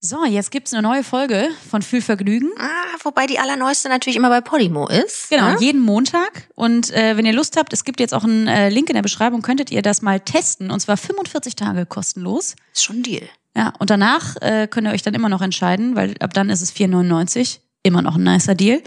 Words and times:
So, 0.00 0.24
jetzt 0.24 0.52
gibt's 0.52 0.72
eine 0.72 0.82
neue 0.82 1.02
Folge 1.02 1.48
von 1.68 1.82
Fühlvergnügen. 1.82 2.50
Ah, 2.56 2.96
wobei 3.02 3.26
die 3.26 3.40
allerneueste 3.40 3.88
natürlich 3.88 4.14
immer 4.16 4.28
bei 4.28 4.40
Podimo 4.40 4.86
ist. 4.86 5.28
Genau, 5.28 5.50
ne? 5.50 5.56
jeden 5.58 5.80
Montag. 5.80 6.48
Und 6.54 6.92
äh, 6.92 7.16
wenn 7.16 7.26
ihr 7.26 7.32
Lust 7.32 7.56
habt, 7.56 7.72
es 7.72 7.82
gibt 7.84 7.98
jetzt 7.98 8.14
auch 8.14 8.22
einen 8.22 8.46
äh, 8.46 8.68
Link 8.68 8.88
in 8.90 8.94
der 8.94 9.02
Beschreibung, 9.02 9.42
könntet 9.42 9.72
ihr 9.72 9.82
das 9.82 10.00
mal 10.00 10.20
testen. 10.20 10.70
Und 10.70 10.78
zwar 10.78 10.96
45 10.96 11.56
Tage 11.56 11.84
kostenlos. 11.84 12.54
Ist 12.72 12.84
schon 12.84 12.98
ein 12.98 13.02
Deal. 13.02 13.28
Ja, 13.56 13.72
und 13.80 13.90
danach 13.90 14.36
äh, 14.40 14.68
könnt 14.70 14.86
ihr 14.86 14.92
euch 14.92 15.02
dann 15.02 15.14
immer 15.14 15.28
noch 15.28 15.42
entscheiden, 15.42 15.96
weil 15.96 16.14
ab 16.20 16.32
dann 16.32 16.48
ist 16.48 16.60
es 16.60 16.72
4,99. 16.72 17.58
Immer 17.82 18.02
noch 18.02 18.14
ein 18.14 18.22
nicer 18.22 18.54
Deal. 18.54 18.80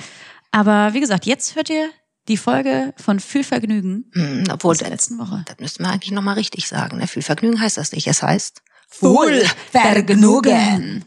Aber 0.52 0.94
wie 0.94 1.02
gesagt, 1.02 1.26
jetzt 1.26 1.58
hört 1.58 1.70
ihr 1.70 1.90
die 2.30 2.38
Folge 2.38 2.94
von 2.96 3.20
Fühlvergnügen 3.20 4.10
Hm, 4.14 4.44
obwohl, 4.50 4.72
aus 4.72 4.78
der 4.78 4.90
letzten 4.90 5.18
Woche. 5.20 5.44
das 5.46 5.60
müssten 5.60 5.84
wir 5.84 5.92
eigentlich 5.92 6.12
nochmal 6.12 6.36
richtig 6.36 6.70
sagen. 6.70 7.00
Ne? 7.00 7.08
Viel 7.08 7.22
Vergnügen 7.22 7.60
heißt 7.60 7.76
das 7.76 7.92
nicht. 7.92 8.08
Es 8.08 8.24
heißt 8.24 8.62
Wohlvergnügen. 9.00 11.06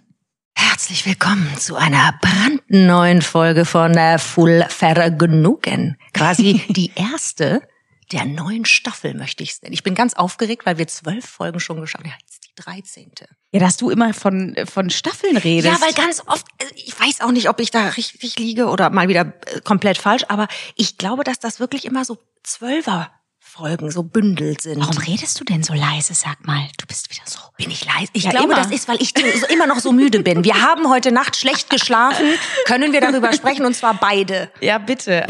Herzlich 0.56 1.06
willkommen 1.06 1.56
zu 1.58 1.76
einer 1.76 2.18
brandneuen 2.20 3.22
Folge 3.22 3.64
von 3.64 3.96
äh, 3.96 4.18
Full 4.18 4.66
Vergnügen. 4.68 5.96
Quasi 6.12 6.62
die 6.68 6.90
erste 6.96 7.62
der 8.10 8.24
neuen 8.24 8.64
Staffel, 8.64 9.14
möchte 9.14 9.42
ich 9.42 9.50
es 9.50 9.62
nennen. 9.62 9.74
Ich 9.74 9.82
bin 9.82 9.94
ganz 9.94 10.14
aufgeregt, 10.14 10.66
weil 10.66 10.78
wir 10.78 10.86
zwölf 10.86 11.24
Folgen 11.24 11.60
schon 11.60 11.80
geschafft 11.80 12.04
haben. 12.04 12.10
Ja, 12.10 12.16
jetzt 12.20 12.46
die 12.46 12.54
dreizehnte. 12.56 13.28
Ja, 13.52 13.60
dass 13.60 13.76
du 13.76 13.90
immer 13.90 14.14
von, 14.14 14.56
von 14.64 14.90
Staffeln 14.90 15.36
redest. 15.36 15.80
Ja, 15.80 15.86
weil 15.86 15.92
ganz 15.92 16.22
oft, 16.26 16.46
äh, 16.58 16.64
ich 16.74 16.98
weiß 16.98 17.20
auch 17.20 17.32
nicht, 17.32 17.48
ob 17.48 17.60
ich 17.60 17.70
da 17.70 17.88
richtig 17.88 18.38
liege 18.38 18.66
oder 18.66 18.90
mal 18.90 19.08
wieder 19.08 19.34
äh, 19.46 19.60
komplett 19.62 19.98
falsch, 19.98 20.24
aber 20.28 20.48
ich 20.74 20.98
glaube, 20.98 21.22
dass 21.22 21.38
das 21.38 21.60
wirklich 21.60 21.84
immer 21.84 22.04
so 22.04 22.18
Zwölfer 22.42 23.10
Folgen, 23.56 23.88
so 23.88 24.02
Bündel 24.02 24.60
sind. 24.60 24.80
Warum 24.80 24.98
redest 24.98 25.38
du 25.38 25.44
denn 25.44 25.62
so 25.62 25.74
leise, 25.74 26.12
sag 26.12 26.44
mal? 26.44 26.66
Du 26.76 26.86
bist 26.86 27.08
wieder 27.08 27.22
so. 27.24 27.38
bin 27.56 27.70
ich 27.70 27.84
leise? 27.84 28.10
Ich 28.12 28.24
Ja, 28.24 28.30
glaube, 28.30 28.46
immer. 28.52 28.56
das 28.56 28.72
ist, 28.72 28.88
weil 28.88 29.00
ich 29.00 29.14
so, 29.16 29.46
immer 29.46 29.68
noch 29.68 29.78
so 29.78 29.92
müde 29.92 30.24
bin. 30.24 30.42
Wir 30.42 30.60
haben 30.60 30.88
heute 30.88 31.12
Nacht 31.12 31.36
schlecht 31.36 31.70
geschlafen. 31.70 32.26
Können 32.66 32.92
wir 32.92 33.00
darüber 33.00 33.32
sprechen 33.32 33.64
und 33.64 33.74
zwar 33.74 33.94
beide. 33.94 34.50
Ja, 34.60 34.78
bitte. 34.78 35.24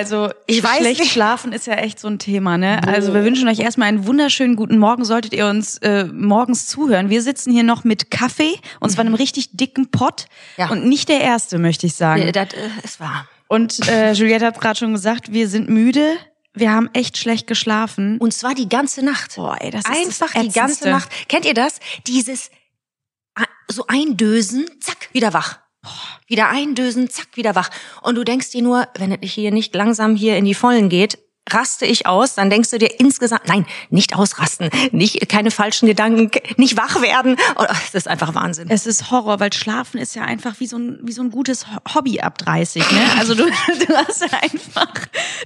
Also 0.00 0.30
Ich 0.46 0.62
weiß 0.62 0.78
schlecht 0.78 1.00
nicht. 1.00 1.12
schlafen 1.12 1.52
ist 1.52 1.66
ja 1.66 1.74
echt 1.74 2.00
so 2.00 2.08
ein 2.08 2.18
Thema, 2.18 2.56
ne? 2.56 2.80
Also 2.88 3.12
wir 3.12 3.22
wünschen 3.22 3.46
euch 3.48 3.58
erstmal 3.58 3.88
einen 3.88 4.06
wunderschönen 4.06 4.56
guten 4.56 4.78
Morgen. 4.78 5.04
Solltet 5.04 5.34
ihr 5.34 5.46
uns 5.46 5.76
äh, 5.78 6.04
morgens 6.04 6.66
zuhören. 6.66 7.10
Wir 7.10 7.20
sitzen 7.20 7.52
hier 7.52 7.62
noch 7.64 7.84
mit 7.84 8.10
Kaffee 8.10 8.58
und 8.80 8.88
zwar 8.88 9.04
einem 9.04 9.14
richtig 9.14 9.50
dicken 9.58 9.90
Pott 9.90 10.24
Ja. 10.56 10.70
und 10.70 10.86
nicht 10.88 11.10
der 11.10 11.20
erste, 11.20 11.58
möchte 11.58 11.86
ich 11.86 11.94
sagen. 11.94 12.32
Das 12.32 12.54
äh, 12.54 12.68
ist 12.82 12.98
wahr. 12.98 13.28
Und 13.48 13.86
äh, 13.88 14.12
Juliette 14.12 14.46
hat 14.46 14.58
gerade 14.60 14.78
schon 14.78 14.92
gesagt, 14.94 15.32
wir 15.32 15.48
sind 15.48 15.68
müde. 15.68 16.16
Wir 16.54 16.72
haben 16.72 16.88
echt 16.94 17.18
schlecht 17.18 17.46
geschlafen. 17.46 18.16
Und 18.18 18.32
zwar 18.32 18.54
die 18.54 18.68
ganze 18.68 19.04
Nacht. 19.04 19.36
Boah, 19.36 19.56
ey, 19.60 19.70
das 19.70 19.82
ist 19.84 19.90
Einfach 19.90 20.32
die 20.40 20.48
ganze. 20.48 20.88
Nacht. 20.88 21.08
Kennt 21.28 21.44
ihr 21.44 21.54
das? 21.54 21.78
Dieses 22.06 22.50
so 23.68 23.84
eindösen, 23.86 24.66
zack, 24.80 25.08
wieder 25.12 25.32
wach. 25.32 25.58
Wieder 26.26 26.48
eindösen, 26.48 27.08
zack, 27.08 27.36
wieder 27.36 27.54
wach. 27.54 27.70
Und 28.02 28.14
du 28.16 28.24
denkst 28.24 28.50
dir 28.50 28.62
nur, 28.62 28.88
wenn 28.96 29.12
es 29.12 29.32
hier 29.32 29.50
nicht 29.50 29.74
langsam 29.74 30.14
hier 30.14 30.36
in 30.36 30.44
die 30.44 30.54
Vollen 30.54 30.88
geht, 30.88 31.18
raste 31.52 31.86
ich 31.86 32.06
aus, 32.06 32.34
dann 32.34 32.50
denkst 32.50 32.70
du 32.70 32.78
dir 32.78 32.98
insgesamt, 33.00 33.46
nein, 33.48 33.66
nicht 33.90 34.14
ausrasten, 34.16 34.70
nicht 34.92 35.28
keine 35.28 35.50
falschen 35.50 35.86
Gedanken, 35.86 36.30
nicht 36.56 36.76
wach 36.76 37.00
werden. 37.02 37.36
Oh, 37.56 37.64
Das 37.66 37.94
ist 37.94 38.08
einfach 38.08 38.34
Wahnsinn. 38.34 38.68
Es 38.70 38.86
ist 38.86 39.10
Horror, 39.10 39.40
weil 39.40 39.52
Schlafen 39.52 39.98
ist 39.98 40.14
ja 40.14 40.22
einfach 40.22 40.54
wie 40.58 40.66
so 40.66 40.76
ein, 40.78 40.98
wie 41.02 41.12
so 41.12 41.22
ein 41.22 41.30
gutes 41.30 41.66
Ho- 41.66 41.94
Hobby 41.94 42.20
ab 42.20 42.38
30, 42.38 42.90
ne? 42.92 43.00
Also 43.18 43.34
du, 43.34 43.44
du 43.86 43.96
hast 43.96 44.22
ja 44.22 44.38
einfach 44.40 44.92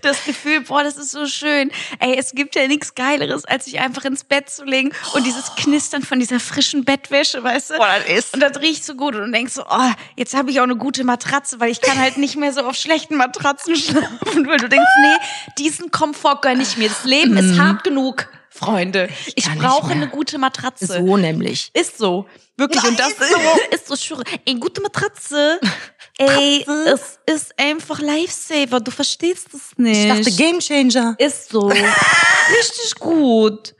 das 0.02 0.24
Gefühl, 0.24 0.60
boah, 0.62 0.82
das 0.82 0.96
ist 0.96 1.10
so 1.10 1.26
schön. 1.26 1.70
Ey, 1.98 2.16
es 2.18 2.32
gibt 2.32 2.54
ja 2.56 2.66
nichts 2.68 2.94
Geileres, 2.94 3.44
als 3.44 3.64
sich 3.66 3.80
einfach 3.80 4.04
ins 4.04 4.24
Bett 4.24 4.48
zu 4.50 4.64
legen 4.64 4.92
und 5.14 5.26
dieses 5.26 5.54
Knistern 5.56 6.02
von 6.02 6.18
dieser 6.20 6.40
frischen 6.40 6.84
Bettwäsche, 6.84 7.42
weißt 7.42 7.70
du? 7.70 7.74
Boah, 7.76 7.88
das 8.06 8.18
ist- 8.18 8.34
Und 8.34 8.40
das 8.40 8.60
riecht 8.60 8.84
so 8.84 8.94
gut 8.94 9.14
und 9.14 9.26
du 9.26 9.30
denkst 9.30 9.54
so, 9.54 9.62
oh, 9.68 9.90
jetzt 10.16 10.34
habe 10.34 10.50
ich 10.50 10.60
auch 10.60 10.64
eine 10.64 10.76
gute 10.76 11.04
Matratze, 11.04 11.60
weil 11.60 11.70
ich 11.70 11.80
kann 11.80 11.98
halt 11.98 12.16
nicht 12.18 12.36
mehr 12.36 12.52
so 12.52 12.60
auf 12.62 12.76
schlechten 12.76 13.16
Matratzen 13.16 13.76
schlafen, 13.76 14.46
weil 14.46 14.58
du 14.58 14.68
denkst, 14.68 14.88
nee, 15.02 15.16
diesen 15.58 15.90
Komfort 15.94 16.42
gönn 16.42 16.60
ich 16.60 16.76
mir. 16.76 16.88
Das 16.88 17.04
Leben 17.04 17.36
ist 17.36 17.58
hart 17.58 17.84
genug, 17.84 18.28
Freunde. 18.50 19.08
Ich, 19.36 19.46
nicht 19.46 19.58
brauche 19.58 19.92
eine 19.92 20.08
gute 20.08 20.38
Matratze. 20.38 20.86
So 20.86 21.16
nämlich. 21.16 21.70
Ist 21.72 21.98
so. 21.98 22.26
Wirklich. 22.56 22.82
Ja, 22.82 22.88
und 22.88 22.98
das 22.98 23.12
ist 23.12 23.30
so. 23.30 23.94
ist 23.94 24.08
so. 24.08 24.22
Ey, 24.44 24.54
gute 24.54 24.80
Matratze. 24.80 25.60
Ey, 26.16 26.64
es 26.86 27.18
ist 27.26 27.58
einfach 27.58 28.00
Lifesaver. 28.00 28.78
Du 28.80 28.92
verstehst 28.92 29.48
es 29.52 29.76
nicht. 29.76 29.98
Ich 29.98 30.08
dachte 30.08 30.30
Gamechanger. 30.30 31.16
ist 31.18 31.48
so. 31.48 31.68
Richtig 31.68 32.94
gut. 33.00 33.74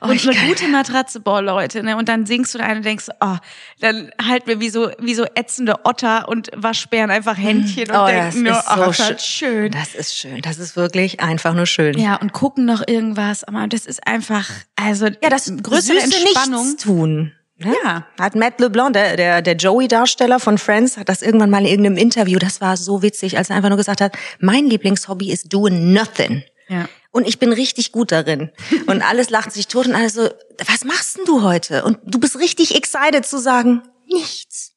Und 0.00 0.12
ich 0.12 0.28
eine 0.28 0.48
gute 0.48 0.66
Matratze, 0.66 1.20
boah, 1.20 1.42
Leute, 1.42 1.82
ne? 1.82 1.96
Und 1.96 2.08
dann 2.08 2.26
singst 2.26 2.54
du 2.54 2.58
da 2.58 2.64
ein 2.64 2.78
und 2.78 2.84
denkst, 2.84 3.06
oh, 3.20 3.36
dann 3.80 4.10
halten 4.20 4.48
wir 4.48 4.58
wie 4.60 4.70
so, 4.70 4.90
wie 4.98 5.14
so 5.14 5.24
ätzende 5.34 5.84
Otter 5.84 6.26
und 6.28 6.48
Waschbären 6.56 7.10
einfach 7.10 7.36
Händchen 7.36 7.90
und 7.90 7.96
Oh, 7.96 8.06
denken 8.06 8.42
nur, 8.44 8.52
das 8.52 8.64
ist 8.64 8.70
oh, 8.70 8.74
so 8.76 8.80
das 8.86 8.98
ist 8.98 9.04
halt 9.04 9.22
schön. 9.22 9.70
Das 9.72 9.94
ist 9.94 10.16
schön. 10.16 10.40
Das 10.40 10.58
ist 10.58 10.74
wirklich 10.76 11.20
einfach 11.20 11.54
nur 11.54 11.66
schön. 11.66 11.98
Ja, 11.98 12.16
und 12.16 12.32
gucken 12.32 12.64
noch 12.64 12.82
irgendwas, 12.88 13.44
aber 13.44 13.66
das 13.68 13.86
ist 13.86 14.06
einfach, 14.06 14.48
also, 14.74 15.06
Ja, 15.06 15.28
das 15.28 15.52
größere 15.62 16.00
süße 16.00 16.16
Entspannung. 16.16 16.66
Nichts 16.66 16.82
tun. 16.82 17.32
Ne? 17.60 17.74
Ja. 17.84 18.06
Hat 18.18 18.34
Matt 18.34 18.58
LeBlanc, 18.58 18.94
der, 18.94 19.16
der, 19.16 19.42
der 19.42 19.54
Joey-Darsteller 19.54 20.40
von 20.40 20.56
Friends, 20.56 20.96
hat 20.96 21.08
das 21.08 21.20
irgendwann 21.20 21.50
mal 21.50 21.60
in 21.60 21.66
irgendeinem 21.66 21.98
Interview, 21.98 22.38
das 22.38 22.60
war 22.60 22.76
so 22.76 23.02
witzig, 23.02 23.36
als 23.36 23.50
er 23.50 23.56
einfach 23.56 23.68
nur 23.68 23.78
gesagt 23.78 24.00
hat, 24.00 24.16
mein 24.38 24.66
Lieblingshobby 24.66 25.30
ist 25.30 25.52
doing 25.52 25.92
nothing. 25.92 26.42
Ja. 26.68 26.88
Und 27.10 27.28
ich 27.28 27.38
bin 27.38 27.52
richtig 27.52 27.92
gut 27.92 28.12
darin. 28.12 28.50
Und 28.86 29.02
alles 29.02 29.30
lacht 29.30 29.52
sich 29.52 29.66
tot 29.66 29.86
und 29.86 29.94
alles 29.94 30.14
so, 30.14 30.28
was 30.66 30.84
machst 30.84 31.18
denn 31.18 31.24
du 31.26 31.42
heute? 31.42 31.84
Und 31.84 31.98
du 32.04 32.18
bist 32.18 32.38
richtig 32.38 32.74
excited 32.74 33.26
zu 33.26 33.38
sagen, 33.38 33.82
nichts. 34.06 34.72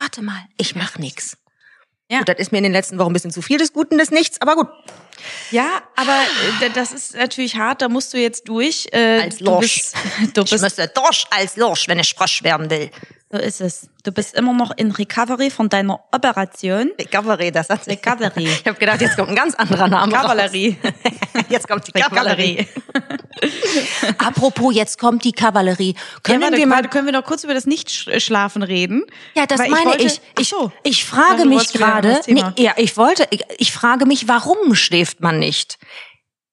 Warte 0.00 0.22
mal, 0.22 0.40
ich 0.56 0.74
mach 0.74 0.98
nix. 0.98 1.36
Ja. 2.10 2.18
Gut, 2.18 2.28
das 2.28 2.36
ist 2.38 2.52
mir 2.52 2.58
in 2.58 2.64
den 2.64 2.72
letzten 2.72 2.98
Wochen 2.98 3.10
ein 3.10 3.12
bisschen 3.14 3.30
zu 3.30 3.40
viel 3.40 3.56
des 3.58 3.72
Guten 3.72 3.96
des 3.98 4.10
Nichts, 4.10 4.40
aber 4.40 4.56
gut. 4.56 4.68
Ja, 5.50 5.66
aber 5.96 6.20
äh, 6.60 6.70
das 6.74 6.92
ist 6.92 7.14
natürlich 7.16 7.56
hart, 7.56 7.80
da 7.80 7.88
musst 7.88 8.12
du 8.12 8.18
jetzt 8.18 8.46
durch. 8.46 8.86
Äh, 8.92 9.20
Als 9.22 9.38
du 9.38 9.44
Lorsch. 9.46 9.92
bist, 9.92 9.96
du 10.34 10.42
Ich 10.42 10.50
bist, 10.50 10.62
müsste 10.62 10.88
durch 10.88 11.24
als 11.30 11.56
Lorsch, 11.56 11.88
wenn 11.88 11.98
ich 11.98 12.14
Frosch 12.14 12.42
werden 12.42 12.68
will. 12.68 12.90
so 13.32 13.38
ist 13.38 13.60
es. 13.62 13.88
Du 14.02 14.12
bist 14.12 14.34
immer 14.34 14.52
noch 14.52 14.70
in 14.76 14.90
Recovery 14.90 15.48
von 15.50 15.70
deiner 15.70 15.98
Operation. 16.12 16.90
Recovery, 17.00 17.50
das 17.50 17.70
hat 17.70 17.86
Recovery. 17.86 18.44
Ich 18.60 18.66
habe 18.66 18.78
gedacht, 18.78 19.00
jetzt 19.00 19.16
kommt 19.16 19.30
ein 19.30 19.36
ganz 19.36 19.54
anderer 19.54 19.88
Name. 19.88 20.12
Kavallerie. 20.12 20.76
Jetzt 21.48 21.66
kommt 21.68 21.86
die 21.86 21.92
Kavallerie. 21.92 22.66
Apropos, 24.18 24.74
jetzt 24.74 24.98
kommt 24.98 25.24
die 25.24 25.32
Kavallerie. 25.32 25.94
Ja, 25.94 26.00
Können 26.22 26.42
warte, 26.42 26.56
wir 26.56 26.66
mal? 26.66 26.76
warte, 26.76 26.88
können 26.88 27.06
wir 27.06 27.12
noch 27.12 27.24
kurz 27.24 27.44
über 27.44 27.54
das 27.54 27.66
Nicht-Schlafen 27.66 28.62
reden? 28.62 29.04
Ja, 29.34 29.46
das 29.46 29.58
Weil 29.60 29.70
meine 29.70 29.86
wollte- 29.90 30.04
ich. 30.04 30.20
Ich, 30.38 30.48
so. 30.48 30.72
ich 30.82 31.04
frage 31.04 31.44
mich 31.46 31.72
gerade. 31.72 32.20
Nee, 32.26 32.44
ja, 32.58 32.72
ich 32.76 32.96
wollte. 32.96 33.26
Ich, 33.30 33.42
ich 33.58 33.72
frage 33.72 34.06
mich, 34.06 34.28
warum 34.28 34.74
schläft 34.74 35.20
man 35.20 35.38
nicht? 35.38 35.78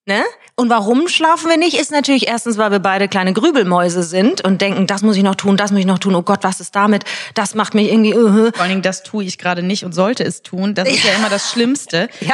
Ne? 0.05 0.23
Und 0.55 0.69
warum 0.69 1.07
schlafen 1.07 1.49
wir 1.49 1.57
nicht? 1.57 1.75
Ist 1.79 1.91
natürlich 1.91 2.27
erstens, 2.27 2.57
weil 2.57 2.71
wir 2.71 2.79
beide 2.79 3.07
kleine 3.07 3.33
Grübelmäuse 3.33 4.03
sind 4.03 4.43
und 4.43 4.61
denken, 4.61 4.85
das 4.87 5.01
muss 5.01 5.15
ich 5.15 5.23
noch 5.23 5.35
tun, 5.35 5.57
das 5.57 5.71
muss 5.71 5.79
ich 5.79 5.85
noch 5.85 5.99
tun. 5.99 6.15
Oh 6.15 6.23
Gott, 6.23 6.39
was 6.43 6.59
ist 6.59 6.75
damit? 6.75 7.03
Das 7.35 7.55
macht 7.55 7.73
mich 7.73 7.87
irgendwie. 7.89 8.15
Uh, 8.15 8.51
Vor 8.51 8.61
allen 8.61 8.69
Dingen, 8.69 8.81
das 8.81 9.03
tue 9.03 9.23
ich 9.23 9.37
gerade 9.37 9.63
nicht 9.63 9.85
und 9.85 9.93
sollte 9.93 10.23
es 10.23 10.41
tun. 10.41 10.73
Das 10.75 10.89
ist 10.89 11.03
ja 11.03 11.13
immer 11.13 11.29
das 11.29 11.51
Schlimmste. 11.51 12.09
Ja. 12.19 12.33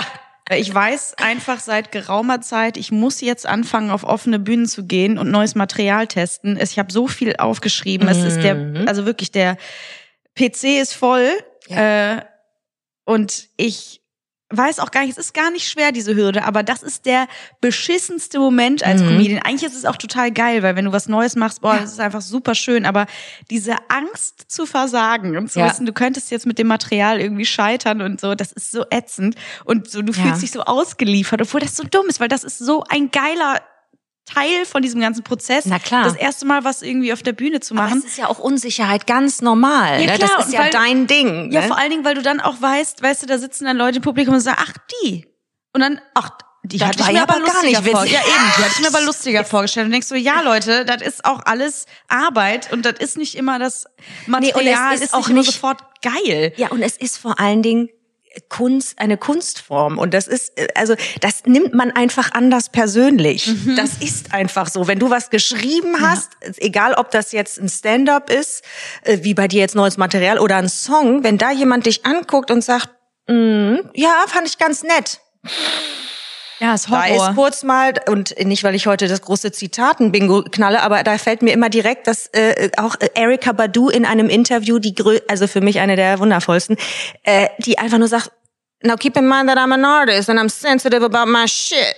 Weil 0.49 0.61
Ich 0.61 0.73
weiß 0.73 1.15
einfach 1.17 1.59
seit 1.59 1.91
geraumer 1.91 2.41
Zeit, 2.41 2.77
ich 2.77 2.91
muss 2.91 3.21
jetzt 3.21 3.45
anfangen, 3.45 3.89
auf 3.91 4.03
offene 4.03 4.39
Bühnen 4.39 4.65
zu 4.65 4.85
gehen 4.85 5.17
und 5.17 5.29
neues 5.31 5.55
Material 5.55 6.07
testen. 6.07 6.57
Es- 6.57 6.71
Ich 6.71 6.79
habe 6.79 6.91
so 6.91 7.07
viel 7.07 7.35
aufgeschrieben. 7.37 8.07
Es 8.07 8.17
ist 8.23 8.41
der, 8.43 8.55
also 8.87 9.05
wirklich 9.05 9.31
der 9.31 9.57
PC 10.35 10.79
ist 10.81 10.93
voll 10.93 11.29
äh, 11.69 12.21
und 13.05 13.47
ich 13.57 14.01
weiß 14.49 14.79
auch 14.79 14.91
gar 14.91 15.01
nicht, 15.01 15.11
es 15.11 15.17
ist 15.17 15.33
gar 15.33 15.51
nicht 15.51 15.67
schwer, 15.69 15.91
diese 15.91 16.15
Hürde, 16.15 16.45
aber 16.45 16.63
das 16.63 16.81
ist 16.83 17.05
der 17.05 17.27
beschissenste 17.59 18.39
Moment 18.39 18.81
als 18.83 19.01
Mhm. 19.01 19.07
Comedian. 19.07 19.41
Eigentlich 19.43 19.63
ist 19.63 19.75
es 19.75 19.85
auch 19.85 19.97
total 19.97 20.31
geil, 20.31 20.63
weil 20.63 20.75
wenn 20.75 20.85
du 20.85 20.91
was 20.93 21.09
Neues 21.09 21.35
machst, 21.35 21.61
boah, 21.61 21.79
das 21.79 21.91
ist 21.91 21.99
einfach 21.99 22.21
super 22.21 22.55
schön, 22.55 22.85
aber 22.85 23.07
diese 23.51 23.75
Angst 23.89 24.45
zu 24.49 24.65
versagen 24.65 25.35
und 25.37 25.51
zu 25.51 25.59
Ja. 25.59 25.67
wissen, 25.67 25.85
du 25.85 25.91
könntest 25.93 26.31
jetzt 26.31 26.45
mit 26.45 26.57
dem 26.59 26.67
Material 26.67 27.19
irgendwie 27.19 27.45
scheitern 27.45 28.01
und 28.01 28.21
so, 28.21 28.35
das 28.35 28.51
ist 28.53 28.71
so 28.71 28.85
ätzend 28.89 29.35
und 29.65 29.89
so, 29.89 30.01
du 30.01 30.13
Ja. 30.13 30.21
fühlst 30.23 30.41
dich 30.41 30.51
so 30.51 30.61
ausgeliefert, 30.61 31.41
obwohl 31.41 31.59
das 31.59 31.75
so 31.75 31.83
dumm 31.83 32.07
ist, 32.07 32.19
weil 32.19 32.29
das 32.29 32.43
ist 32.45 32.57
so 32.59 32.83
ein 32.89 33.11
geiler 33.11 33.61
Teil 34.33 34.65
von 34.65 34.81
diesem 34.81 34.99
ganzen 35.01 35.23
Prozess. 35.23 35.65
Na 35.65 35.79
klar. 35.79 36.03
Das 36.03 36.15
erste 36.15 36.45
Mal 36.45 36.63
was 36.63 36.81
irgendwie 36.81 37.13
auf 37.13 37.23
der 37.23 37.33
Bühne 37.33 37.59
zu 37.61 37.73
Aber 37.73 37.83
machen. 37.83 37.99
es 37.99 38.11
ist 38.11 38.17
ja 38.17 38.27
auch 38.27 38.39
Unsicherheit 38.39 39.07
ganz 39.07 39.41
normal. 39.41 40.01
Ja, 40.01 40.11
ne? 40.11 40.17
klar, 40.17 40.29
das 40.37 40.47
ist 40.47 40.53
ja 40.53 40.59
weil- 40.61 40.69
dein 40.71 41.07
Ding. 41.07 41.51
Ja, 41.51 41.61
ne? 41.61 41.67
vor 41.67 41.77
allen 41.77 41.89
Dingen, 41.91 42.05
weil 42.05 42.15
du 42.15 42.21
dann 42.21 42.39
auch 42.41 42.61
weißt, 42.61 43.01
weißt 43.01 43.23
du, 43.23 43.25
da 43.27 43.37
sitzen 43.37 43.65
dann 43.65 43.77
Leute 43.77 43.97
im 43.97 44.03
Publikum 44.03 44.33
und 44.35 44.41
sagen, 44.41 44.57
ach, 44.59 44.73
die. 45.03 45.25
Und 45.73 45.81
dann, 45.81 46.01
ach, 46.13 46.29
die 46.63 46.77
Das 46.79 46.89
hatte 46.89 47.03
ich 47.03 47.11
mir 47.13 47.21
aber 47.21 47.35
aber 47.35 47.45
gar 47.45 47.53
lustiger 47.53 47.81
nicht 47.81 47.91
vor. 47.91 48.01
witzig. 48.03 48.13
Ja, 48.15 48.19
eben, 48.21 48.51
die 48.57 48.63
hatte 48.63 48.73
ich 48.75 48.81
mir 48.81 48.87
aber 48.87 49.01
lustiger 49.05 49.45
vorgestellt. 49.45 49.85
Und 49.85 49.91
denkst 49.93 50.09
du, 50.09 50.15
ja, 50.15 50.41
Leute, 50.41 50.83
das 50.85 51.01
ist 51.01 51.23
auch 51.23 51.41
alles 51.45 51.85
Arbeit 52.09 52.73
und 52.73 52.85
das 52.85 52.95
ist 52.99 53.17
nicht 53.17 53.35
immer 53.35 53.57
das 53.59 53.85
Material, 54.25 54.93
ist 54.95 55.03
ist, 55.03 55.13
auch 55.13 55.27
nicht 55.29 55.37
nicht- 55.37 55.51
sofort 55.53 55.81
geil. 56.01 56.53
Ja, 56.57 56.67
und 56.69 56.81
es 56.81 56.97
ist 56.97 57.17
vor 57.17 57.39
allen 57.39 57.61
Dingen, 57.61 57.89
Kunst, 58.49 58.99
eine 58.99 59.17
Kunstform. 59.17 59.97
Und 59.97 60.13
das 60.13 60.27
ist, 60.27 60.57
äh, 60.57 60.67
also 60.75 60.95
das 61.21 61.45
nimmt 61.45 61.73
man 61.73 61.91
einfach 61.91 62.31
anders 62.31 62.69
persönlich. 62.69 63.47
Mhm. 63.47 63.75
Das 63.75 63.97
ist 63.99 64.33
einfach 64.33 64.67
so. 64.67 64.87
Wenn 64.87 64.99
du 64.99 65.09
was 65.09 65.29
geschrieben 65.29 66.01
hast, 66.01 66.31
ja. 66.43 66.51
egal 66.57 66.93
ob 66.93 67.11
das 67.11 67.31
jetzt 67.31 67.59
ein 67.59 67.69
Stand-up 67.69 68.29
ist, 68.29 68.63
äh, 69.03 69.19
wie 69.21 69.33
bei 69.33 69.47
dir 69.47 69.61
jetzt 69.61 69.75
neues 69.75 69.97
Material 69.97 70.39
oder 70.39 70.57
ein 70.57 70.69
Song, 70.69 71.23
wenn 71.23 71.37
da 71.37 71.51
jemand 71.51 71.85
dich 71.85 72.05
anguckt 72.05 72.51
und 72.51 72.63
sagt, 72.63 72.89
mm, 73.27 73.77
ja, 73.93 74.23
fand 74.27 74.47
ich 74.47 74.57
ganz 74.57 74.83
nett. 74.83 75.19
Ja, 76.59 76.73
ist 76.73 76.89
Horror. 76.89 77.05
Da 77.07 77.29
ist 77.29 77.35
kurz 77.35 77.63
mal, 77.63 77.93
und 78.09 78.35
nicht, 78.43 78.63
weil 78.63 78.75
ich 78.75 78.87
heute 78.87 79.07
das 79.07 79.21
große 79.21 79.51
Zitaten-Bingo 79.51 80.43
knalle, 80.51 80.81
aber 80.81 81.03
da 81.03 81.17
fällt 81.17 81.41
mir 81.41 81.53
immer 81.53 81.69
direkt, 81.69 82.07
dass 82.07 82.27
äh, 82.27 82.69
auch 82.77 82.95
Erika 83.13 83.51
Badu 83.51 83.89
in 83.89 84.05
einem 84.05 84.29
Interview, 84.29 84.79
die 84.79 84.95
grö 84.95 85.19
also 85.27 85.47
für 85.47 85.61
mich 85.61 85.79
eine 85.79 85.95
der 85.95 86.19
wundervollsten, 86.19 86.77
äh, 87.23 87.47
die 87.59 87.77
einfach 87.77 87.99
nur 87.99 88.07
sagt, 88.07 88.31
now 88.83 88.95
keep 88.95 89.17
in 89.17 89.27
mind 89.27 89.49
that 89.49 89.57
I'm 89.57 89.73
an 89.73 89.85
artist 89.85 90.29
and 90.29 90.39
I'm 90.39 90.49
sensitive 90.49 91.03
about 91.03 91.29
my 91.29 91.47
shit. 91.47 91.95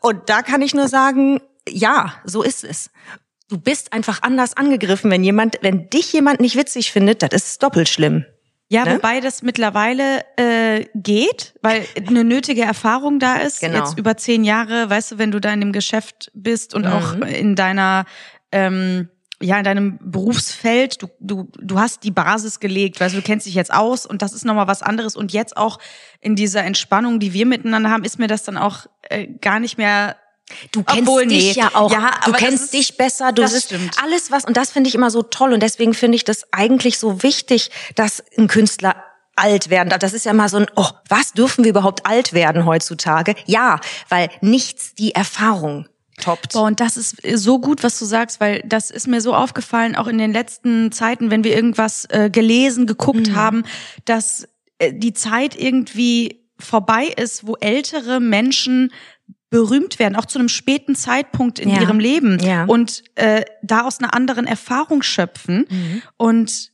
Und 0.00 0.28
da 0.28 0.42
kann 0.42 0.62
ich 0.62 0.74
nur 0.74 0.88
sagen, 0.88 1.40
ja, 1.68 2.14
so 2.24 2.42
ist 2.42 2.64
es. 2.64 2.90
Du 3.48 3.58
bist 3.58 3.92
einfach 3.92 4.22
anders 4.22 4.56
angegriffen, 4.56 5.10
wenn 5.10 5.24
jemand, 5.24 5.58
wenn 5.62 5.88
dich 5.90 6.12
jemand 6.12 6.40
nicht 6.40 6.56
witzig 6.56 6.92
findet, 6.92 7.22
das 7.22 7.30
ist 7.32 7.62
doppelt 7.62 7.88
schlimm. 7.88 8.24
Ja, 8.70 8.84
ne? 8.84 8.96
wobei 8.96 9.20
das 9.20 9.42
mittlerweile 9.42 10.24
äh, 10.36 10.84
geht, 10.94 11.54
weil 11.62 11.86
eine 12.06 12.22
nötige 12.22 12.62
Erfahrung 12.62 13.18
da 13.18 13.36
ist. 13.36 13.60
Genau. 13.60 13.78
Jetzt 13.78 13.98
über 13.98 14.16
zehn 14.16 14.44
Jahre, 14.44 14.90
weißt 14.90 15.12
du, 15.12 15.18
wenn 15.18 15.30
du 15.30 15.40
da 15.40 15.52
in 15.52 15.60
dem 15.60 15.72
Geschäft 15.72 16.30
bist 16.34 16.74
und 16.74 16.84
mhm. 16.84 16.92
auch 16.92 17.14
in 17.14 17.56
deiner 17.56 18.04
ähm, 18.52 19.08
ja, 19.40 19.56
in 19.58 19.64
deinem 19.64 19.98
Berufsfeld, 20.02 21.00
du, 21.00 21.08
du, 21.20 21.48
du 21.60 21.78
hast 21.78 22.02
die 22.02 22.10
Basis 22.10 22.58
gelegt, 22.58 22.98
weißt 23.00 23.14
du, 23.14 23.20
du 23.20 23.24
kennst 23.24 23.46
dich 23.46 23.54
jetzt 23.54 23.72
aus 23.72 24.04
und 24.04 24.20
das 24.20 24.32
ist 24.32 24.44
nochmal 24.44 24.66
was 24.66 24.82
anderes. 24.82 25.14
Und 25.14 25.32
jetzt 25.32 25.56
auch 25.56 25.78
in 26.20 26.34
dieser 26.34 26.64
Entspannung, 26.64 27.20
die 27.20 27.32
wir 27.32 27.46
miteinander 27.46 27.90
haben, 27.90 28.02
ist 28.02 28.18
mir 28.18 28.26
das 28.26 28.42
dann 28.42 28.56
auch 28.56 28.86
äh, 29.02 29.28
gar 29.40 29.60
nicht 29.60 29.78
mehr 29.78 30.16
Du 30.72 30.82
kennst 30.82 31.02
Obwohl, 31.02 31.26
dich 31.26 31.56
nee. 31.56 31.60
ja 31.60 31.70
auch. 31.74 31.92
Ja, 31.92 32.12
du 32.24 32.32
kennst 32.32 32.64
ist, 32.64 32.74
dich 32.74 32.96
besser. 32.96 33.32
Du 33.32 33.42
das 33.42 33.64
stimmt. 33.64 33.96
alles 34.02 34.30
was 34.30 34.44
und 34.44 34.56
das 34.56 34.70
finde 34.70 34.88
ich 34.88 34.94
immer 34.94 35.10
so 35.10 35.22
toll 35.22 35.52
und 35.52 35.62
deswegen 35.62 35.94
finde 35.94 36.16
ich 36.16 36.24
das 36.24 36.52
eigentlich 36.52 36.98
so 36.98 37.22
wichtig, 37.22 37.70
dass 37.94 38.22
ein 38.36 38.48
Künstler 38.48 38.96
alt 39.36 39.70
werden 39.70 39.90
darf. 39.90 40.00
Das 40.00 40.12
ist 40.12 40.24
ja 40.24 40.32
immer 40.32 40.48
so 40.48 40.58
ein, 40.58 40.66
oh, 40.74 40.88
was 41.08 41.32
dürfen 41.32 41.64
wir 41.64 41.70
überhaupt 41.70 42.06
alt 42.06 42.32
werden 42.32 42.66
heutzutage? 42.66 43.34
Ja, 43.46 43.80
weil 44.08 44.30
nichts 44.40 44.94
die 44.94 45.14
Erfahrung 45.14 45.86
toppt. 46.20 46.54
Boah, 46.54 46.64
und 46.64 46.80
das 46.80 46.96
ist 46.96 47.16
so 47.34 47.60
gut, 47.60 47.84
was 47.84 47.98
du 47.98 48.04
sagst, 48.04 48.40
weil 48.40 48.62
das 48.66 48.90
ist 48.90 49.06
mir 49.06 49.20
so 49.20 49.34
aufgefallen, 49.34 49.96
auch 49.96 50.08
in 50.08 50.18
den 50.18 50.32
letzten 50.32 50.90
Zeiten, 50.92 51.30
wenn 51.30 51.44
wir 51.44 51.54
irgendwas 51.54 52.06
äh, 52.06 52.30
gelesen, 52.30 52.86
geguckt 52.86 53.28
mhm. 53.28 53.36
haben, 53.36 53.64
dass 54.04 54.48
äh, 54.78 54.92
die 54.92 55.12
Zeit 55.12 55.54
irgendwie 55.56 56.44
vorbei 56.58 57.04
ist, 57.16 57.46
wo 57.46 57.54
ältere 57.56 58.18
Menschen 58.18 58.92
berühmt 59.50 59.98
werden, 59.98 60.16
auch 60.16 60.26
zu 60.26 60.38
einem 60.38 60.48
späten 60.48 60.94
Zeitpunkt 60.94 61.58
in 61.58 61.70
ja. 61.70 61.80
ihrem 61.80 62.00
Leben 62.00 62.38
ja. 62.40 62.64
und 62.64 63.02
äh, 63.14 63.42
da 63.62 63.82
aus 63.82 63.98
einer 63.98 64.14
anderen 64.14 64.46
Erfahrung 64.46 65.02
schöpfen. 65.02 65.66
Mhm. 65.70 66.02
Und 66.16 66.72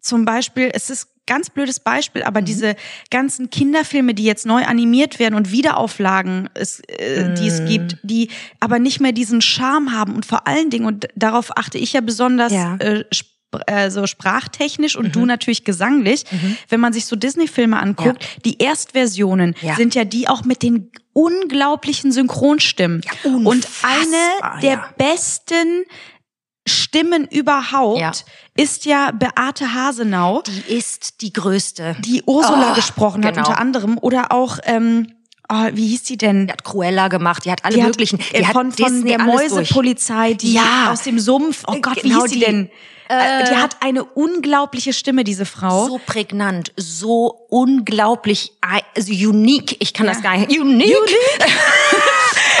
zum 0.00 0.24
Beispiel, 0.24 0.70
es 0.72 0.88
ist 0.88 1.08
ganz 1.26 1.50
blödes 1.50 1.80
Beispiel, 1.80 2.22
aber 2.22 2.40
mhm. 2.40 2.46
diese 2.46 2.76
ganzen 3.10 3.50
Kinderfilme, 3.50 4.14
die 4.14 4.24
jetzt 4.24 4.46
neu 4.46 4.64
animiert 4.64 5.18
werden 5.18 5.34
und 5.34 5.50
Wiederauflagen, 5.50 6.48
es, 6.54 6.80
äh, 6.88 7.24
mhm. 7.24 7.34
die 7.34 7.46
es 7.48 7.60
mhm. 7.60 7.66
gibt, 7.66 7.98
die 8.02 8.30
aber 8.60 8.78
nicht 8.78 9.00
mehr 9.00 9.12
diesen 9.12 9.42
Charme 9.42 9.92
haben 9.92 10.14
und 10.14 10.24
vor 10.24 10.46
allen 10.46 10.70
Dingen, 10.70 10.86
und 10.86 11.08
darauf 11.16 11.56
achte 11.56 11.78
ich 11.78 11.92
ja 11.92 12.00
besonders, 12.00 12.52
ja. 12.52 12.76
Äh, 12.76 13.04
äh, 13.66 13.90
so 13.90 14.06
sprachtechnisch 14.06 14.96
und 14.96 15.08
mhm. 15.08 15.12
du 15.12 15.26
natürlich 15.26 15.64
gesanglich. 15.64 16.24
Mhm. 16.30 16.56
Wenn 16.68 16.80
man 16.80 16.92
sich 16.92 17.06
so 17.06 17.16
Disney-Filme 17.16 17.78
anguckt, 17.80 18.22
ja. 18.22 18.28
die 18.44 18.58
Erstversionen 18.58 19.54
ja. 19.60 19.74
sind 19.76 19.94
ja 19.94 20.04
die 20.04 20.28
auch 20.28 20.44
mit 20.44 20.62
den 20.62 20.90
unglaublichen 21.12 22.12
Synchronstimmen. 22.12 23.02
Ja, 23.04 23.30
und 23.30 23.68
eine 23.82 24.60
der 24.60 24.84
besten 24.98 25.84
Stimmen 26.66 27.26
überhaupt 27.30 28.00
ja. 28.00 28.12
ist 28.56 28.86
ja 28.86 29.12
Beate 29.12 29.72
Hasenau. 29.72 30.42
Die 30.42 30.74
ist 30.74 31.20
die 31.22 31.32
größte. 31.32 31.96
Die 32.00 32.22
Ursula 32.26 32.72
oh, 32.72 32.74
gesprochen 32.74 33.24
hat 33.24 33.34
genau. 33.34 33.46
unter 33.46 33.60
anderem. 33.60 33.98
Oder 33.98 34.32
auch, 34.32 34.58
ähm, 34.64 35.12
oh, 35.48 35.68
wie 35.72 35.88
hieß 35.88 36.04
die 36.04 36.16
denn? 36.16 36.46
Die 36.46 36.52
hat 36.52 36.64
Cruella 36.64 37.08
gemacht, 37.08 37.44
die 37.44 37.50
hat 37.50 37.64
alle 37.64 37.76
die 37.76 37.82
möglichen. 37.82 38.18
Hat, 38.18 38.26
die 38.32 38.44
von, 38.44 38.72
hat 38.72 38.80
von 38.80 39.04
der 39.04 39.22
Mäusepolizei, 39.22 40.34
die 40.34 40.54
ja. 40.54 40.90
aus 40.90 41.02
dem 41.02 41.18
Sumpf. 41.18 41.64
Oh 41.66 41.76
Gott, 41.80 41.96
wie 42.02 42.08
genau 42.08 42.22
hieß 42.22 42.32
die 42.32 42.40
denn? 42.40 42.70
Äh, 43.08 43.44
die 43.48 43.56
hat 43.56 43.76
eine 43.80 44.04
unglaubliche 44.04 44.92
Stimme, 44.92 45.22
diese 45.22 45.46
Frau. 45.46 45.86
So 45.86 46.00
prägnant, 46.04 46.72
so 46.76 47.46
unglaublich, 47.48 48.52
also 48.60 49.12
unique. 49.12 49.76
Ich 49.80 49.94
kann 49.94 50.06
ja. 50.06 50.12
das 50.12 50.22
gar 50.22 50.36
nicht. 50.36 50.50
Unique? 50.50 50.96
unique. 50.96 51.54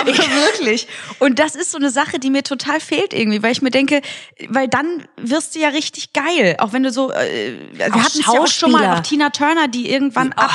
Aber 0.00 0.12
wirklich. 0.12 0.86
Und 1.18 1.38
das 1.40 1.56
ist 1.56 1.72
so 1.72 1.78
eine 1.78 1.90
Sache, 1.90 2.20
die 2.20 2.30
mir 2.30 2.44
total 2.44 2.78
fehlt 2.78 3.12
irgendwie, 3.12 3.42
weil 3.42 3.52
ich 3.52 3.62
mir 3.62 3.70
denke, 3.70 4.02
weil 4.48 4.68
dann 4.68 5.08
wirst 5.16 5.54
du 5.54 5.58
ja 5.58 5.70
richtig 5.70 6.12
geil. 6.12 6.56
Auch 6.58 6.72
wenn 6.72 6.84
du 6.84 6.92
so, 6.92 7.10
äh, 7.10 7.56
wir 7.72 7.86
hatten 7.86 8.20
es 8.20 8.26
ja 8.26 8.40
auch 8.40 8.46
schon 8.46 8.70
mal, 8.70 8.96
auch 8.96 9.00
Tina 9.00 9.30
Turner, 9.30 9.66
die 9.66 9.90
irgendwann 9.90 10.32
ab, 10.32 10.50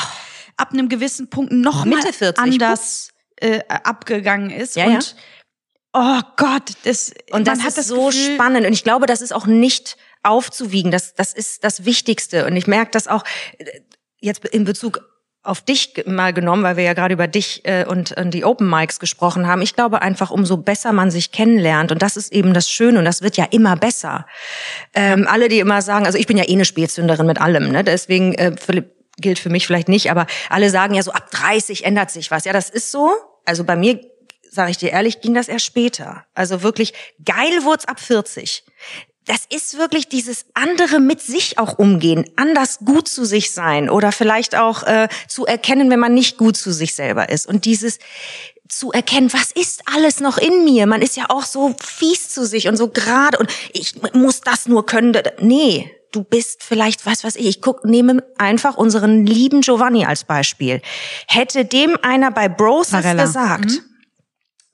ab 0.62 0.72
einem 0.74 0.90
gewissen 0.90 1.30
Punkt 1.30 1.52
noch 1.52 1.86
Mitte 1.86 2.14
40, 2.14 2.38
anders 2.38 3.10
äh, 3.38 3.62
abgegangen 3.68 4.52
ist. 4.52 4.76
Ja, 4.76 4.86
und 4.86 4.94
ja 4.94 5.02
oh 5.94 6.22
Gott, 6.38 6.72
das 6.84 7.14
und 7.32 7.48
das 7.48 7.66
ist 7.66 7.78
das 7.78 7.88
so 7.88 8.08
Gefühl, 8.08 8.36
spannend 8.36 8.66
und 8.66 8.74
ich 8.74 8.84
glaube, 8.84 9.06
das 9.06 9.22
ist 9.22 9.34
auch 9.34 9.46
nicht 9.46 9.98
aufzuwiegen. 10.24 10.92
Das 10.92 11.16
das 11.16 11.34
ist 11.34 11.64
das 11.64 11.86
Wichtigste 11.86 12.46
und 12.46 12.56
ich 12.56 12.68
merke 12.68 12.92
das 12.92 13.08
auch 13.08 13.24
äh, 13.58 13.66
jetzt 14.20 14.46
in 14.46 14.64
Bezug 14.64 15.02
auf 15.44 15.62
dich 15.62 16.04
mal 16.06 16.34
genommen, 16.34 16.62
weil 16.62 16.78
wir 16.78 16.84
ja 16.84 16.94
gerade 16.94 17.16
über 17.16 17.28
dich 17.28 17.62
äh, 17.64 17.84
und, 17.86 18.12
und 18.12 18.32
die 18.32 18.46
Open 18.46 18.70
Mics 18.70 19.00
gesprochen 19.00 19.48
haben. 19.48 19.64
Ich 19.64 19.76
glaube 19.76 20.04
einfach, 20.04 20.30
umso 20.30 20.58
besser 20.58 20.94
man 20.94 21.10
sich 21.10 21.32
kennenlernt 21.32 21.92
und 21.92 22.04
das 22.04 22.16
ist 22.16 22.32
eben 22.32 22.54
das 22.54 22.70
Schöne 22.70 23.00
und 23.00 23.06
das 23.06 23.24
wird 23.24 23.38
ja 23.38 23.46
immer 23.50 23.76
besser. 23.76 24.28
Ähm, 24.94 25.26
alle, 25.28 25.50
die 25.50 25.58
immer 25.58 25.82
sagen, 25.82 26.06
also 26.06 26.20
ich 26.20 26.28
bin 26.28 26.38
ja 26.38 26.48
eh 26.48 26.54
eine 26.54 26.66
Spätzünderin 26.66 27.26
mit 27.26 27.42
allem, 27.42 27.72
ne? 27.72 27.84
Deswegen 27.84 28.36
äh, 28.36 28.56
Philipp 28.56 29.01
gilt 29.18 29.40
für 29.40 29.50
mich 29.50 29.68
vielleicht 29.68 29.90
nicht, 29.90 30.10
aber 30.12 30.28
alle 30.50 30.70
sagen 30.70 30.94
ja 30.94 31.04
so 31.04 31.12
ab 31.12 31.30
30 31.32 31.86
ändert 31.86 32.12
sich 32.12 32.32
was. 32.32 32.46
Ja, 32.46 32.54
das 32.54 32.70
ist 32.70 32.92
so. 32.92 33.12
Also 33.46 33.64
bei 33.64 33.76
mir 33.76 34.00
sage 34.50 34.72
ich 34.72 34.78
dir 34.78 34.92
ehrlich, 34.92 35.22
ging 35.22 35.34
das 35.34 35.48
erst 35.48 35.66
später. 35.66 36.26
Also 36.34 36.62
wirklich 36.62 36.94
geil 37.24 37.64
wurd's 37.64 37.86
ab 37.86 38.00
40. 38.00 38.64
Das 39.26 39.46
ist 39.50 39.78
wirklich 39.78 40.10
dieses 40.10 40.46
andere 40.56 41.00
mit 41.00 41.22
sich 41.22 41.58
auch 41.58 41.78
umgehen, 41.78 42.26
anders 42.36 42.80
gut 42.80 43.08
zu 43.08 43.24
sich 43.24 43.52
sein 43.52 43.90
oder 43.90 44.12
vielleicht 44.12 44.56
auch 44.56 44.84
äh, 44.84 45.08
zu 45.28 45.46
erkennen, 45.46 45.90
wenn 45.90 46.00
man 46.00 46.14
nicht 46.14 46.38
gut 46.38 46.58
zu 46.58 46.74
sich 46.74 46.96
selber 46.96 47.30
ist. 47.30 47.48
Und 47.48 47.66
dieses 47.66 48.00
zu 48.68 48.92
erkennen, 48.92 49.32
was 49.32 49.52
ist 49.52 49.84
alles 49.94 50.22
noch 50.22 50.38
in 50.38 50.64
mir? 50.64 50.88
Man 50.88 51.02
ist 51.02 51.18
ja 51.18 51.26
auch 51.30 51.46
so 51.46 51.76
fies 51.82 52.30
zu 52.30 52.46
sich 52.46 52.68
und 52.68 52.78
so 52.78 52.88
gerade 52.88 53.38
und 53.38 53.50
ich 53.74 53.96
muss 54.14 54.42
das 54.42 54.68
nur 54.68 54.86
können. 54.86 55.16
Nee, 55.40 55.92
du 56.12 56.24
bist 56.24 56.64
vielleicht, 56.64 57.06
was 57.06 57.24
weiß 57.24 57.36
ich, 57.38 57.48
ich 57.48 57.62
guck, 57.62 57.86
nehme 57.86 58.24
einfach 58.38 58.78
unseren 58.78 59.26
lieben 59.26 59.62
Giovanni 59.62 60.06
als 60.06 60.24
Beispiel. 60.24 60.82
Hätte 61.28 61.66
dem 61.66 61.98
einer 62.02 62.32
bei 62.32 62.50
Bros 62.50 62.92
gesagt, 62.92 63.66
mhm 63.66 63.92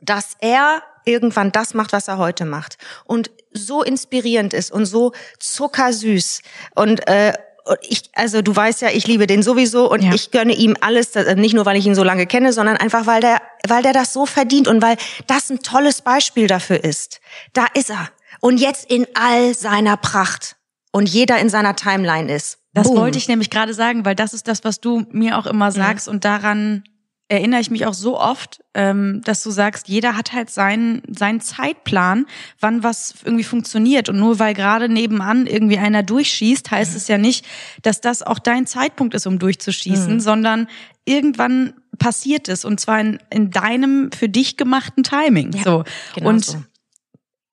dass 0.01 0.34
er 0.39 0.82
irgendwann 1.06 1.51
das 1.51 1.74
macht, 1.74 1.94
was 1.94 2.08
er 2.08 2.17
heute 2.17 2.46
macht 2.46 2.77
und 3.06 3.32
so 3.51 3.82
inspirierend 3.82 4.53
ist 4.53 4.72
und 4.72 4.86
so 4.86 5.13
zuckersüß 5.39 6.41
und 6.75 7.08
äh, 7.08 7.34
ich, 7.82 8.03
also 8.13 8.41
du 8.41 8.56
weißt 8.56 8.82
ja, 8.82 8.89
ich 8.91 9.08
liebe 9.08 9.27
den 9.27 9.44
sowieso 9.44 9.91
und 9.91 10.01
ja. 10.01 10.13
ich 10.13 10.32
gönne 10.32 10.53
ihm 10.53 10.77
alles, 10.79 11.15
nicht 11.36 11.53
nur 11.53 11.65
weil 11.65 11.75
ich 11.75 11.86
ihn 11.86 11.96
so 11.96 12.03
lange 12.03 12.25
kenne, 12.25 12.53
sondern 12.53 12.77
einfach 12.77 13.08
weil 13.08 13.20
der, 13.20 13.41
weil 13.67 13.84
der 13.84 13.91
das 13.91 14.13
so 14.13 14.25
verdient 14.25 14.70
und 14.70 14.82
weil 14.82 14.96
das 15.27 15.50
ein 15.50 15.60
tolles 15.60 16.01
Beispiel 16.01 16.48
dafür 16.48 16.82
ist. 16.82 17.20
Da 17.51 17.65
ist 17.74 17.89
er 17.89 18.10
und 18.39 18.60
jetzt 18.60 18.89
in 18.89 19.06
all 19.15 19.53
seiner 19.53 19.98
Pracht 19.98 20.57
und 20.98 21.08
jeder 21.08 21.38
in 21.38 21.50
seiner 21.50 21.75
Timeline 21.75 22.34
ist. 22.34 22.58
Das 22.74 22.88
Boom. 22.88 22.98
wollte 22.98 23.20
ich 23.20 23.27
nämlich 23.27 23.51
gerade 23.51 23.74
sagen, 23.74 24.04
weil 24.04 24.16
das 24.16 24.34
ist 24.34 24.48
das, 24.48 24.63
was 24.63 24.82
du 24.82 25.06
mir 25.12 25.38
auch 25.38 25.46
immer 25.46 25.72
sagst 25.72 26.08
mhm. 26.08 26.13
und 26.13 26.25
daran 26.25 26.84
erinnere 27.30 27.60
ich 27.60 27.70
mich 27.70 27.86
auch 27.86 27.94
so 27.94 28.20
oft, 28.20 28.62
ähm, 28.74 29.22
dass 29.24 29.44
du 29.44 29.51
sagst, 29.51 29.89
jeder 29.89 30.16
hat 30.16 30.34
halt 30.34 30.50
seinen, 30.50 31.01
seinen 31.08 31.42
Zeitplan, 31.42 32.25
wann 32.60 32.84
was 32.84 33.16
irgendwie 33.25 33.44
funktioniert. 33.44 34.08
Und 34.08 34.18
nur 34.18 34.39
weil 34.39 34.54
gerade 34.54 34.88
nebenan 34.88 35.46
irgendwie 35.46 35.77
einer 35.77 36.04
durchschießt, 36.04 36.72
heißt 36.72 36.92
mhm. 36.92 36.98
es 36.98 37.08
ja 37.10 37.18
nicht, 37.18 37.46
dass 37.82 38.00
das 38.00 38.24
auch 38.24 38.39
dein 38.39 38.66
Zeitpunkt 38.66 39.13
ist, 39.13 39.27
um 39.27 39.39
durchzuschießen, 39.39 40.13
mhm. 40.13 40.20
sondern 40.20 40.68
irgendwann 41.06 41.74
passiert 42.00 42.48
es 42.48 42.63
und 42.63 42.80
zwar 42.80 43.01
in, 43.01 43.20
in 43.30 43.51
deinem 43.51 44.10
für 44.12 44.30
dich 44.30 44.56
gemachten 44.56 45.04
Timing. 45.04 45.51
Ja, 45.51 45.63
so. 45.63 45.84
Genau 46.16 46.30
und 46.30 46.46
so 46.46 46.63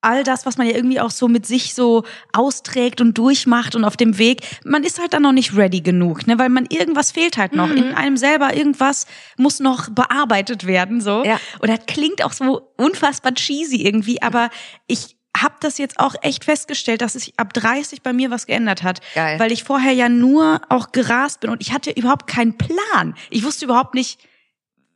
all 0.05 0.23
das, 0.25 0.47
was 0.47 0.59
man 0.59 0.67
ja 0.67 0.75
irgendwie 0.75 1.01
auch 1.01 1.11
so 1.11 1.29
mit 1.29 1.47
sich 1.47 1.75
so 1.75 2.05
austrägt 2.33 3.01
und 3.01 3.17
durchmacht 3.19 3.75
und 3.75 3.85
auf 3.85 3.97
dem 3.97 4.19
Weg, 4.19 4.43
man 4.65 4.85
ist 4.85 5.01
halt 5.01 5.13
dann 5.13 5.23
noch 5.23 5.33
nicht 5.33 5.57
ready 5.57 5.81
genug, 5.81 6.27
ne, 6.27 6.39
weil 6.39 6.49
man 6.49 6.67
irgendwas 6.67 7.13
fehlt 7.13 7.37
halt 7.37 7.55
noch. 7.55 7.69
Mhm. 7.69 7.77
In 7.77 7.95
einem 7.95 8.17
selber 8.17 8.55
irgendwas 8.55 9.07
muss 9.37 9.61
noch 9.61 9.91
bearbeitet 9.91 10.67
werden, 10.67 11.01
so. 11.01 11.25
Ja. 11.25 11.41
Und 11.61 11.69
das 11.69 11.81
klingt 11.87 12.25
auch 12.25 12.33
so 12.33 12.73
unfassbar 12.77 13.35
cheesy 13.35 13.83
irgendwie, 13.83 14.23
aber 14.23 14.51
ich 14.87 15.17
habe 15.37 15.57
das 15.61 15.79
jetzt 15.79 15.99
auch 15.99 16.15
echt 16.23 16.45
festgestellt, 16.45 17.03
dass 17.03 17.15
sich 17.15 17.35
ab 17.39 17.53
30 17.53 18.03
bei 18.03 18.13
mir 18.13 18.31
was 18.31 18.47
geändert 18.47 18.83
hat. 18.83 19.01
Geil. 19.15 19.39
Weil 19.41 19.51
ich 19.51 19.65
vorher 19.65 19.93
ja 19.93 20.09
nur 20.09 20.61
auch 20.69 20.93
gerast 20.93 21.41
bin 21.41 21.51
und 21.51 21.61
ich 21.61 21.73
hatte 21.73 21.91
überhaupt 21.91 22.27
keinen 22.29 22.57
Plan. 22.57 23.15
Ich 23.31 23.45
wusste 23.45 23.65
überhaupt 23.65 23.95
nicht, 23.95 24.21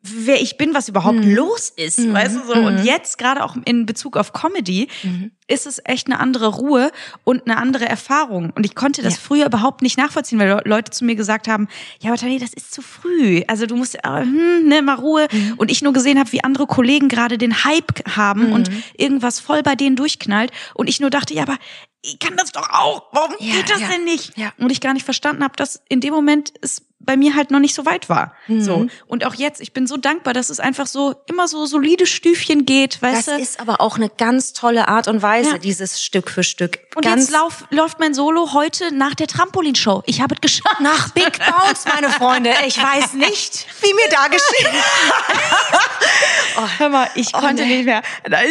wer 0.03 0.41
ich 0.41 0.57
bin, 0.57 0.75
was 0.75 0.89
überhaupt 0.89 1.19
Mhm. 1.25 1.35
los 1.35 1.71
ist, 1.75 2.13
weißt 2.13 2.37
du 2.37 2.41
so. 2.47 2.53
Und 2.55 2.85
jetzt 2.85 3.19
gerade 3.19 3.45
auch 3.45 3.57
in 3.65 3.85
Bezug 3.85 4.17
auf 4.17 4.33
Comedy 4.33 4.89
Mhm. 5.03 5.33
ist 5.49 5.67
es 5.67 5.81
echt 5.85 6.07
eine 6.07 6.21
andere 6.21 6.47
Ruhe 6.49 6.91
und 7.25 7.43
eine 7.47 7.57
andere 7.59 7.87
Erfahrung. 7.89 8.51
Und 8.55 8.65
ich 8.65 8.75
konnte 8.75 9.03
das 9.03 9.15
Ja. 9.15 9.21
früher 9.23 9.47
überhaupt 9.47 9.83
nicht 9.83 9.99
nachvollziehen, 9.99 10.39
weil 10.39 10.49
Le- 10.49 10.63
Leute 10.65 10.93
zu 10.93 11.05
mir 11.05 11.17
gesagt 11.17 11.49
haben, 11.49 11.69
ja, 12.01 12.11
aber 12.11 12.19
Tani, 12.19 12.39
das 12.39 12.53
ist 12.55 12.73
zu 12.73 12.81
früh. 12.81 13.43
Also 13.49 13.67
du 13.67 13.77
musst, 13.77 13.97
äh, 13.97 14.01
hm, 14.21 14.69
ne, 14.69 14.83
mal 14.83 14.95
Ruhe. 14.95 15.27
Mhm. 15.33 15.55
Und 15.57 15.71
ich 15.71 15.83
nur 15.83 15.93
gesehen 15.93 16.19
habe, 16.19 16.31
wie 16.33 16.45
andere 16.45 16.67
Kollegen 16.67 17.09
gerade 17.09 17.37
den 17.37 17.65
Hype 17.65 18.09
haben 18.17 18.53
und 18.53 18.71
Mhm. 18.71 18.83
irgendwas 18.97 19.41
voll 19.41 19.63
bei 19.63 19.75
denen 19.75 19.97
durchknallt. 19.97 20.53
Und 20.75 20.89
ich 20.89 21.01
nur 21.01 21.11
dachte, 21.11 21.35
ja, 21.35 21.43
aber 21.43 21.57
ich 22.03 22.19
kann 22.21 22.37
das 22.37 22.53
doch 22.53 22.71
auch. 22.71 23.03
Warum 23.13 23.35
Ja, 23.41 23.57
geht 23.57 23.69
das 23.71 23.81
ja. 23.81 23.89
denn 23.89 24.05
nicht? 24.05 24.33
Und 24.59 24.71
ich 24.71 24.81
gar 24.81 24.95
nicht 24.95 25.05
verstanden 25.05 25.43
habe, 25.43 25.57
dass 25.57 25.83
in 25.89 26.01
dem 26.01 26.15
Moment 26.15 26.53
es 26.63 26.83
bei 27.01 27.17
mir 27.17 27.35
halt 27.37 27.51
noch 27.51 27.61
nicht 27.61 27.75
so 27.75 27.87
weit 27.87 28.09
war. 28.09 28.35
Mhm. 28.49 28.61
So. 28.61 28.87
Und 29.07 29.25
auch 29.25 29.35
jetzt, 29.35 29.61
ich 29.61 29.73
bin 29.73 29.87
so 29.87 29.97
dankbar, 29.97 30.35
dass 30.35 30.51
es 30.51 30.61
einfach 30.61 30.87
so 30.87 31.15
immer 31.27 31.49
so 31.49 31.65
solide 31.65 32.07
Stüfchen 32.07 32.67
geht, 32.67 33.01
weißt 33.01 33.29
Das 33.29 33.37
du? 33.37 33.41
ist 33.41 33.61
aber 33.61 33.81
auch 33.81 33.97
eine 33.97 34.11
ganz 34.11 34.53
tolle 34.53 34.89
Art 34.89 35.09
und 35.09 35.23
Weise, 35.23 35.53
Ja. 35.53 35.59
dieses 35.59 36.03
Stück 36.03 36.31
für 36.31 36.43
Stück. 36.43 36.81
Und 36.97 37.05
ganz 37.05 37.23
jetzt 37.23 37.31
lauf, 37.33 37.65
läuft 37.71 38.01
mein 38.01 38.15
Solo 38.15 38.53
heute 38.53 38.93
nach 38.95 39.15
der 39.15 39.29
Trampolinshow. 39.29 40.03
Ich 40.07 40.21
habe 40.21 40.35
es 40.35 40.41
geschafft. 40.41 40.81
nach 40.81 41.11
Big 41.11 41.39
Bounce, 41.39 41.89
meine 41.89 42.11
Freunde. 42.11 42.53
Ich 42.67 42.83
weiß 42.83 43.15
nicht, 43.15 43.67
wie 43.81 43.95
mir 43.95 44.09
da 44.11 44.27
geschieht. 44.29 44.69
Hör 46.79 46.89
mal, 46.89 47.09
ich 47.15 47.33
konnte 47.33 47.63
nee. 47.65 47.77
nicht 47.77 47.85
mehr. 47.87 48.03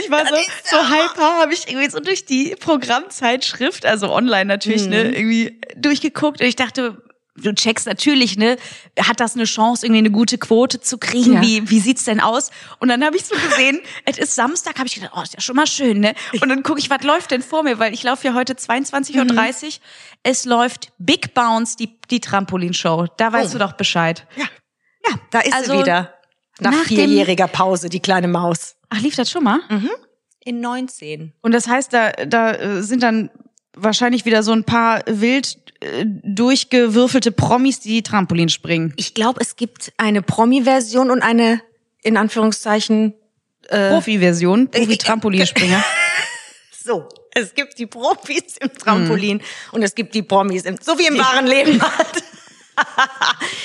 Ich 0.02 0.10
war 0.10 0.26
so, 0.26 0.36
so 0.64 0.78
hyper, 0.78 1.42
habe 1.42 1.54
ich 1.54 1.68
irgendwie 1.68 1.90
so 1.90 2.00
durch 2.00 2.26
die 2.26 2.56
Programmzeitschrift, 2.60 3.86
also 3.86 4.12
online 4.12 4.46
natürlich, 4.46 4.88
ne, 4.88 5.12
irgendwie 5.14 5.60
durchgeguckt 5.76 6.40
und 6.42 6.48
ich 6.48 6.56
dachte, 6.56 7.02
du 7.38 7.54
checkst 7.54 7.86
natürlich, 7.88 8.38
ne, 8.38 8.58
hat 9.00 9.20
das 9.20 9.36
eine 9.36 9.46
Chance, 9.46 9.86
irgendwie 9.86 10.00
eine 10.00 10.12
gute 10.12 10.38
Quote 10.38 10.80
zu 10.82 10.98
kriegen? 10.98 11.34
Ja. 11.34 11.42
Wie, 11.42 11.70
wie 11.70 11.80
sieht's 11.80 12.04
denn 12.06 12.20
aus? 12.20 12.52
Und 12.80 12.90
dann 12.90 13.04
habe 13.04 13.16
ich 13.18 13.26
so 13.26 13.36
gesehen, 13.36 13.80
es 14.06 14.18
ist 14.18 14.36
Samstag, 14.36 14.78
habe 14.78 14.88
ich 14.88 14.96
gedacht, 14.96 15.12
oh, 15.16 15.22
ist 15.22 15.34
ja 15.34 15.40
schon 15.42 15.56
mal 15.56 15.68
schön, 15.68 16.00
ne? 16.00 16.14
Und 16.42 16.50
dann 16.50 16.64
gucke 16.64 16.80
ich, 16.80 16.90
was 16.90 17.04
läuft 17.04 17.32
denn 17.32 17.42
vor 17.42 17.64
mir, 17.64 17.80
weil 17.80 17.94
ich 17.94 18.04
laufe 18.04 18.28
ja 18.28 18.34
heute 18.34 18.54
22.30 18.54 19.66
Uhr. 19.66 19.72
Es 20.24 20.46
läuft 20.46 20.92
Big 20.98 21.34
Bounce, 21.34 21.76
die, 21.78 21.98
die 22.10 22.20
Trampolinshow. 22.20 23.08
Da 23.18 23.32
weißt 23.32 23.50
Oh. 23.52 23.54
du 23.54 23.60
doch 23.60 23.74
Bescheid. 23.74 24.26
Ja, 24.36 24.46
da 25.32 25.40
ist 25.40 25.54
Also, 25.54 25.74
sie 25.74 25.80
wieder. 25.80 26.14
Nach, 26.60 26.72
nach 26.72 26.84
vierjähriger 26.86 27.48
Pause, 27.48 27.88
die 27.88 28.00
kleine 28.00 28.28
Maus. 28.28 28.76
Ach, 28.90 29.00
lief 29.00 29.16
das 29.16 29.30
schon 29.30 29.44
mal? 29.44 29.60
In 30.44 30.60
19. 30.60 31.34
Und 31.42 31.52
das 31.54 31.68
heißt, 31.68 31.94
da, 31.94 32.12
da 32.14 32.52
äh, 32.54 32.82
sind 32.82 33.04
dann 33.04 33.30
wahrscheinlich 33.76 34.26
wieder 34.26 34.42
so 34.44 34.54
ein 34.54 34.64
paar 34.64 35.04
wild 35.06 35.58
äh, 35.80 36.06
durchgewürfelte 36.06 37.32
Promis, 37.32 37.80
die 37.80 38.02
Trampolin 38.04 38.50
springen. 38.50 38.94
Ich 38.98 39.14
glaube, 39.14 39.42
es 39.42 39.56
gibt 39.56 39.92
eine 39.98 40.22
Promi-Version 40.22 41.12
und 41.12 41.22
eine, 41.22 41.62
in 42.04 42.18
Anführungszeichen, 42.18 43.14
Profi-Version, 43.70 44.70
Profi-Trampolinspringer. 44.72 45.84
so. 46.84 47.08
Es 47.34 47.54
gibt 47.54 47.78
die 47.78 47.86
Profis 47.86 48.58
im 48.60 48.74
Trampolin 48.74 49.42
und 49.72 49.84
es 49.84 49.94
gibt 49.94 50.16
die 50.16 50.24
Promis 50.24 50.64
im, 50.64 50.78
so 50.82 50.98
wie 50.98 51.06
im 51.06 51.20
wahren 51.20 51.46
Leben 51.46 51.82
halt. 51.82 52.24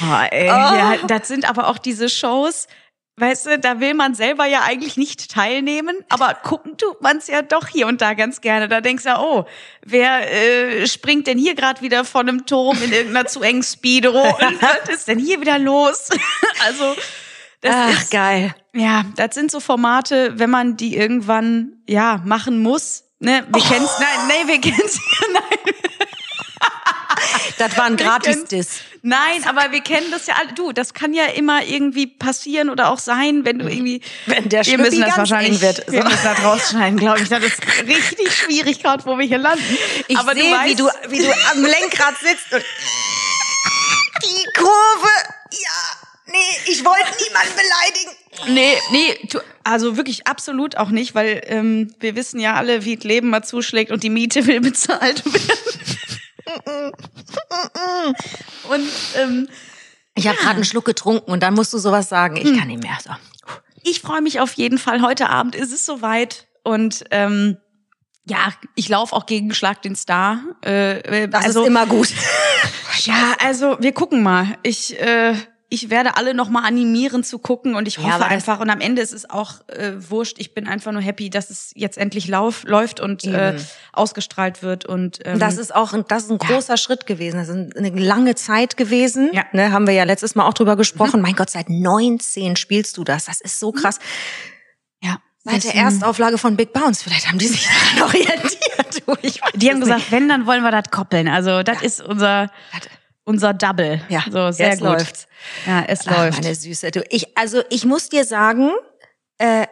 Oh, 0.01 0.23
ey, 0.31 0.47
Ja, 0.47 0.97
das 1.07 1.29
sind 1.29 1.47
aber 1.47 1.69
auch 1.69 1.77
diese 1.77 2.09
Shows, 2.09 2.67
weißt 3.23 3.47
du, 3.47 3.59
da 3.61 3.79
will 3.79 3.95
man 3.95 4.15
selber 4.15 4.47
ja 4.47 4.63
eigentlich 4.63 4.97
nicht 4.97 5.31
teilnehmen, 5.31 5.97
aber 6.09 6.35
gucken 6.35 6.77
tut 6.77 7.01
man's 7.03 7.29
ja 7.29 7.41
doch 7.41 7.69
hier 7.69 7.87
und 7.87 8.03
da 8.03 8.15
ganz 8.15 8.41
gerne. 8.41 8.69
Da 8.69 8.81
denkst 8.81 9.05
du, 9.05 9.11
ja, 9.11 9.21
oh, 9.21 9.45
wer 9.85 10.31
äh, 10.31 10.87
springt 10.89 11.29
denn 11.29 11.39
hier 11.39 11.55
gerade 11.55 11.83
wieder 11.83 12.05
von 12.05 12.29
einem 12.29 12.47
Turm 12.47 12.77
in 12.83 12.93
irgendeiner 12.93 13.29
zu 13.29 13.41
engen 13.41 13.63
Speedo? 13.63 14.11
Und 14.23 14.61
was 14.61 14.89
ist 14.89 15.09
denn 15.09 15.21
hier 15.21 15.41
wieder 15.41 15.59
los? 15.59 16.09
also, 16.67 16.97
das 17.61 17.75
Ach, 17.75 17.91
ist 17.91 18.11
geil. 18.11 18.55
Ja, 18.75 19.05
das 19.15 19.37
sind 19.37 19.53
so 19.53 19.61
Formate, 19.61 20.39
wenn 20.39 20.51
man 20.51 20.77
die 20.77 20.97
irgendwann 20.97 21.75
ja 21.89 22.21
machen 22.25 22.59
muss. 22.59 23.05
Ne, 23.21 23.47
wir 23.53 23.63
kennen's, 23.63 23.99
nein, 24.01 24.27
nee, 24.27 24.53
wir 24.53 24.61
kennen's, 24.61 24.99
nein, 25.33 25.75
Das 27.59 27.77
war 27.77 27.85
ein 27.85 27.99
Wir 27.99 28.07
Gratis-Diss. 28.07 28.81
nein, 29.03 29.45
aber 29.47 29.73
wir 29.73 29.81
kennen 29.81 30.11
das 30.11 30.27
ja 30.27 30.35
alle. 30.41 30.53
Du, 30.55 30.73
das 30.73 30.95
kann 30.95 31.13
ja 31.15 31.27
immer 31.27 31.65
irgendwie 31.65 32.07
passieren 32.07 32.71
oder 32.71 32.91
auch 32.91 32.99
sein, 32.99 33.45
wenn 33.45 33.59
du 33.59 33.69
irgendwie. 33.69 34.01
Wenn 34.27 34.49
der 34.49 34.65
wir 34.67 34.79
müssen 34.79 35.01
das 35.01 35.17
wahrscheinlich, 35.17 35.61
wird. 35.61 35.85
wir 35.91 36.03
So. 36.03 36.09
müssen 36.09 36.25
das 36.25 36.43
rausschneiden, 36.45 36.99
glaube 36.99 37.21
ich. 37.23 37.29
Das 37.29 37.43
ist 37.43 37.61
richtig 37.87 38.33
schwierig 38.35 38.83
gerade, 38.83 39.05
wo 39.07 39.19
wir 39.19 39.27
hier 39.27 39.39
landen. 39.39 39.63
Ich 40.09 40.19
aber 40.19 40.35
sehe, 40.35 40.45
du 40.45 40.51
weißt, 40.51 40.69
wie 40.71 40.75
du, 40.77 40.89
wie 41.09 41.19
du 41.19 41.33
am 41.53 41.63
Lenkrad 41.63 42.15
sitzt 42.21 42.53
und 42.53 42.65
die 44.23 44.47
Kurve. 44.59 45.11
Ja, 45.53 46.33
nee, 46.33 46.39
ich 46.73 46.85
wollte 46.85 47.07
niemanden 47.23 47.53
beleidigen. 47.55 48.11
Nee, 48.49 48.79
nee, 48.91 49.27
tu, 49.29 49.39
also 49.65 49.97
wirklich 49.97 50.27
absolut 50.27 50.77
auch 50.79 50.89
nicht, 50.89 51.15
weil 51.15 51.43
ähm, 51.47 51.95
wir 52.01 52.17
wissen 52.17 52.41
ja 52.41 52.55
alle, 52.55 52.85
wie 52.85 52.97
das 52.97 53.05
Leben 53.05 53.29
mal 53.29 53.43
zuschlägt 53.45 53.91
und 53.93 54.03
die 54.03 54.11
Miete 54.11 54.47
will 54.47 54.61
bezahlt 54.61 55.23
werden. 55.27 55.92
Und 58.69 58.89
ähm, 59.17 59.49
Ich 60.15 60.27
habe 60.27 60.39
gerade 60.39 60.57
einen 60.57 60.65
Schluck 60.65 60.85
getrunken 60.85 61.31
und 61.31 61.43
dann 61.43 61.55
musst 61.55 61.73
du 61.73 61.79
sowas 61.79 62.09
sagen. 62.09 62.37
Ich 62.37 62.59
kann 62.59 62.69
nicht 62.69 62.83
mehr. 62.83 62.99
So. 63.03 63.11
ich 63.83 64.01
freue 64.01 64.21
mich 64.23 64.41
auf 64.41 64.53
jeden 64.55 64.79
Fall. 64.79 65.03
Heute 65.03 65.31
Abend 65.31 65.55
ist 65.55 65.73
es 65.73 65.87
soweit 65.87 66.49
und 66.65 67.05
ähm, 67.11 67.57
ja, 68.25 68.53
ich 68.77 68.89
laufe 68.89 69.15
auch 69.17 69.27
gegen 69.27 69.53
Schlag 69.53 69.83
den 69.83 69.97
Star. 69.97 70.39
Äh, 70.65 71.25
äh, 71.25 71.29
Das 71.29 71.45
also, 71.45 71.63
ist 71.63 71.69
immer 71.69 71.87
gut. 71.87 72.09
Ja, 73.05 73.35
also 73.43 73.79
wir 73.81 73.93
gucken 73.93 74.23
mal. 74.23 74.59
Ich 74.63 75.01
äh, 75.01 75.35
ich 75.73 75.89
werde 75.89 76.17
alle 76.19 76.35
noch 76.35 76.51
mal 76.51 76.65
animieren 76.65 77.25
zu 77.25 77.39
gucken 77.39 77.75
und 77.75 77.89
ich 77.89 77.97
hoffe 77.99 78.19
das- 78.19 78.29
einfach 78.31 78.61
und 78.61 78.69
am 78.69 78.81
Ende 78.81 79.01
ist 79.01 79.13
es 79.13 79.29
auch 79.31 79.67
äh, 79.69 79.93
wurscht. 80.11 80.37
Ich 80.39 80.53
bin 80.53 80.69
einfach 80.69 80.93
nur 80.93 81.01
happy, 81.01 81.31
dass 81.31 81.49
es 81.49 81.73
jetzt 81.75 81.97
endlich 81.97 82.29
lauf, 82.29 82.65
läuft 82.65 83.01
und 83.01 83.25
äh, 83.25 83.57
ausgestrahlt 83.93 84.63
wird 84.63 84.85
und 84.85 85.21
ähm, 85.25 85.39
Das 85.39 85.57
ist 85.57 85.75
auch 85.75 85.95
ein, 85.95 86.05
das 86.09 86.25
ist 86.25 86.31
ein 86.31 86.39
großer 86.39 86.77
Schritt 86.77 87.07
gewesen. 87.07 87.39
Das 87.39 87.49
ist 87.49 87.77
eine 87.77 87.89
lange 87.91 88.35
Zeit 88.35 88.77
gewesen. 88.77 89.31
Ja. 89.33 89.45
Ne, 89.53 89.73
haben 89.73 89.87
wir 89.87 89.95
ja 89.95 90.05
letztes 90.05 90.35
Mal 90.35 90.47
auch 90.47 90.55
drüber 90.55 90.77
gesprochen. 90.77 91.23
Mein 91.23 91.35
Gott, 91.37 91.49
seit 91.51 91.71
19 91.71 92.57
spielst 92.57 92.97
du 92.99 93.05
das. 93.05 93.25
Das 93.25 93.41
ist 93.41 93.59
so 93.59 93.73
krass. 93.73 93.99
ja. 95.03 95.17
Seit 95.45 95.57
Das, 95.57 95.63
der 95.65 95.75
ähm, 95.75 95.81
ersten 95.87 96.05
Auflage 96.05 96.39
von 96.39 96.57
Big 96.57 96.73
Bounce. 96.73 97.03
Vielleicht 97.03 97.27
haben 97.29 97.39
die 97.39 97.49
sich 97.49 97.67
daran 97.97 98.11
orientiert. 98.11 99.03
Du, 99.07 99.17
Die 99.59 99.71
haben 99.71 99.79
es 99.83 99.89
gesagt, 99.89 100.13
wenn, 100.13 100.29
dann 100.29 100.47
wollen 100.47 100.63
wir 100.63 100.71
das 100.71 100.91
koppeln. 100.93 101.27
Also 101.29 101.63
das 101.65 101.83
ist 101.83 102.01
unser 102.01 102.43
nicht. 102.75 102.89
Unser 103.33 103.55
Double. 103.55 104.01
Ja, 104.11 104.23
so 104.31 104.51
sehr 104.53 104.69
jetzt 104.71 104.81
gut. 104.81 104.89
läuft's. 104.91 105.27
Ja, 105.67 105.85
es 105.89 106.07
Ach, 106.07 106.17
läuft. 106.19 106.43
meine 106.43 106.55
Süße. 106.55 106.91
Du, 106.91 107.03
ich, 107.09 107.37
also 107.37 107.63
ich 107.71 107.85
muss 107.87 108.09
dir 108.11 108.25
sagen, 108.25 108.71
äh, 109.39 109.67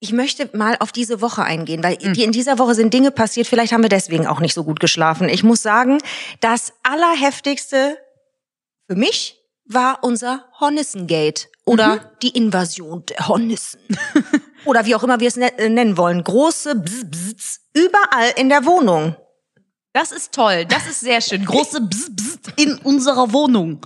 ich 0.00 0.12
möchte 0.12 0.48
mal 0.56 0.76
auf 0.80 0.90
diese 0.92 1.20
Woche 1.20 1.42
eingehen, 1.42 1.82
weil 1.84 1.96
Hm. 1.98 2.14
die, 2.14 2.24
in 2.24 2.32
dieser 2.32 2.58
Woche 2.58 2.74
sind 2.74 2.92
Dinge 2.94 3.10
passiert, 3.10 3.46
vielleicht 3.46 3.72
haben 3.72 3.82
wir 3.82 3.88
deswegen 3.90 4.26
auch 4.26 4.40
nicht 4.40 4.54
so 4.54 4.64
gut 4.64 4.80
geschlafen. 4.80 5.28
Ich 5.28 5.42
muss 5.42 5.62
sagen, 5.62 5.98
das 6.40 6.72
Allerheftigste 6.82 7.98
für 8.88 8.96
mich 8.96 9.38
war 9.68 9.98
unser 10.02 10.44
Hornissengate 10.60 11.48
oder 11.64 11.96
Mhm. 11.96 12.00
die 12.22 12.28
Invasion 12.30 13.04
der 13.06 13.28
Hornissen. 13.28 13.80
oder 14.64 14.84
wie 14.86 14.94
auch 14.94 15.02
immer 15.02 15.18
wir 15.20 15.28
es 15.28 15.36
ne 15.36 15.58
äh, 15.58 15.68
nennen 15.68 15.96
wollen. 15.96 16.22
Große 16.24 16.74
Bzz, 16.76 17.04
Bzz, 17.10 17.60
überall 17.74 18.30
in 18.36 18.48
der 18.48 18.64
Wohnung. 18.64 19.16
Das 19.96 20.12
ist 20.12 20.34
toll, 20.34 20.66
das 20.66 20.86
ist 20.86 21.00
sehr 21.00 21.22
schön. 21.22 21.42
Große 21.42 21.80
Bzz, 21.80 22.10
Bzz 22.10 22.52
in 22.56 22.76
unserer 22.80 23.32
Wohnung. 23.32 23.80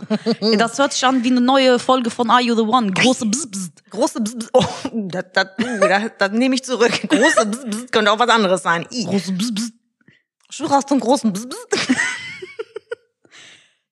Das 0.59 0.77
hört 0.77 0.93
sich 0.93 1.05
an 1.05 1.23
wie 1.23 1.31
eine 1.31 1.41
neue 1.41 1.79
Folge 1.79 2.11
von 2.11 2.31
Are 2.31 2.43
You 2.43 2.57
the 2.57 2.63
One? 2.63 2.91
Große 2.91 3.27
Bzz, 3.27 3.47
Bzz. 3.47 3.71
Große 3.91 4.21
Bzz, 4.21 4.35
Bzz, 4.35 4.49
oh, 4.53 4.65
das, 4.93 5.27
das, 5.33 5.47
das, 5.57 6.11
das 6.19 6.33
nehme 6.33 6.57
ich 6.57 6.65
zurück. 6.65 6.91
Große 7.09 7.47
Bzz, 7.47 7.65
Bzz 7.65 7.91
könnte 7.93 8.11
auch 8.11 8.19
was 8.19 8.29
anderes 8.29 8.61
sein. 8.61 8.89
I. 8.91 9.05
Große 9.05 9.31
Bzz, 9.31 9.53
Bzz. 9.55 9.73
Du 10.59 10.69
hast 10.69 10.91
einen 10.91 10.99
großen 10.99 11.33
Bzz, 11.33 11.47
Bzz. 11.47 11.97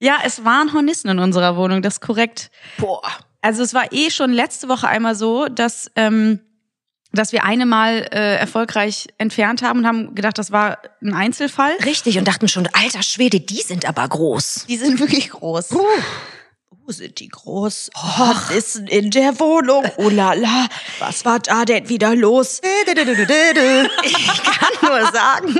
Ja, 0.01 0.19
es 0.25 0.45
waren 0.45 0.73
Hornissen 0.73 1.11
in 1.11 1.21
unserer 1.21 1.57
Wohnung, 1.57 1.83
das 1.83 1.95
ist 1.95 2.01
korrekt. 2.01 2.51
Boah. 2.79 3.03
Also 3.43 3.63
es 3.63 3.75
war 3.75 3.93
eh 3.93 4.11
schon 4.11 4.33
letzte 4.33 4.69
Woche 4.69 4.89
einmal 4.89 5.15
so, 5.15 5.47
dass 5.47 5.89
ähm, 5.95 6.41
dass 7.13 7.33
wir 7.33 7.45
eine 7.45 7.67
mal 7.67 8.07
äh, 8.13 8.37
erfolgreich 8.37 9.09
entfernt 9.19 9.63
haben 9.63 9.81
und 9.81 9.87
haben 9.87 10.15
gedacht, 10.15 10.39
das 10.39 10.53
war 10.53 10.79
ein 11.03 11.15
Einzelfall. 11.15 11.73
Richtig, 11.85 12.19
und 12.19 12.29
dachten 12.29 12.49
schon, 12.49 12.69
alter 12.73 13.03
Schwede, 13.03 13.41
die 13.41 13.63
sind 13.63 13.87
aber 13.87 14.07
groß. 14.07 14.67
Die 14.69 14.77
sind 14.77 15.01
wirklich 15.01 15.31
groß. 15.31 15.71
Oh, 15.73 16.93
sind 16.93 17.21
die 17.21 17.29
groß? 17.29 17.91
Oh, 17.95 18.01
was 18.19 18.51
ist 18.51 18.77
denn 18.77 18.87
in 18.87 19.11
der 19.11 19.39
Wohnung? 19.41 19.85
Oh 19.99 20.09
la 20.09 20.33
la, 20.33 20.67
was 20.99 21.25
war 21.25 21.39
da 21.39 21.65
denn 21.65 21.89
wieder 21.89 22.15
los? 22.15 22.61
Ich 24.05 24.43
kann 24.43 24.73
nur 24.83 25.13
sagen, 25.13 25.59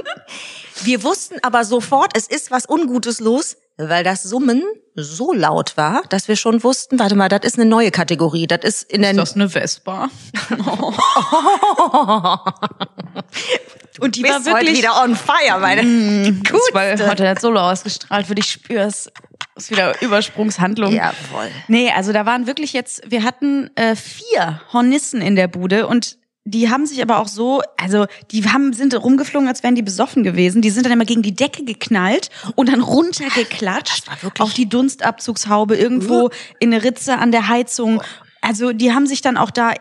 wir 0.85 1.03
wussten 1.03 1.37
aber 1.43 1.65
sofort, 1.65 2.13
es 2.17 2.27
ist 2.27 2.51
was 2.51 2.69
Ungutes 2.69 3.21
los, 3.21 3.57
weil 3.79 4.05
das 4.05 4.23
Summen 4.23 4.63
so 4.95 5.33
laut 5.33 5.77
war, 5.77 6.03
dass 6.09 6.27
wir 6.29 6.35
schon 6.37 6.65
wussten, 6.65 6.99
warte 6.99 7.15
mal, 7.15 7.29
das 7.29 7.41
ist 7.45 7.59
eine 7.59 7.69
neue 7.69 7.91
Kategorie. 7.93 8.47
Das 8.47 8.65
ist 8.65 8.83
in 8.93 9.03
der 9.03 9.13
Ist 9.13 9.17
das 9.19 9.35
eine 9.35 9.49
Vespa? 9.49 10.09
Und 14.01 14.17
die 14.17 14.23
bist 14.23 14.35
war 14.35 14.45
wirklich 14.45 14.69
heute 14.69 14.79
wieder 14.79 15.03
on 15.03 15.17
fire, 15.17 15.59
meine 15.61 15.83
Mm, 15.83 16.43
Gut. 16.49 16.61
war 16.73 16.91
heute 16.91 17.29
hat 17.29 17.41
Solo 17.41 17.61
ausgestrahlt, 17.61 18.29
würde 18.29 18.41
ich 18.41 18.51
spüren. 18.51 18.87
Es 18.89 19.11
ist 19.57 19.71
wieder 19.71 20.01
Übersprungshandlung. 20.01 20.93
Jawohl. 20.93 21.51
Nee, 21.67 21.91
also 21.91 22.13
da 22.13 22.25
waren 22.27 22.47
wirklich 22.47 22.73
jetzt, 22.73 23.03
wir 23.09 23.25
hatten 23.25 23.71
äh, 23.77 23.97
vier 23.97 24.61
Hornissen 24.73 25.21
in 25.21 25.35
der 25.37 25.49
Bude 25.49 25.87
und 25.89 26.17
die 26.51 26.71
haben 26.71 26.87
sich 26.87 27.03
aber 27.03 27.19
auch 27.19 27.29
so, 27.29 27.63
also 27.77 28.07
die 28.31 28.45
haben, 28.45 28.73
sind 28.73 28.95
rumgeflogen, 28.95 29.49
als 29.49 29.63
wären 29.63 29.75
die 29.75 29.83
besoffen 29.83 30.23
gewesen. 30.23 30.63
Die 30.63 30.71
sind 30.71 30.87
dann 30.87 30.93
immer 30.93 31.05
gegen 31.05 31.23
die 31.23 31.35
Decke 31.35 31.65
geknallt 31.65 32.31
und 32.57 32.71
dann 32.71 32.81
runtergeklatscht 32.81 34.07
auf 34.39 34.55
die 34.55 34.69
Dunstabzugshaube 34.69 35.77
irgendwo 35.77 36.31
in 36.59 36.73
eine 36.73 36.83
Ritze 36.83 37.19
an 37.19 37.33
der 37.33 37.49
Heizung. 37.49 38.03
Also 38.41 38.73
die 38.73 38.93
haben 38.93 39.07
sich 39.07 39.21
dann 39.21 39.37
auch 39.37 39.51
da 39.51 39.75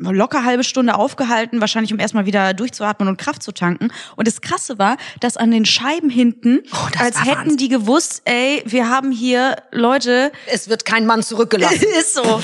locker 0.00 0.44
halbe 0.44 0.64
Stunde 0.64 0.94
aufgehalten, 0.94 1.60
wahrscheinlich 1.60 1.92
um 1.92 1.98
erstmal 1.98 2.26
wieder 2.26 2.54
durchzuatmen 2.54 3.08
und 3.08 3.18
Kraft 3.18 3.42
zu 3.42 3.52
tanken. 3.52 3.90
Und 4.16 4.26
das 4.26 4.40
Krasse 4.40 4.78
war, 4.78 4.96
dass 5.20 5.36
an 5.36 5.50
den 5.50 5.64
Scheiben 5.64 6.10
hinten, 6.10 6.60
Oh, 6.72 6.76
als 6.98 7.20
hätten 7.24 7.38
Wahnsinn. 7.38 7.56
die 7.56 7.68
gewusst, 7.68 8.22
ey, 8.24 8.62
wir 8.66 8.88
haben 8.88 9.10
hier 9.10 9.56
Leute, 9.72 10.32
Es 10.46 10.68
wird 10.68 10.84
kein 10.84 11.06
Mann 11.06 11.22
zurückgelassen. 11.22 11.84
ist 11.98 12.14
so. 12.14 12.42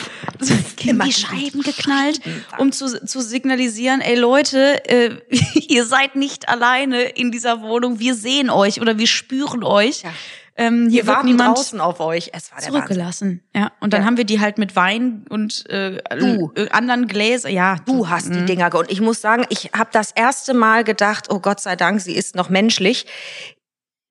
die 0.80 0.98
die 0.98 1.12
Scheiben 1.12 1.62
geknallt, 1.62 2.20
um 2.58 2.72
zu, 2.72 3.04
zu 3.04 3.20
signalisieren, 3.20 4.00
ey 4.00 4.16
Leute, 4.16 4.82
äh, 4.88 5.16
ihr 5.68 5.84
seid 5.84 6.16
nicht 6.16 6.48
alleine 6.48 7.02
in 7.02 7.30
dieser 7.30 7.62
Wohnung, 7.62 7.98
wir 8.00 8.14
sehen 8.14 8.50
euch 8.50 8.80
oder 8.80 8.98
wir 8.98 9.06
spüren 9.06 9.62
euch. 9.62 10.02
Ja. 10.02 10.10
Ähm, 10.56 10.88
hier 10.88 11.04
Wir 11.04 11.14
wird 11.14 11.24
niemand 11.24 11.56
draußen 11.58 11.80
auf 11.80 11.98
euch. 12.00 12.30
Es 12.32 12.52
war 12.52 12.58
der 12.58 12.66
Wahnsinn. 12.68 12.72
zurückgelassen. 12.82 13.42
Ja, 13.54 13.72
und 13.80 13.92
dann 13.92 14.02
Ja. 14.02 14.06
haben 14.06 14.16
wir 14.16 14.24
die 14.24 14.40
halt 14.40 14.56
mit 14.58 14.76
Wein 14.76 15.24
und 15.28 15.68
äh, 15.68 16.00
Du. 16.18 16.52
äh, 16.54 16.68
anderen 16.70 17.08
Gläser, 17.08 17.48
ja. 17.48 17.76
Du 17.86 18.08
hast 18.08 18.28
Mhm. 18.28 18.32
die 18.34 18.44
Dinger 18.44 18.70
ge- 18.70 18.80
und 18.80 18.90
ich 18.92 19.00
muss 19.00 19.20
sagen, 19.20 19.44
ich 19.48 19.70
habe 19.76 19.90
das 19.92 20.12
erste 20.12 20.54
Mal 20.54 20.84
gedacht, 20.84 21.26
oh 21.30 21.40
Gott 21.40 21.58
sei 21.60 21.74
Dank, 21.74 22.00
sie 22.00 22.14
ist 22.14 22.36
noch 22.36 22.50
menschlich. 22.50 23.06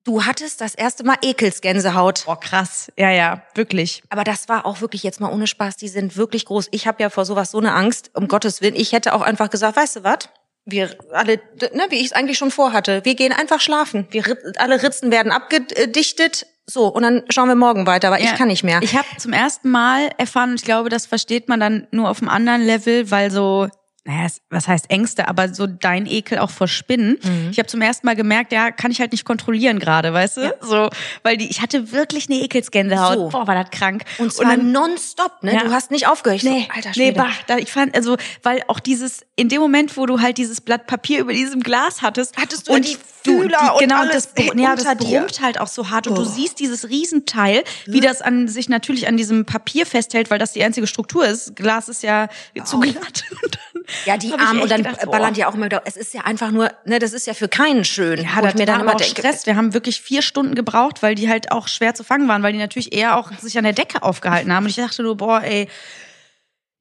Du 0.06 0.26
hattest 0.26 0.60
das 0.60 0.76
erste 0.76 1.06
Mal 1.06 1.16
Ekelsgänsehaut. 1.22 2.26
Oh, 2.28 2.36
krass. 2.36 2.92
Ja, 2.98 3.10
ja, 3.10 3.42
wirklich. 3.56 4.04
Aber 4.10 4.26
das 4.26 4.50
war 4.50 4.66
auch 4.66 4.82
wirklich 4.82 5.02
jetzt 5.04 5.22
mal 5.22 5.32
ohne 5.32 5.48
Spaß. 5.48 5.78
Die 5.78 5.88
sind 5.88 6.18
wirklich 6.18 6.44
groß. 6.46 6.68
Ich 6.72 6.88
habe 6.88 7.02
ja 7.02 7.10
vor 7.10 7.24
sowas 7.24 7.52
so 7.52 7.58
eine 7.60 7.74
Angst. 7.74 8.12
Um 8.14 8.28
Gottes 8.28 8.60
Willen. 8.62 8.76
Ich 8.76 8.92
hätte 8.92 9.14
auch 9.14 9.22
einfach 9.22 9.50
gesagt, 9.50 9.78
weißt 9.78 9.96
du 9.96 10.04
was? 10.04 10.28
Wir 10.66 10.96
alle, 11.12 11.42
ne, 11.74 11.86
wie 11.90 11.96
ich 11.98 12.06
es 12.06 12.14
eigentlich 12.14 12.38
schon 12.38 12.52
vorhatte. 12.52 13.02
Wir 13.04 13.16
gehen 13.16 13.34
einfach 13.34 13.60
schlafen. 13.60 14.08
Wir 14.12 14.24
alle 14.58 14.82
Ritzen 14.82 15.12
werden 15.12 15.32
abgedichtet. 15.32 16.46
So 16.66 16.88
und 16.88 17.04
dann 17.04 17.24
schauen 17.30 17.50
wir 17.50 17.56
morgen 17.56 17.86
weiter. 17.86 18.08
Aber 18.08 18.20
ich 18.20 18.26
Ja. 18.32 18.36
kann 18.38 18.48
nicht 18.48 18.64
mehr. 18.64 18.80
Ich 18.82 18.96
habe 18.96 19.08
zum 19.18 19.34
ersten 19.34 19.70
Mal 19.70 20.10
erfahren, 20.18 20.52
und 20.52 20.56
ich 20.56 20.64
glaube, 20.64 20.88
das 20.90 21.06
versteht 21.06 21.50
man 21.50 21.60
dann 21.60 21.88
nur 21.92 22.10
auf 22.10 22.22
einem 22.22 22.30
anderen 22.30 22.62
Level, 22.62 23.12
weil 23.12 23.30
so, 23.32 23.68
naja, 24.06 24.28
was 24.50 24.68
heißt 24.68 24.90
Ängste, 24.90 25.30
aber 25.30 25.54
so 25.54 25.66
dein 25.66 26.06
Ekel 26.06 26.40
auch 26.40 26.50
vor 26.50 26.68
Spinnen. 26.68 27.18
Mhm. 27.24 27.48
Ich 27.52 27.58
habe 27.58 27.68
zum 27.68 27.82
ersten 27.82 28.06
Mal 28.06 28.16
gemerkt, 28.18 28.52
ja, 28.52 28.70
kann 28.72 28.92
ich 28.92 29.00
halt 29.00 29.14
nicht 29.14 29.24
kontrollieren 29.24 29.80
gerade, 29.80 30.12
weißt 30.14 30.38
du? 30.38 30.42
Ja. 30.42 30.52
So, 30.62 30.90
weil 31.24 31.38
die, 31.38 31.50
ich 31.50 31.62
hatte 31.62 31.94
wirklich 31.94 32.30
eine 32.30 32.40
Ekelsgänsehaut. 32.42 33.16
So. 33.16 33.30
Boah, 33.30 33.48
war 33.48 33.56
das 33.56 33.72
krank. 33.72 34.04
und 34.18 34.34
zwar 34.34 34.58
dann- 34.58 34.74
nonstop. 34.74 35.42
Ne? 35.42 35.54
Ja. 35.54 35.64
Du 35.64 35.72
hast 35.72 35.90
nicht 35.90 36.06
aufgehört. 36.08 36.44
Ich 36.44 36.50
Nee, 36.50 36.66
so, 36.68 36.76
alter 36.76 36.90
nee, 36.90 36.94
Schwede. 36.96 37.18
bah, 37.20 37.30
da, 37.48 37.58
ich 37.58 37.72
fand, 37.72 37.96
also, 37.96 38.18
weil 38.44 38.62
auch 38.68 38.82
dieses, 38.82 39.26
in 39.38 39.48
dem 39.48 39.62
Moment, 39.62 39.96
wo 39.96 40.06
du 40.06 40.20
halt 40.20 40.38
dieses 40.38 40.60
Blatt 40.60 40.86
Papier 40.86 41.20
über 41.22 41.32
diesem 41.32 41.62
Glas 41.64 42.02
hattest. 42.02 42.36
Hattest 42.36 42.68
du 42.68 42.74
ja 42.74 42.80
die 42.80 42.98
Fühler 43.24 43.58
die, 43.64 43.70
und 43.72 43.80
genau, 43.80 44.02
alles 44.02 44.34
das, 44.36 44.46
ja, 44.54 44.76
das 44.76 44.98
brummt 44.98 45.42
halt 45.42 45.62
auch 45.62 45.68
so 45.68 45.90
hart 45.90 46.08
und 46.08 46.18
du 46.18 46.24
Oh. 46.24 46.26
siehst 46.26 46.60
dieses 46.60 46.90
Riesenteil, 46.90 47.64
wie 47.86 48.02
das 48.02 48.22
an 48.22 48.50
sich 48.50 48.68
natürlich 48.68 49.08
an 49.08 49.16
diesem 49.16 49.46
Papier 49.46 49.86
festhält, 49.86 50.30
weil 50.30 50.40
das 50.40 50.52
die 50.52 50.62
einzige 50.62 50.88
Struktur 50.88 51.26
ist. 51.26 51.56
Glas 51.56 51.88
ist 51.88 52.04
ja 52.04 52.28
zu 52.66 52.82
glatt. 52.82 53.24
Ja, 54.06 54.18
die 54.18 54.32
hab 54.32 54.40
ich 54.40 54.48
Arme 54.48 54.60
echt 54.60 54.64
und 54.64 54.72
dann 54.72 54.84
gedacht, 54.84 55.06
ballern 55.06 55.30
boah. 55.30 55.32
die 55.34 55.46
auch 55.46 55.56
immer 55.56 55.66
wieder. 55.66 55.82
Es 55.86 55.98
ist 55.98 56.14
ja 56.14 56.22
einfach 56.22 56.52
nur, 56.52 56.72
ne, 56.86 57.00
das 57.00 57.14
ist 57.14 57.28
ja 57.28 57.34
für 57.34 57.48
keinen 57.48 57.86
schön. 57.86 58.22
Ja, 58.22 58.48
ich 58.48 58.56
mir 58.56 58.66
dann 58.66 58.82
immer 58.82 58.96
denke, 58.96 59.22
Stress. 59.22 59.46
Wir 59.46 59.56
haben 59.56 59.74
wirklich 59.74 60.02
vier 60.02 60.22
Stunden 60.22 60.56
gebraucht, 60.56 61.04
weil 61.04 61.16
die 61.16 61.30
halt 61.30 61.52
auch 61.52 61.68
schwer 61.68 61.94
zu 61.94 62.04
fangen 62.04 62.28
waren, 62.28 62.44
weil 62.44 62.54
die 62.54 62.60
natürlich 62.60 62.94
eher 62.94 63.18
auch 63.18 63.32
sich 63.40 63.58
an 63.58 63.64
der 63.64 63.74
Decke 63.74 64.04
aufgehalten 64.04 64.54
haben. 64.54 64.64
Und 64.66 64.70
ich 64.70 64.76
dachte 64.76 65.04
nur, 65.04 65.18
boah, 65.18 65.42
ey, 65.42 65.68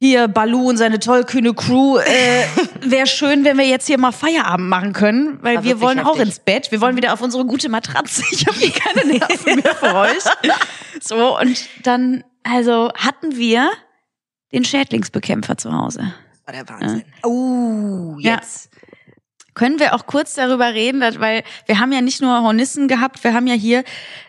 hier 0.02 0.26
Balu 0.26 0.68
und 0.68 0.78
seine 0.78 0.99
tollkühne 0.99 1.54
Crew, 1.54 1.99
äh, 1.99 2.44
wäre 2.81 3.07
schön, 3.07 3.44
wenn 3.44 3.57
wir 3.57 3.66
jetzt 3.66 3.87
hier 3.87 3.98
mal 3.98 4.11
Feierabend 4.11 4.68
machen 4.68 4.92
können, 4.92 5.38
weil 5.42 5.59
War 5.59 5.64
wir 5.64 5.81
wollen 5.81 6.00
auch 6.00 6.18
ins 6.18 6.40
Bett. 6.40 6.72
Wir 6.72 6.81
wollen 6.81 6.96
wieder 6.96 7.12
auf 7.12 7.22
unsere 7.22 7.44
gute 7.44 7.68
Matratze. 7.68 8.24
Ich 8.33 8.46
habe 8.46 8.59
hier 8.59 8.72
keine 8.72 9.07
Nerven 9.18 9.57
mehr 9.57 9.74
für 9.77 9.94
euch. 9.94 10.24
So, 11.00 11.38
und 11.38 11.68
dann, 11.85 12.24
also 12.42 12.90
hatten 12.94 13.37
wir 13.37 13.70
den 14.53 14.64
Schädlingsbekämpfer 14.64 15.57
zu 15.57 15.72
Hause. 15.72 16.12
War 16.53 16.65
der 16.65 16.69
Wahnsinn. 16.69 17.05
Oh, 17.23 18.17
Ja. 18.19 18.35
jetzt. 18.37 18.71
Können 19.55 19.79
wir 19.79 19.95
auch 19.95 20.07
kurz 20.07 20.35
darüber 20.35 20.73
reden, 20.73 21.01
dass- 21.01 21.21
weil 21.21 21.43
wir 21.67 21.79
haben 21.79 21.93
ja 21.93 22.01
nicht 22.01 22.23
nur 22.23 22.41
Hornissen 22.43 22.88
gehabt, 22.88 23.23
wir 23.23 23.35
haben 23.35 23.47
ja 23.47 23.55
hier, 23.55 23.85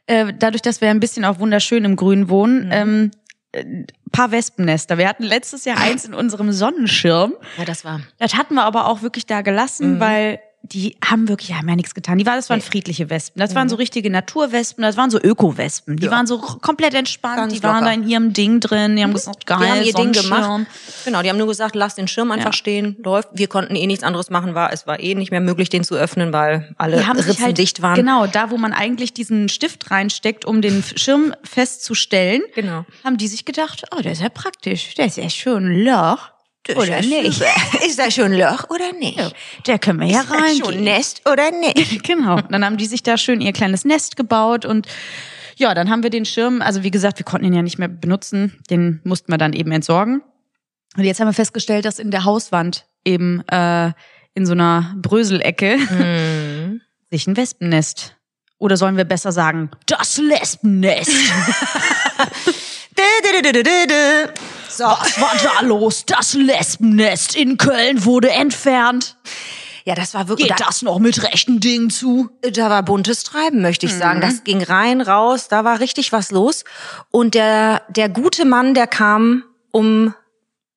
äh, 0.06 0.34
dadurch, 0.38 0.62
dass 0.62 0.82
wir 0.82 0.90
ein 0.90 1.00
bisschen 1.00 1.24
auch 1.24 1.40
wunderschön 1.40 1.86
im 1.86 1.96
Grün 1.96 2.28
wohnen, 2.30 2.70
ähm, 2.74 3.12
äh, 3.54 3.64
paar 4.12 4.32
Wespennester. 4.32 4.98
Wir 4.98 5.08
hatten 5.08 5.24
letztes 5.24 5.64
Jahr 5.66 5.78
eins 5.80 6.04
in 6.06 6.14
unserem 6.14 6.52
Sonnenschirm. 6.52 7.34
Ja, 7.58 7.64
das 7.66 7.86
war. 7.86 8.02
Das 8.20 8.36
hatten 8.36 8.54
wir 8.56 8.64
aber 8.64 8.88
auch 8.88 9.02
wirklich 9.02 9.26
da 9.26 9.42
gelassen, 9.42 10.00
weil 10.02 10.40
die 10.65 10.95
haben 11.04 11.28
wirklich, 11.28 11.54
haben 11.54 11.67
ja 11.67 11.76
nichts 11.76 11.93
getan. 11.93 12.17
Die 12.17 12.26
waren, 12.26 12.38
das 12.38 12.49
waren 12.49 12.62
friedliche 12.62 13.10
Wespen. 13.10 13.39
Das 13.41 13.54
waren 13.54 13.67
so 13.67 13.76
richtige 13.76 14.10
Naturwespen, 14.10 14.82
das 14.82 14.95
waren 14.95 15.10
so 15.10 15.19
Öko-Wespen. 15.21 15.97
Die 15.97 16.06
Ja. 16.06 16.12
waren 16.12 16.26
so 16.26 16.39
komplett 16.39 16.93
entspannt, 16.93 17.36
Ganz 17.36 17.54
die 17.54 17.62
waren 17.63 17.84
locker. 17.84 17.86
da 17.88 17.91
in 17.91 18.08
ihrem 18.08 18.32
Ding 18.32 18.62
drin, 18.62 18.95
die 18.95 19.04
haben 19.04 19.12
gesagt, 19.13 19.45
geil, 19.45 19.60
Die 19.60 19.65
haben 19.67 19.84
ihr 19.84 19.93
Ding 19.93 20.12
gemacht. 20.13 20.65
Genau, 21.04 21.21
die 21.21 21.30
haben 21.30 21.38
nur 21.38 21.47
gesagt, 21.47 21.76
lass 21.76 21.95
den 21.95 22.08
Schirm 22.08 22.32
einfach 22.32 22.47
Ja. 22.47 22.54
stehen, 22.54 22.95
läuft. 23.04 23.28
Wir 23.34 23.47
konnten 23.47 23.76
eh 23.76 23.86
nichts 23.88 24.06
anderes 24.06 24.30
machen, 24.30 24.56
war 24.56 24.71
es 24.71 24.88
war 24.88 25.02
eh 25.02 25.15
nicht 25.15 25.32
mehr 25.32 25.41
möglich, 25.41 25.67
den 25.69 25.84
zu 25.84 25.95
öffnen, 25.95 26.32
weil 26.32 26.73
alle 26.78 26.97
Ritzen 27.13 27.43
halt, 27.43 27.58
dicht 27.58 27.82
waren. 27.82 27.95
Genau, 27.95 28.26
da 28.26 28.49
wo 28.49 28.58
man 28.58 28.71
eigentlich 28.71 29.13
diesen 29.13 29.49
Stift 29.49 29.91
reinsteckt, 29.91 30.45
um 30.45 30.62
den 30.62 30.82
Schirm 30.95 31.34
festzustellen, 31.43 32.41
Genau. 32.56 32.86
haben 33.04 33.17
die 33.17 33.28
sich 33.28 33.43
gedacht, 33.45 33.84
oh, 33.95 34.02
der 34.02 34.13
ist 34.13 34.21
ja 34.21 34.30
praktisch, 34.30 34.93
der 34.95 35.08
ist 35.08 35.17
ja 35.17 35.30
schon 35.30 35.65
ein 35.65 35.84
Loch. 35.84 36.30
Oder 36.69 37.02
nicht? 37.02 37.43
Ist 37.86 37.99
da 37.99 38.10
schon 38.10 38.34
ein 38.34 38.39
Loch 38.39 38.69
oder 38.69 38.93
nicht? 38.93 39.17
Ja, 39.19 39.30
Der 39.67 39.80
können 39.80 39.99
wir 39.99 40.08
ja 40.08 40.21
Ist 40.21 40.30
da 40.32 40.36
schon 40.49 40.67
ein 40.69 40.73
rein. 40.76 40.84
Nest 40.84 41.21
oder 41.30 41.52
nicht? 41.52 42.04
Genau. 42.04 42.39
Dann 42.41 42.63
haben 42.65 42.78
die 42.78 42.86
sich 42.86 43.04
da 43.04 43.17
schön 43.17 43.41
ihr 43.41 43.52
kleines 43.54 43.84
Nest 43.86 44.15
gebaut 44.15 44.65
und 44.65 44.88
ja, 45.56 45.73
dann 45.76 45.89
haben 45.89 46.02
wir 46.04 46.10
den 46.10 46.26
Schirm, 46.26 46.62
also 46.62 46.84
wie 46.84 46.89
gesagt, 46.91 47.19
wir 47.19 47.26
konnten 47.26 47.45
ihn 47.45 47.54
ja 47.54 47.62
nicht 47.62 47.78
mehr 47.78 47.88
benutzen, 47.88 48.60
den 48.69 49.02
mussten 49.04 49.32
wir 49.32 49.38
dann 49.38 49.54
eben 49.54 49.71
entsorgen. 49.71 50.21
Und 50.97 51.04
jetzt 51.04 51.19
haben 51.19 51.28
wir 51.28 51.34
festgestellt, 51.34 51.86
dass 51.86 51.99
in 51.99 52.12
der 52.12 52.23
Hauswand 52.23 52.86
eben 53.06 53.47
äh, 53.49 53.91
in 54.34 54.45
so 54.45 54.54
einer 54.54 54.95
Bröselecke 54.97 55.78
Mhm. 55.89 56.82
sich 57.12 57.28
ein 57.28 57.38
Wespennest. 57.38 58.15
Oder 58.58 58.78
sollen 58.78 58.95
wir 58.97 59.04
besser 59.04 59.32
sagen, 59.32 59.69
das 59.88 60.17
Lesbennest? 60.17 61.12
So. 64.78 64.86
Was 64.86 65.20
war 65.22 65.34
da 65.42 65.66
los? 65.66 66.06
Das 66.06 66.34
Lesbennest 66.34 67.36
in 67.36 67.58
Köln 67.58 68.06
wurde 68.06 68.32
entfernt. 68.32 69.18
Ja, 69.86 69.96
das 69.96 70.14
war 70.14 70.28
wirklich. 70.30 70.48
Geht 70.48 70.60
Da, 70.60 70.66
das 70.66 70.82
noch 70.82 71.00
mit 71.00 71.22
rechten 71.24 71.60
Dingen 71.60 71.90
zu? 71.90 72.30
da 72.42 72.70
war 72.70 72.84
buntes 72.84 73.24
Treiben, 73.24 73.62
möchte 73.62 73.86
ich 73.86 73.94
sagen. 73.94 74.20
Mhm. 74.20 74.22
Das 74.22 74.44
ging 74.44 74.64
rein, 74.64 75.02
raus, 75.02 75.48
da 75.50 75.64
war 75.66 75.80
richtig 75.80 76.12
was 76.12 76.32
los. 76.32 76.64
Und 77.12 77.36
der, 77.36 77.82
der 77.90 78.08
gute 78.10 78.46
Mann, 78.46 78.74
der 78.74 78.88
kam, 78.88 79.44
um, 79.72 80.14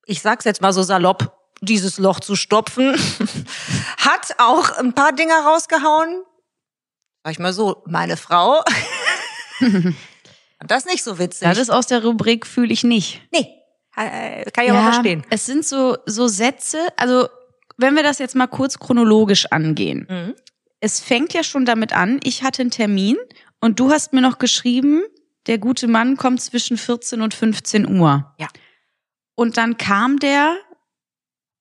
ich 0.06 0.20
sag's 0.22 0.44
jetzt 0.44 0.60
mal 0.60 0.72
so 0.72 0.82
salopp, 0.82 1.32
dieses 1.60 1.98
Loch 1.98 2.20
zu 2.20 2.34
stopfen, 2.36 2.94
hat 3.98 4.34
auch 4.38 4.70
ein 4.78 4.92
paar 4.92 5.12
Dinger 5.12 5.38
rausgehauen. 5.46 6.22
Sag 7.24 7.32
ich 7.32 7.38
mal 7.38 7.52
so, 7.52 7.82
meine 7.86 8.16
Frau. 8.16 8.62
Das 10.66 10.86
nicht 10.86 11.04
so 11.04 11.18
witzig. 11.18 11.46
Das 11.46 11.58
ist 11.58 11.68
aus 11.70 11.86
der 11.86 12.02
Rubrik 12.02 12.46
fühle 12.46 12.72
ich 12.72 12.82
nicht. 12.82 13.20
nee, 13.30 13.46
kann 13.96 14.64
ich 14.64 14.70
aber 14.70 14.92
verstehen. 14.92 15.22
Es 15.30 15.46
sind 15.46 15.64
so, 15.64 15.96
so 16.06 16.28
Sätze, 16.28 16.78
also 16.96 17.28
wenn 17.78 17.94
wir 17.94 18.02
das 18.02 18.18
jetzt 18.18 18.34
mal 18.34 18.46
kurz 18.46 18.78
chronologisch 18.78 19.46
angehen. 19.46 20.06
Mhm. 20.08 20.34
Es 20.80 21.00
fängt 21.00 21.32
ja 21.32 21.42
schon 21.42 21.64
damit 21.64 21.94
an, 21.94 22.20
ich 22.22 22.42
hatte 22.42 22.62
einen 22.62 22.70
Termin 22.70 23.16
und 23.60 23.80
du 23.80 23.90
hast 23.90 24.12
mir 24.12 24.20
noch 24.20 24.38
geschrieben, 24.38 25.02
der 25.46 25.58
gute 25.58 25.88
Mann 25.88 26.16
kommt 26.16 26.40
zwischen 26.42 26.76
14 26.76 27.22
und 27.22 27.34
15 27.34 27.98
Uhr. 27.98 28.34
Ja. 28.38 28.48
Und 29.34 29.56
dann 29.56 29.76
kam 29.78 30.18
der 30.18 30.56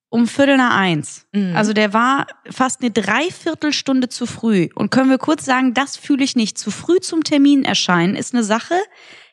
um 0.09 0.27
Viertel 0.27 0.57
nach 0.57 0.75
eins. 0.75 1.25
Mhm. 1.33 1.55
Also 1.55 1.73
der 1.73 1.93
war 1.93 2.27
fast 2.49 2.81
eine 2.81 2.91
Dreiviertelstunde 2.91 4.07
zu 4.07 4.25
früh. 4.25 4.69
Und 4.73 4.89
können 4.89 5.09
wir 5.09 5.17
kurz 5.17 5.43
sagen, 5.43 5.73
das 5.73 5.97
fühle 5.97 6.23
ich 6.23 6.35
nicht. 6.35 6.57
Zu 6.57 6.71
früh 6.71 6.99
zum 6.99 7.23
Termin 7.23 7.65
erscheinen 7.65 8.15
ist 8.15 8.33
eine 8.33 8.43
Sache, 8.43 8.75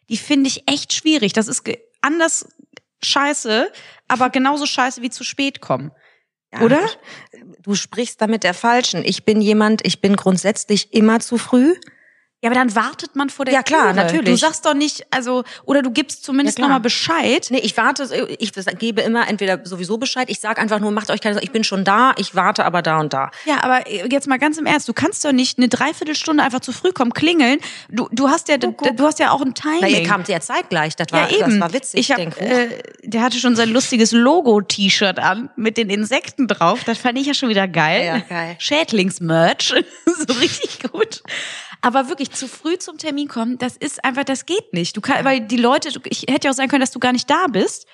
die 0.08 0.16
finde 0.16 0.48
ich 0.48 0.68
echt 0.68 0.92
schwierig. 0.92 1.32
Das 1.32 1.46
ist 1.46 1.62
anders 2.00 2.48
scheiße, 3.04 3.70
aber 4.08 4.30
genauso 4.30 4.66
scheiße 4.66 5.02
wie 5.02 5.10
zu 5.10 5.24
spät 5.24 5.60
kommen. 5.60 5.92
Ja, 6.52 6.60
Oder? 6.60 6.80
Du 7.62 7.74
sprichst 7.74 8.20
da 8.20 8.26
mit 8.26 8.44
der 8.44 8.54
Falschen. 8.54 9.02
Ich 9.04 9.24
bin 9.24 9.40
jemand, 9.40 9.86
ich 9.86 10.00
bin 10.00 10.16
grundsätzlich 10.16 10.92
immer 10.92 11.20
zu 11.20 11.38
früh. 11.38 11.74
Ja, 12.42 12.50
aber 12.50 12.58
dann 12.58 12.74
wartet 12.74 13.14
man 13.14 13.30
vor 13.30 13.44
der 13.44 13.54
Ja, 13.54 13.62
klar, 13.62 13.92
Türe. 13.92 13.94
natürlich. 13.94 14.30
Du 14.30 14.36
sagst 14.36 14.66
doch 14.66 14.74
nicht, 14.74 15.06
also, 15.10 15.44
oder 15.64 15.80
du 15.80 15.92
gibst 15.92 16.24
zumindest 16.24 16.58
Ja, 16.58 16.64
nochmal 16.64 16.80
Bescheid. 16.80 17.46
Nee, 17.50 17.58
ich 17.58 17.76
warte, 17.76 18.08
ich 18.38 18.52
gebe 18.80 19.00
immer 19.02 19.28
entweder 19.28 19.60
sowieso 19.64 19.96
Bescheid, 19.96 20.28
ich 20.28 20.40
sag 20.40 20.58
einfach 20.58 20.80
nur, 20.80 20.90
macht 20.90 21.10
euch 21.12 21.20
keine 21.20 21.34
Sorgen, 21.34 21.46
ich 21.46 21.52
bin 21.52 21.62
schon 21.62 21.84
da, 21.84 22.14
ich 22.16 22.34
warte 22.34 22.64
aber 22.64 22.82
da 22.82 22.98
und 22.98 23.12
da. 23.12 23.30
Ja, 23.44 23.62
aber 23.62 23.88
jetzt 23.88 24.26
mal 24.26 24.40
ganz 24.40 24.58
im 24.58 24.66
Ernst, 24.66 24.88
du 24.88 24.92
kannst 24.92 25.24
doch 25.24 25.30
nicht 25.30 25.58
eine 25.58 25.68
Dreiviertelstunde 25.68 26.42
einfach 26.42 26.58
zu 26.58 26.72
früh 26.72 26.90
kommen, 26.90 27.12
klingeln. 27.12 27.60
Du, 27.88 28.08
du 28.10 28.28
hast 28.28 28.48
ja, 28.48 28.56
du, 28.56 28.72
du 28.72 29.04
hast 29.04 29.20
ja 29.20 29.30
auch 29.30 29.40
ein 29.40 29.54
Timing. 29.54 29.78
Na, 29.80 29.88
ihr 29.88 30.02
kamt 30.02 30.26
ja 30.26 30.40
zeitgleich, 30.40 30.96
das 30.96 31.12
war, 31.12 31.30
ja, 31.30 31.38
eben. 31.38 31.50
das 31.50 31.60
war 31.60 31.72
witzig. 31.72 32.00
Ich 32.00 32.10
hab, 32.10 32.16
denk, 32.16 32.40
äh, 32.40 32.82
der 33.04 33.22
hatte 33.22 33.38
schon 33.38 33.54
sein 33.54 33.68
lustiges 33.68 34.10
Logo-T-Shirt 34.10 35.20
an 35.20 35.48
mit 35.54 35.76
den 35.76 35.90
Insekten 35.90 36.48
drauf. 36.48 36.82
Das 36.86 36.98
fand 36.98 37.18
ich 37.20 37.26
ja 37.28 37.34
schon 37.34 37.50
wieder 37.50 37.68
geil. 37.68 38.04
Ja, 38.04 38.18
geil. 38.18 38.56
Schädlingsmerch. 38.58 39.74
so 40.06 40.32
richtig 40.34 40.80
gut. 40.90 41.22
Aber 41.82 42.08
wirklich 42.08 42.30
zu 42.30 42.48
früh 42.48 42.78
zum 42.78 42.96
Termin 42.98 43.28
kommen, 43.28 43.58
das 43.58 43.76
ist 43.76 44.04
einfach, 44.04 44.24
das 44.24 44.46
geht 44.46 44.72
nicht. 44.72 44.96
Du 44.96 45.00
kann, 45.00 45.24
weil 45.24 45.40
die 45.40 45.56
Leute, 45.56 45.90
ich 46.08 46.22
hätte 46.28 46.46
ja 46.46 46.50
auch 46.52 46.56
sein 46.56 46.68
können, 46.68 46.80
dass 46.80 46.92
du 46.92 47.00
gar 47.00 47.12
nicht 47.12 47.28
da 47.28 47.46
bist. 47.48 47.86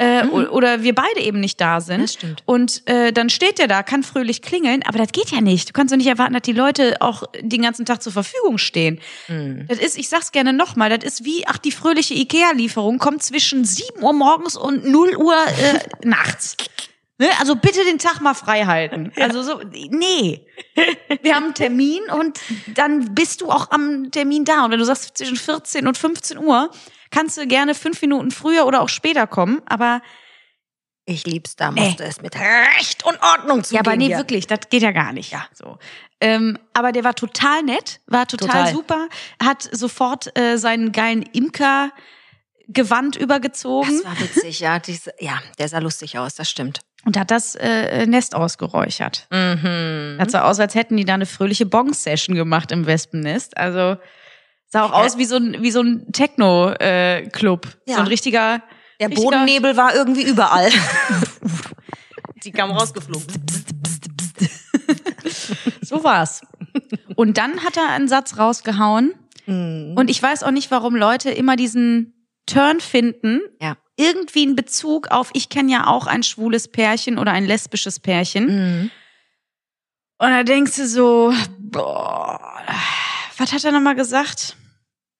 Äh, 0.00 0.26
o- 0.28 0.48
Oder 0.50 0.84
wir 0.84 0.94
beide 0.94 1.20
eben 1.20 1.40
nicht 1.40 1.60
da 1.60 1.80
sind. 1.80 1.98
Mhm. 1.98 2.02
Das 2.02 2.12
stimmt. 2.14 2.42
Und 2.46 2.82
äh, 2.88 3.12
dann 3.12 3.30
steht 3.30 3.58
der 3.58 3.66
da, 3.66 3.82
kann 3.82 4.04
fröhlich 4.04 4.42
klingeln, 4.42 4.84
aber 4.86 4.98
das 4.98 5.10
geht 5.10 5.30
ja 5.32 5.40
nicht. 5.40 5.68
Du 5.68 5.72
kannst 5.72 5.92
doch 5.92 5.96
nicht 5.96 6.06
erwarten, 6.06 6.34
dass 6.34 6.42
die 6.42 6.52
Leute 6.52 6.98
auch 7.00 7.24
den 7.40 7.62
ganzen 7.62 7.84
Tag 7.84 8.00
zur 8.02 8.12
Verfügung 8.12 8.58
stehen. 8.58 9.00
Mhm. 9.26 9.66
Das 9.68 9.78
ist, 9.78 9.98
ich 9.98 10.08
sag's 10.08 10.30
gerne 10.30 10.52
nochmal, 10.52 10.96
das 10.96 11.04
ist 11.04 11.24
wie, 11.24 11.44
ach, 11.48 11.58
die 11.58 11.72
fröhliche 11.72 12.14
Ikea-Lieferung 12.14 12.98
kommt 12.98 13.24
zwischen 13.24 13.64
7 13.64 14.00
Uhr 14.02 14.12
morgens 14.12 14.56
und 14.56 14.84
0 14.84 15.16
Uhr 15.16 15.34
äh, 15.34 15.78
nachts. 16.06 16.56
Ne? 17.18 17.28
Also 17.40 17.56
bitte 17.56 17.84
den 17.84 17.98
Tag 17.98 18.20
mal 18.20 18.34
frei 18.34 18.64
halten. 18.64 19.12
Also 19.16 19.42
so, 19.42 19.60
nee. 19.90 20.46
Wir 21.22 21.34
haben 21.34 21.46
einen 21.46 21.54
Termin 21.54 22.02
und 22.12 22.38
dann 22.68 23.14
bist 23.14 23.40
du 23.40 23.50
auch 23.50 23.70
am 23.70 24.10
Termin 24.12 24.44
da. 24.44 24.64
Und 24.64 24.70
wenn 24.70 24.78
du 24.78 24.84
sagst 24.84 25.18
zwischen 25.18 25.36
14 25.36 25.86
und 25.86 25.98
15 25.98 26.38
Uhr, 26.38 26.70
kannst 27.10 27.36
du 27.36 27.46
gerne 27.46 27.74
fünf 27.74 28.00
Minuten 28.02 28.30
früher 28.30 28.66
oder 28.66 28.80
auch 28.82 28.88
später 28.88 29.26
kommen, 29.26 29.60
aber 29.66 30.00
ich 31.06 31.26
lieb's, 31.26 31.56
da 31.56 31.70
musste 31.70 32.04
es 32.04 32.20
mit 32.20 32.36
Recht 32.36 33.02
und 33.06 33.18
Ordnung 33.22 33.64
zugehen. 33.64 33.76
Ja, 33.76 33.80
aber 33.80 33.96
nee, 33.96 34.08
hier. 34.08 34.18
wirklich, 34.18 34.46
das 34.46 34.68
geht 34.68 34.82
ja 34.82 34.90
gar 34.90 35.14
nicht. 35.14 35.32
Ja, 35.32 35.46
so. 35.54 35.78
Ähm, 36.20 36.58
aber 36.74 36.92
der 36.92 37.02
war 37.02 37.14
total 37.14 37.62
nett, 37.62 38.00
war 38.06 38.26
total, 38.26 38.48
Total. 38.48 38.72
super, 38.74 39.08
hat 39.42 39.66
sofort 39.72 40.36
äh, 40.38 40.58
seinen 40.58 40.92
geilen 40.92 41.22
Imker-Gewand 41.22 43.16
übergezogen 43.16 44.02
Das 44.02 44.04
war 44.04 44.20
witzig, 44.20 44.60
ja. 44.60 44.78
Diese, 44.80 45.14
ja, 45.18 45.40
der 45.58 45.68
sah 45.70 45.78
lustig 45.78 46.18
aus, 46.18 46.34
das 46.34 46.50
stimmt. 46.50 46.80
Und 47.04 47.16
hat 47.18 47.30
das 47.30 47.54
äh, 47.54 48.06
Nest 48.06 48.34
ausgeräuchert. 48.34 49.26
Mhm. 49.30 50.16
Hat 50.20 50.30
so 50.30 50.38
aus, 50.38 50.58
als 50.60 50.74
hätten 50.74 50.96
die 50.96 51.04
da 51.04 51.14
eine 51.14 51.26
fröhliche 51.26 51.64
Bong-Session 51.66 52.34
gemacht 52.34 52.70
im 52.72 52.86
Wespennest. 52.86 53.56
Also 53.56 53.96
sah 54.66 54.84
auch 54.84 54.90
Ja. 54.92 55.04
aus 55.06 55.16
wie 55.18 55.24
so 55.24 55.36
ein, 55.36 55.62
wie 55.62 55.70
so 55.70 55.80
ein 55.80 56.10
Techno-Club. 56.12 57.66
Ja. 57.86 57.94
So 57.96 58.00
ein 58.00 58.06
richtiger. 58.08 58.62
Der 59.00 59.08
richtiger- 59.10 59.24
Bodennebel 59.30 59.76
war 59.76 59.94
irgendwie 59.94 60.24
überall. 60.24 60.68
Die 62.44 62.50
kamen 62.52 62.72
rausgeflogen. 62.76 63.26
So 65.82 66.04
war's. 66.04 66.42
Und 67.16 67.38
dann 67.38 67.64
hat 67.64 67.76
er 67.76 67.88
einen 67.90 68.08
Satz 68.08 68.38
rausgehauen. 68.38 69.14
Mhm. 69.46 69.94
Und 69.96 70.10
ich 70.10 70.22
weiß 70.22 70.42
auch 70.42 70.50
nicht, 70.50 70.70
warum 70.70 70.94
Leute 70.94 71.30
immer 71.30 71.56
diesen 71.56 72.26
Turn 72.46 72.80
finden. 72.80 73.40
Ja. 73.60 73.76
Irgendwie 73.98 74.44
in 74.44 74.56
Bezug 74.56 75.08
auf, 75.08 75.30
ich 75.34 75.48
kenne 75.48 75.72
ja 75.72 75.86
auch 75.88 76.06
ein 76.06 76.22
schwules 76.22 76.68
Pärchen 76.68 77.18
oder 77.18 77.32
ein 77.32 77.44
lesbisches 77.44 77.98
Pärchen. 78.00 78.46
Mhm. 78.46 78.90
Und 80.18 80.30
da 80.30 80.42
denkst 80.44 80.76
du 80.76 80.86
so, 80.86 81.34
boah, 81.58 82.40
was 83.36 83.52
hat 83.52 83.64
er 83.64 83.72
nochmal 83.72 83.96
gesagt? 83.96 84.56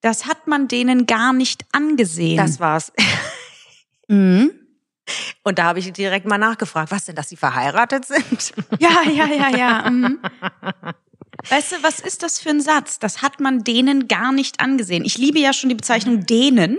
Das 0.01 0.25
hat 0.25 0.47
man 0.47 0.67
denen 0.67 1.05
gar 1.05 1.33
nicht 1.33 1.65
angesehen. 1.73 2.37
Das 2.37 2.59
war's. 2.59 2.91
mhm. 4.07 4.51
Und 5.43 5.59
da 5.59 5.65
habe 5.65 5.79
ich 5.79 5.91
direkt 5.91 6.25
mal 6.25 6.37
nachgefragt, 6.37 6.91
was 6.91 7.05
denn, 7.05 7.15
dass 7.15 7.29
sie 7.29 7.35
verheiratet 7.35 8.05
sind? 8.05 8.53
Ja, 8.79 9.03
ja, 9.03 9.25
ja, 9.27 9.49
ja. 9.57 9.89
Mhm. 9.89 10.19
Weißt 11.49 11.71
du, 11.71 11.75
was 11.81 11.99
ist 11.99 12.23
das 12.23 12.39
für 12.39 12.49
ein 12.49 12.61
Satz? 12.61 12.99
Das 12.99 13.21
hat 13.21 13.39
man 13.39 13.63
denen 13.63 14.07
gar 14.07 14.31
nicht 14.31 14.59
angesehen. 14.59 15.05
Ich 15.05 15.17
liebe 15.17 15.39
ja 15.39 15.53
schon 15.53 15.69
die 15.69 15.75
Bezeichnung 15.75 16.25
denen, 16.25 16.77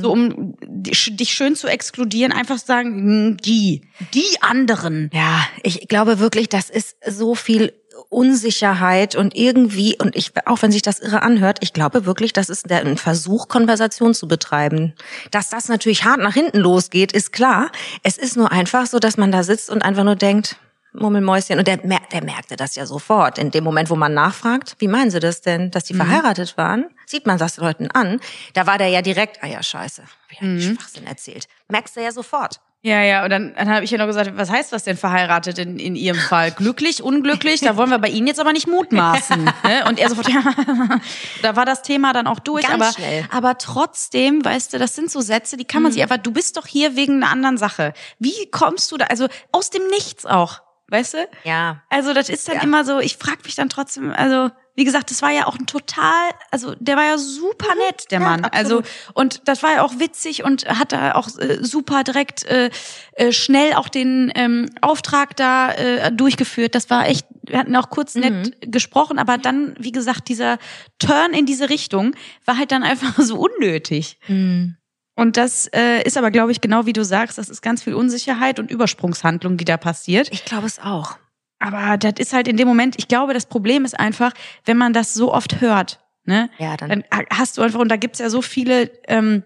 so 0.00 0.10
um 0.10 0.54
dich 0.66 1.32
schön 1.32 1.54
zu 1.54 1.68
exkludieren, 1.68 2.32
einfach 2.32 2.58
sagen, 2.58 3.36
die, 3.36 3.82
die 4.14 4.40
anderen. 4.40 5.10
Ja, 5.12 5.46
ich 5.62 5.88
glaube 5.88 6.18
wirklich, 6.18 6.48
das 6.48 6.68
ist 6.68 6.96
so 7.06 7.34
viel 7.34 7.72
Unsicherheit 8.08 9.14
und 9.14 9.34
irgendwie, 9.34 9.96
und 9.98 10.16
ich, 10.16 10.32
auch 10.46 10.60
wenn 10.62 10.72
sich 10.72 10.82
das 10.82 11.00
irre 11.00 11.22
anhört, 11.22 11.58
ich 11.60 11.72
glaube 11.72 12.04
wirklich, 12.04 12.32
das 12.32 12.50
ist 12.50 12.68
der, 12.68 12.84
ein 12.84 12.98
Versuch, 12.98 13.48
Konversation 13.48 14.14
zu 14.14 14.28
betreiben. 14.28 14.94
Dass 15.30 15.48
das 15.48 15.68
natürlich 15.68 16.04
hart 16.04 16.20
nach 16.20 16.34
hinten 16.34 16.58
losgeht, 16.58 17.12
ist 17.12 17.32
klar. 17.32 17.70
Es 18.02 18.18
ist 18.18 18.36
nur 18.36 18.52
einfach 18.52 18.86
so, 18.86 18.98
dass 18.98 19.16
man 19.16 19.32
da 19.32 19.42
sitzt 19.42 19.70
und 19.70 19.82
einfach 19.82 20.04
nur 20.04 20.16
denkt, 20.16 20.56
Murmelmäuschen. 20.92 21.58
Und 21.58 21.66
der, 21.66 21.78
der 21.78 22.24
merkte 22.24 22.56
das 22.56 22.74
ja 22.74 22.86
sofort. 22.86 23.38
In 23.38 23.50
dem 23.50 23.64
Moment, 23.64 23.90
wo 23.90 23.96
man 23.96 24.14
nachfragt, 24.14 24.76
wie 24.78 24.88
meinen 24.88 25.10
Sie 25.10 25.20
das 25.20 25.40
denn, 25.40 25.70
dass 25.70 25.84
die 25.84 25.94
verheiratet 25.94 26.56
waren? 26.56 26.86
Sieht 27.06 27.26
man 27.26 27.38
das 27.38 27.56
Leuten 27.56 27.90
an. 27.90 28.20
Da 28.52 28.66
war 28.66 28.78
der 28.78 28.88
ja 28.88 29.02
direkt, 29.02 29.42
ah 29.42 29.46
ja, 29.46 29.62
scheiße, 29.62 30.02
wie 30.28 30.36
hab 30.36 30.42
ich 30.42 30.64
Schwachsinn 30.64 31.06
erzählt. 31.06 31.46
Merkst 31.68 31.96
du 31.96 32.02
ja 32.02 32.12
sofort. 32.12 32.60
Ja, 32.84 33.00
ja, 33.00 33.22
und 33.22 33.30
dann, 33.30 33.54
dann 33.54 33.70
habe 33.70 33.84
ich 33.84 33.92
ja 33.92 33.98
noch 33.98 34.06
gesagt, 34.06 34.36
was 34.36 34.50
heißt 34.50 34.72
das 34.72 34.82
denn 34.82 34.96
verheiratet 34.96 35.56
in, 35.58 35.78
in 35.78 35.94
Ihrem 35.94 36.18
Fall? 36.18 36.50
Glücklich, 36.50 37.00
unglücklich? 37.00 37.60
Da 37.60 37.76
wollen 37.76 37.90
wir 37.90 38.00
bei 38.00 38.08
Ihnen 38.08 38.26
jetzt 38.26 38.40
aber 38.40 38.52
nicht 38.52 38.66
mutmaßen. 38.66 39.44
ne? 39.44 39.84
Und 39.86 40.00
er 40.00 40.08
sofort, 40.08 40.28
ja, 40.28 40.42
da 41.42 41.54
war 41.54 41.64
das 41.64 41.82
Thema 41.82 42.12
dann 42.12 42.26
auch 42.26 42.40
durch. 42.40 42.66
Ganz 42.66 42.82
aber, 42.82 42.92
schnell. 42.92 43.24
aber 43.30 43.56
trotzdem, 43.56 44.44
weißt 44.44 44.72
du, 44.74 44.78
das 44.80 44.96
sind 44.96 45.12
so 45.12 45.20
Sätze, 45.20 45.56
die 45.56 45.64
kann 45.64 45.84
man 45.84 45.92
sich 45.92 46.02
einfach, 46.02 46.16
du 46.16 46.32
bist 46.32 46.56
doch 46.56 46.66
hier 46.66 46.96
wegen 46.96 47.22
einer 47.22 47.30
anderen 47.30 47.56
Sache. 47.56 47.92
Wie 48.18 48.50
kommst 48.50 48.90
du 48.90 48.96
da, 48.96 49.04
also 49.04 49.28
aus 49.52 49.70
dem 49.70 49.86
Nichts 49.86 50.26
auch, 50.26 50.60
weißt 50.88 51.14
du? 51.14 51.28
Ja. 51.44 51.82
Also 51.88 52.12
das 52.14 52.28
ist 52.28 52.48
dann 52.48 52.56
Ja. 52.56 52.62
immer 52.62 52.84
so, 52.84 52.98
ich 53.00 53.16
frage 53.16 53.38
mich 53.44 53.54
dann 53.54 53.68
trotzdem, 53.68 54.10
also 54.12 54.50
wie 54.74 54.84
gesagt, 54.84 55.10
das 55.10 55.20
war 55.20 55.30
ja 55.30 55.46
auch 55.46 55.58
ein 55.58 55.66
total, 55.66 56.30
also 56.50 56.74
der 56.78 56.96
war 56.96 57.04
ja 57.04 57.18
super 57.18 57.74
nett, 57.88 58.10
der 58.10 58.20
Mhm. 58.20 58.24
Ja, 58.24 58.30
Mann. 58.30 58.44
absolut. 58.46 58.84
Also 58.86 58.90
und 59.14 59.42
das 59.46 59.62
war 59.62 59.74
ja 59.74 59.82
auch 59.82 59.98
witzig 59.98 60.44
und 60.44 60.66
hat 60.66 60.92
da 60.92 61.14
auch 61.14 61.28
äh, 61.38 61.58
super 61.62 62.04
direkt 62.04 62.44
äh, 62.44 62.70
äh, 63.12 63.32
schnell 63.32 63.74
auch 63.74 63.88
den 63.88 64.32
ähm, 64.34 64.70
Auftrag 64.80 65.36
da 65.36 65.72
äh, 65.72 66.10
durchgeführt. 66.12 66.74
Das 66.74 66.88
war 66.88 67.06
echt, 67.06 67.26
wir 67.42 67.58
hatten 67.58 67.76
auch 67.76 67.90
kurz 67.90 68.14
nett 68.14 68.32
Mhm. 68.32 68.70
gesprochen, 68.70 69.18
aber 69.18 69.36
dann, 69.36 69.74
wie 69.78 69.92
gesagt, 69.92 70.28
dieser 70.28 70.56
Turn 70.98 71.34
in 71.34 71.44
diese 71.44 71.68
Richtung 71.68 72.14
war 72.46 72.56
halt 72.56 72.72
dann 72.72 72.82
einfach 72.82 73.14
so 73.18 73.36
unnötig. 73.38 74.18
Mhm. 74.26 74.76
Und 75.14 75.36
das 75.36 75.66
äh, 75.74 76.02
ist 76.04 76.16
aber, 76.16 76.30
glaube 76.30 76.52
ich, 76.52 76.60
genau 76.60 76.86
wie 76.86 76.92
du 76.94 77.04
sagst, 77.04 77.36
das 77.38 77.48
ist 77.50 77.60
ganz 77.62 77.82
viel 77.82 77.94
Unsicherheit 77.94 78.58
und 78.58 78.70
Übersprungshandlung, 78.70 79.56
die 79.58 79.64
da 79.64 79.76
passiert. 79.76 80.28
Ich 80.32 80.44
glaube 80.44 80.66
es 80.66 80.78
auch. 80.78 81.18
Aber 81.58 81.96
das 81.98 82.14
ist 82.18 82.32
halt 82.32 82.48
in 82.48 82.56
dem 82.56 82.66
Moment, 82.66 82.94
ich 82.98 83.08
glaube, 83.08 83.34
das 83.34 83.46
Problem 83.46 83.84
ist 83.84 83.98
einfach, 83.98 84.32
wenn 84.64 84.76
man 84.78 84.92
das 84.92 85.14
so 85.14 85.32
oft 85.32 85.60
hört, 85.60 86.00
ne? 86.24 86.48
Ja, 86.58 86.76
dann- 86.76 86.88
dann 86.88 87.04
hast 87.30 87.56
du 87.58 87.62
einfach, 87.62 87.78
und 87.78 87.88
da 87.88 87.96
gibt's 87.96 88.18
ja 88.18 88.30
so 88.30 88.42
viele 88.42 88.90
ähm, 89.06 89.42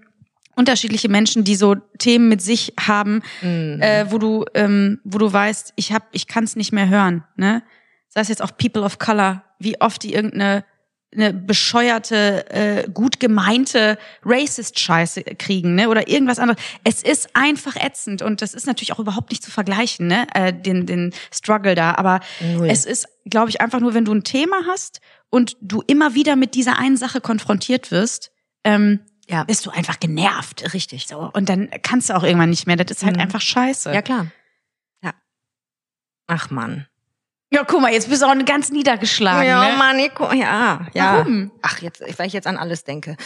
unterschiedliche 0.54 1.08
Menschen, 1.10 1.44
die 1.44 1.56
so 1.56 1.74
Themen 1.98 2.28
mit 2.28 2.40
sich 2.40 2.72
haben, 2.80 3.22
Mhm. 3.42 3.82
äh, 3.82 4.10
wo 4.10 4.16
du, 4.18 4.44
ähm, 4.54 5.00
wo 5.04 5.18
du 5.18 5.30
weißt, 5.30 5.74
ich 5.76 5.92
hab, 5.92 6.04
ich 6.12 6.26
kann's 6.26 6.56
nicht 6.56 6.72
mehr 6.72 6.88
hören, 6.88 7.24
ne? 7.36 7.62
Sei 8.08 8.20
es 8.22 8.28
jetzt 8.28 8.40
auch 8.42 8.56
People 8.56 8.82
of 8.82 8.98
Color, 8.98 9.42
wie 9.58 9.78
oft 9.80 10.02
die 10.02 10.14
irgendeine 10.14 10.64
eine 11.14 11.32
bescheuerte, 11.32 12.50
äh, 12.50 12.88
gut 12.90 13.20
gemeinte 13.20 13.96
Racist-Scheiße 14.24 15.22
kriegen, 15.38 15.74
ne? 15.74 15.88
Oder 15.88 16.08
irgendwas 16.08 16.38
anderes. 16.38 16.60
Es 16.84 17.02
ist 17.02 17.30
einfach 17.34 17.76
ätzend 17.76 18.22
und 18.22 18.42
das 18.42 18.54
ist 18.54 18.66
natürlich 18.66 18.92
auch 18.92 18.98
überhaupt 18.98 19.30
nicht 19.30 19.42
zu 19.42 19.50
vergleichen, 19.50 20.08
ne? 20.08 20.26
Äh, 20.34 20.52
den, 20.52 20.84
den 20.86 21.14
Struggle 21.32 21.74
da. 21.74 21.94
Aber 21.94 22.20
Null. 22.40 22.68
es 22.68 22.84
ist, 22.84 23.06
glaube 23.24 23.50
ich, 23.50 23.60
einfach 23.60 23.80
nur, 23.80 23.94
wenn 23.94 24.04
du 24.04 24.12
ein 24.12 24.24
Thema 24.24 24.56
hast 24.66 25.00
und 25.30 25.56
du 25.60 25.82
immer 25.86 26.14
wieder 26.14 26.36
mit 26.36 26.54
dieser 26.54 26.78
einen 26.78 26.96
Sache 26.96 27.20
konfrontiert 27.20 27.90
wirst, 27.90 28.30
ähm, 28.64 29.00
Ja. 29.28 29.44
bist 29.44 29.64
du 29.64 29.70
einfach 29.70 29.98
genervt. 30.00 30.74
Richtig. 30.74 31.06
So. 31.06 31.30
Und 31.32 31.48
dann 31.48 31.70
kannst 31.82 32.10
du 32.10 32.14
auch 32.16 32.24
irgendwann 32.24 32.50
nicht 32.50 32.66
mehr. 32.66 32.76
Das 32.76 32.90
ist 32.90 33.04
halt 33.04 33.16
Mhm. 33.16 33.22
einfach 33.22 33.40
scheiße. 33.40 33.92
Ja, 33.94 34.02
klar. 34.02 34.26
Ja. 35.02 35.14
Ach 36.26 36.50
Mann. 36.50 36.86
Ja, 37.50 37.62
guck 37.64 37.80
mal, 37.80 37.92
jetzt 37.92 38.08
bist 38.08 38.22
du 38.22 38.26
auch 38.26 38.34
ganz 38.44 38.70
niedergeschlagen. 38.70 39.46
ne? 39.48 39.76
Mann, 39.78 39.98
ich, 40.00 40.10
ja, 40.40 40.86
ja. 40.94 41.18
Warum? 41.18 41.52
Ach, 41.62 41.78
jetzt, 41.80 42.00
weil 42.18 42.26
ich 42.26 42.32
jetzt 42.32 42.46
an 42.48 42.56
alles 42.56 42.82
denke. 42.84 43.16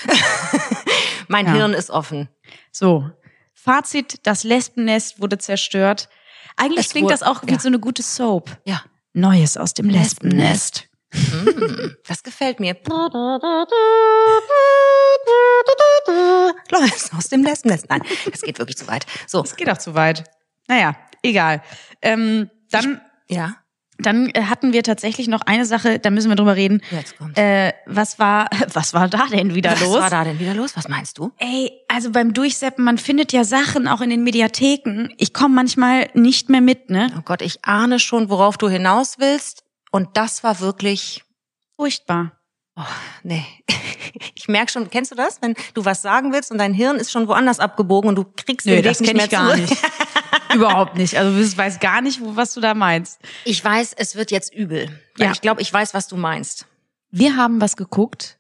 mein 1.29 1.47
Ja. 1.47 1.53
Hirn 1.55 1.73
ist 1.73 1.89
offen. 1.91 2.29
So. 2.71 3.11
Fazit, 3.55 4.21
das 4.27 4.45
Lesbennest 4.45 5.21
wurde 5.21 5.39
zerstört. 5.39 6.09
Eigentlich 6.57 6.87
Es 6.87 6.93
klingt 6.93 7.07
wurde- 7.07 7.15
das 7.15 7.23
auch 7.23 7.43
wie 7.47 7.53
ja. 7.53 7.59
so 7.59 7.69
eine 7.69 7.79
gute 7.79 8.03
Soap. 8.03 8.51
Ja. 8.65 8.83
Neues 9.15 9.57
aus 9.57 9.73
dem 9.75 9.89
Lesbennest. 9.89 10.89
Mm, 11.13 11.97
das 12.07 12.23
gefällt 12.23 12.61
mir. 12.61 12.77
Läuft 16.71 17.13
aus 17.17 17.29
dem 17.29 17.43
Lesbennest. 17.43 17.89
Nein, 17.89 18.03
das 18.31 18.43
geht 18.43 18.59
wirklich 18.59 18.77
zu 18.77 18.87
weit. 18.87 19.07
So, 19.27 19.43
Das 19.43 19.57
geht 19.57 19.69
auch 19.71 19.79
zu 19.79 19.95
weit. 19.95 20.25
Naja, 20.69 20.95
egal. 21.23 21.63
Ähm, 22.03 22.51
dann 22.71 23.01
ja. 23.29 23.57
Dann 24.03 24.31
äh, 24.31 24.43
hatten 24.45 24.73
wir 24.73 24.83
tatsächlich 24.83 25.29
noch 25.29 25.43
eine 25.43 25.65
Sache, 25.65 25.99
da 25.99 26.11
müssen 26.11 26.29
wir 26.29 26.37
drüber 26.37 26.57
reden. 26.57 26.81
Jetzt 26.91 27.17
kommt. 27.19 27.37
Äh, 27.39 27.73
was 27.87 28.19
war, 28.19 28.49
was 28.73 28.95
war 28.95 29.09
da 29.09 29.27
denn 29.27 29.55
wieder 29.55 29.73
Was 29.73 29.81
los? 29.81 30.01
war 30.01 30.11
da 30.11 30.25
denn 30.25 30.39
wieder 30.39 30.55
los? 30.55 30.77
Was 30.77 30.89
meinst 30.89 31.19
du? 31.19 31.33
Ey, 31.39 31.73
also 31.89 32.11
beim 32.11 32.33
Durchseppen, 32.35 32.85
man 32.85 32.99
findet 32.99 33.33
ja 33.33 33.45
Sachen 33.45 33.89
auch 33.89 34.01
in 34.01 34.11
den 34.11 34.23
Mediatheken. 34.25 35.09
Ich 35.19 35.33
komme 35.33 35.55
manchmal 35.55 36.09
nicht 36.15 36.49
mehr 36.49 36.61
mit, 36.61 36.91
ne? 36.91 37.13
Oh 37.19 37.23
Gott, 37.25 37.43
ich 37.43 37.65
ahne 37.65 37.99
schon, 37.99 38.31
worauf 38.31 38.57
du 38.59 38.69
hinaus 38.69 39.17
willst. 39.19 39.65
Und 39.91 40.17
das 40.17 40.43
war 40.45 40.61
wirklich, 40.61 41.23
Furchtbar. 41.77 42.33
oh, 42.77 42.83
nee. 43.23 43.45
Ich 44.35 44.49
merke 44.49 44.73
schon, 44.73 44.91
kennst 44.91 45.13
du 45.13 45.15
das? 45.15 45.41
Wenn 45.41 45.55
du 45.75 45.85
was 45.85 46.03
sagen 46.03 46.33
willst 46.33 46.51
und 46.51 46.59
dein 46.59 46.75
Hirn 46.75 46.97
ist 46.97 47.13
schon 47.13 47.29
woanders 47.29 47.61
abgebogen 47.61 48.09
und 48.09 48.17
du 48.17 48.25
kriegst 48.25 48.67
den 48.67 48.83
Weg 48.83 49.01
nicht 49.01 49.15
mehr 49.15 49.31
zurück. 49.31 49.79
Überhaupt 50.55 50.97
nicht. 50.97 51.17
Also 51.17 51.37
du 51.37 51.57
weißt 51.57 51.81
gar 51.81 52.01
nicht, 52.01 52.21
was 52.23 52.55
du 52.55 52.61
da 52.61 52.75
meinst. 52.75 53.21
Ich 53.45 53.65
weiß, 53.65 53.95
es 53.97 54.15
wird 54.17 54.31
jetzt 54.31 54.53
übel. 54.55 55.01
Ja. 55.19 55.33
Ich 55.33 55.41
glaube, 55.41 55.63
ich 55.63 55.73
weiß, 55.73 55.95
was 55.95 56.09
du 56.09 56.17
meinst. 56.17 56.67
Wir 57.11 57.37
haben 57.37 57.61
was 57.61 57.77
geguckt. 57.77 58.39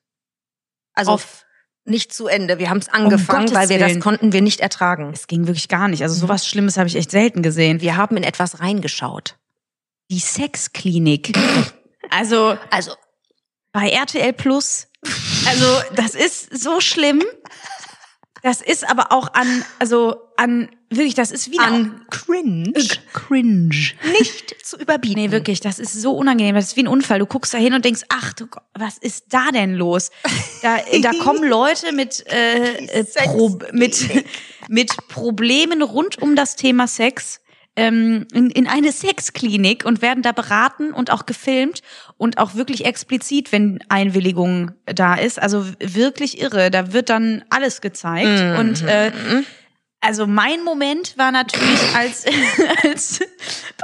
Also 0.94 1.12
Auf- 1.12 1.44
nicht 1.84 2.12
zu 2.12 2.26
Ende. 2.26 2.58
Wir 2.58 2.70
haben 2.70 2.78
es 2.78 2.88
angefangen, 2.88 3.46
Gottes 3.46 3.54
weil 3.54 3.68
wir 3.68 3.78
das 3.78 3.98
konnten 4.00 4.32
wir 4.32 4.42
nicht 4.42 4.60
ertragen. 4.60 5.10
Es 5.12 5.26
ging 5.26 5.46
wirklich 5.46 5.68
gar 5.68 5.88
nicht. 5.88 6.02
Also 6.02 6.14
sowas 6.14 6.46
Schlimmes 6.46 6.76
habe 6.76 6.88
ich 6.88 6.96
echt 6.96 7.10
selten 7.10 7.42
gesehen. 7.42 7.80
Wir 7.80 7.96
haben 7.96 8.16
in 8.16 8.22
etwas 8.22 8.60
reingeschaut. 8.60 9.36
Die 10.10 10.20
Sexklinik. 10.20 11.36
Also 12.12 12.58
Also 12.70 12.92
bei 13.72 13.88
RTL 13.90 14.32
Plus. 14.32 14.88
Also 15.46 15.80
das 15.94 16.16
ist 16.16 16.60
so 16.60 16.80
schlimm. 16.80 17.22
Das 18.42 18.60
ist 18.62 18.88
aber 18.90 19.12
auch 19.12 19.32
an, 19.32 19.64
also 19.78 20.16
an, 20.36 20.70
wirklich, 20.90 21.14
das 21.14 21.30
ist 21.30 21.50
wieder 21.50 21.64
an 21.64 22.02
cringe 22.10 22.72
cringe. 23.12 23.92
nicht 24.18 24.66
zu 24.66 24.76
überbieten. 24.76 25.22
Nee, 25.22 25.30
wirklich, 25.30 25.60
das 25.60 25.78
ist 25.78 25.94
so 25.94 26.12
unangenehm. 26.12 26.54
Das 26.54 26.66
ist 26.66 26.76
wie 26.76 26.82
ein 26.82 26.88
Unfall. 26.88 27.20
Du 27.20 27.26
guckst 27.26 27.54
da 27.54 27.58
hin 27.58 27.74
und 27.74 27.84
denkst, 27.84 28.02
ach 28.08 28.32
du 28.32 28.48
Gott, 28.48 28.64
was 28.74 28.98
ist 28.98 29.26
da 29.30 29.50
denn 29.52 29.74
los? 29.74 30.10
Da, 30.62 30.78
da 31.02 31.12
kommen 31.22 31.48
Leute 31.48 31.92
mit, 31.92 32.24
äh, 32.26 32.86
äh, 32.86 33.04
Pro, 33.24 33.58
mit, 33.72 34.08
mit 34.68 34.96
Problemen 35.08 35.82
rund 35.82 36.20
um 36.20 36.36
das 36.36 36.56
Thema 36.56 36.86
Sex 36.86 37.40
ähm, 37.76 38.26
in, 38.32 38.50
in 38.50 38.66
eine 38.66 38.92
Sexklinik 38.92 39.84
und 39.84 40.02
werden 40.02 40.22
da 40.22 40.32
beraten 40.32 40.92
und 40.92 41.10
auch 41.10 41.24
gefilmt 41.24 41.82
und 42.16 42.38
auch 42.38 42.54
wirklich 42.54 42.84
explizit, 42.84 43.52
wenn 43.52 43.78
Einwilligung 43.88 44.72
da 44.86 45.14
ist. 45.14 45.40
Also 45.40 45.64
wirklich 45.78 46.40
irre. 46.40 46.70
Da 46.70 46.92
wird 46.92 47.10
dann 47.10 47.44
alles 47.48 47.80
gezeigt. 47.80 48.58
Und 48.58 48.82
äh, 48.82 49.12
also 50.00 50.26
mein 50.26 50.62
Moment 50.64 51.18
war 51.18 51.30
natürlich, 51.30 51.94
als, 51.94 52.24
als 52.82 53.20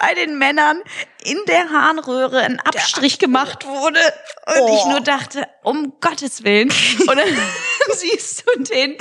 bei 0.01 0.15
den 0.15 0.39
Männern 0.39 0.81
in 1.25 1.39
der 1.47 1.69
Harnröhre 1.71 2.41
ein 2.41 2.61
Abstrich 2.61 3.19
gemacht 3.19 3.67
wurde 3.67 4.01
und 4.47 4.61
Oh. 4.61 4.77
ich 4.79 4.85
nur 4.87 5.01
dachte, 5.01 5.47
um 5.63 5.95
Gottes 6.01 6.45
Willen. 6.45 6.71
Und 7.01 7.17
dann 7.17 7.29
siehst 7.97 8.45
du 8.47 8.63
den, 8.63 8.97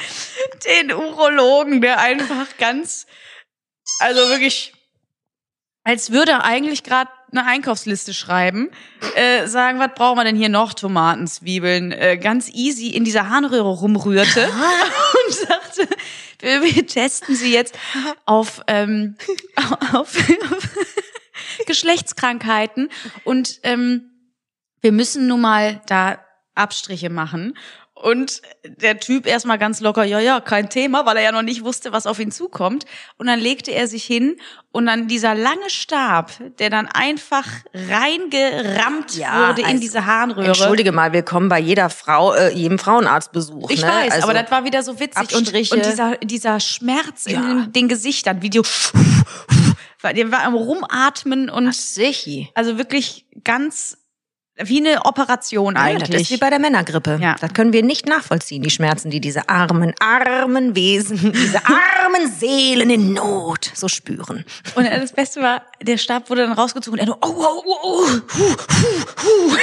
den 0.65 0.91
Urologen, 0.91 1.81
der 1.81 1.99
einfach 1.99 2.57
ganz, 2.57 3.05
also 3.99 4.27
wirklich, 4.29 4.73
als 5.83 6.11
würde 6.11 6.31
er 6.31 6.43
eigentlich 6.45 6.83
gerade 6.83 7.11
eine 7.31 7.45
Einkaufsliste 7.45 8.13
schreiben, 8.13 8.71
äh, 9.15 9.45
sagen, 9.45 9.77
was 9.77 9.91
brauchen 9.93 10.17
wir 10.17 10.23
denn 10.23 10.35
hier 10.35 10.49
noch? 10.49 10.73
Tomaten, 10.73 11.27
Zwiebeln, 11.27 11.91
äh, 11.91 12.17
ganz 12.17 12.49
easy 12.49 12.89
in 12.89 13.03
dieser 13.03 13.29
Harnröhre 13.29 13.69
rumrührte 13.69 14.49
und 15.27 15.33
sagte, 15.35 15.87
wir, 16.39 16.63
wir 16.63 16.87
testen 16.87 17.35
sie 17.35 17.53
jetzt 17.53 17.77
auf, 18.25 18.61
ähm, 18.67 19.17
auf, 19.93 20.17
Geschlechtskrankheiten 21.65 22.89
und 23.23 23.59
ähm, 23.63 24.11
wir 24.81 24.91
müssen 24.91 25.27
nun 25.27 25.41
mal 25.41 25.81
da 25.87 26.23
Abstriche 26.53 27.09
machen. 27.09 27.57
Und 28.05 28.43
der 28.63 28.99
Typ 28.99 29.25
erstmal 29.25 29.57
ganz 29.57 29.81
locker, 29.81 30.03
ja, 30.03 30.19
ja, 30.19 30.39
kein 30.39 30.69
Thema, 30.69 31.07
weil 31.07 31.17
er 31.17 31.23
ja 31.23 31.31
noch 31.31 31.41
nicht 31.41 31.63
wusste, 31.63 31.91
was 31.91 32.05
auf 32.05 32.19
ihn 32.19 32.31
zukommt. 32.31 32.85
Und 33.17 33.25
dann 33.25 33.39
legte 33.39 33.71
er 33.71 33.87
sich 33.87 34.03
hin 34.03 34.37
und 34.71 34.85
dann 34.85 35.07
dieser 35.07 35.33
lange 35.33 35.71
Stab, 35.71 36.31
der 36.59 36.69
dann 36.69 36.87
einfach 36.87 37.47
reingerammt 37.73 39.15
Ja, 39.15 39.49
wurde 39.49 39.61
in 39.61 39.67
also, 39.67 39.79
diese 39.79 40.05
Harnröhre. 40.05 40.45
Entschuldige 40.45 40.91
mal, 40.91 41.13
willkommen 41.13 41.49
bei 41.49 41.59
jeder 41.59 41.89
Frau, 41.89 42.35
äh, 42.35 42.53
jedem 42.53 42.77
Frauenarztbesuch. 42.77 43.71
Ich 43.71 43.81
ne? 43.81 43.87
weiß, 43.87 44.11
also, 44.11 44.29
aber 44.29 44.39
das 44.39 44.51
war 44.51 44.63
wieder 44.65 44.83
so 44.83 44.99
witzig. 44.99 45.33
Und, 45.33 45.41
Abstriche. 45.41 45.73
und 45.73 45.83
dieser, 45.83 46.17
dieser 46.17 46.59
Schmerz 46.59 47.25
Ja. 47.25 47.39
in 47.39 47.73
den, 47.73 47.87
Gesichtern, 47.87 48.43
wie 48.43 48.51
die, 48.51 48.61
der 50.03 50.31
war 50.31 50.43
am 50.43 50.53
Rumatmen 50.53 51.49
und 51.49 51.73
Sichi. 51.73 52.51
also 52.53 52.77
wirklich 52.77 53.25
ganz 53.43 53.97
wie 54.57 54.77
eine 54.77 55.03
Operation 55.03 55.75
Ja, 55.75 55.81
eigentlich. 55.81 56.09
das 56.09 56.21
ist 56.21 56.31
wie 56.31 56.37
bei 56.37 56.49
der 56.49 56.59
Männergrippe. 56.59 57.19
Ja. 57.21 57.35
Das 57.39 57.53
können 57.53 57.73
wir 57.73 57.83
nicht 57.83 58.07
nachvollziehen, 58.07 58.61
die 58.61 58.69
Schmerzen, 58.69 59.09
die 59.09 59.19
diese 59.19 59.49
armen, 59.49 59.93
armen 59.99 60.75
Wesen, 60.75 61.17
diese 61.33 61.61
armen 61.65 62.31
Seelen 62.31 62.89
in 62.89 63.13
Not 63.13 63.69
so 63.73 63.89
spüren. 63.89 64.45
Und 64.75 64.85
das 64.85 65.11
Beste 65.11 65.41
war, 65.41 65.63
der 65.81 65.97
Stab 65.97 66.29
wurde 66.29 66.43
dann 66.43 66.53
rausgezogen 66.53 66.99
und 66.99 66.99
er 66.99 67.07
nur, 67.07 67.17
oh, 67.21 67.35
oh, 67.35 67.63
oh, 67.65 67.77
oh, 67.83 68.07
hu, 68.07 68.55
hu, 69.23 69.51
hu. 69.51 69.57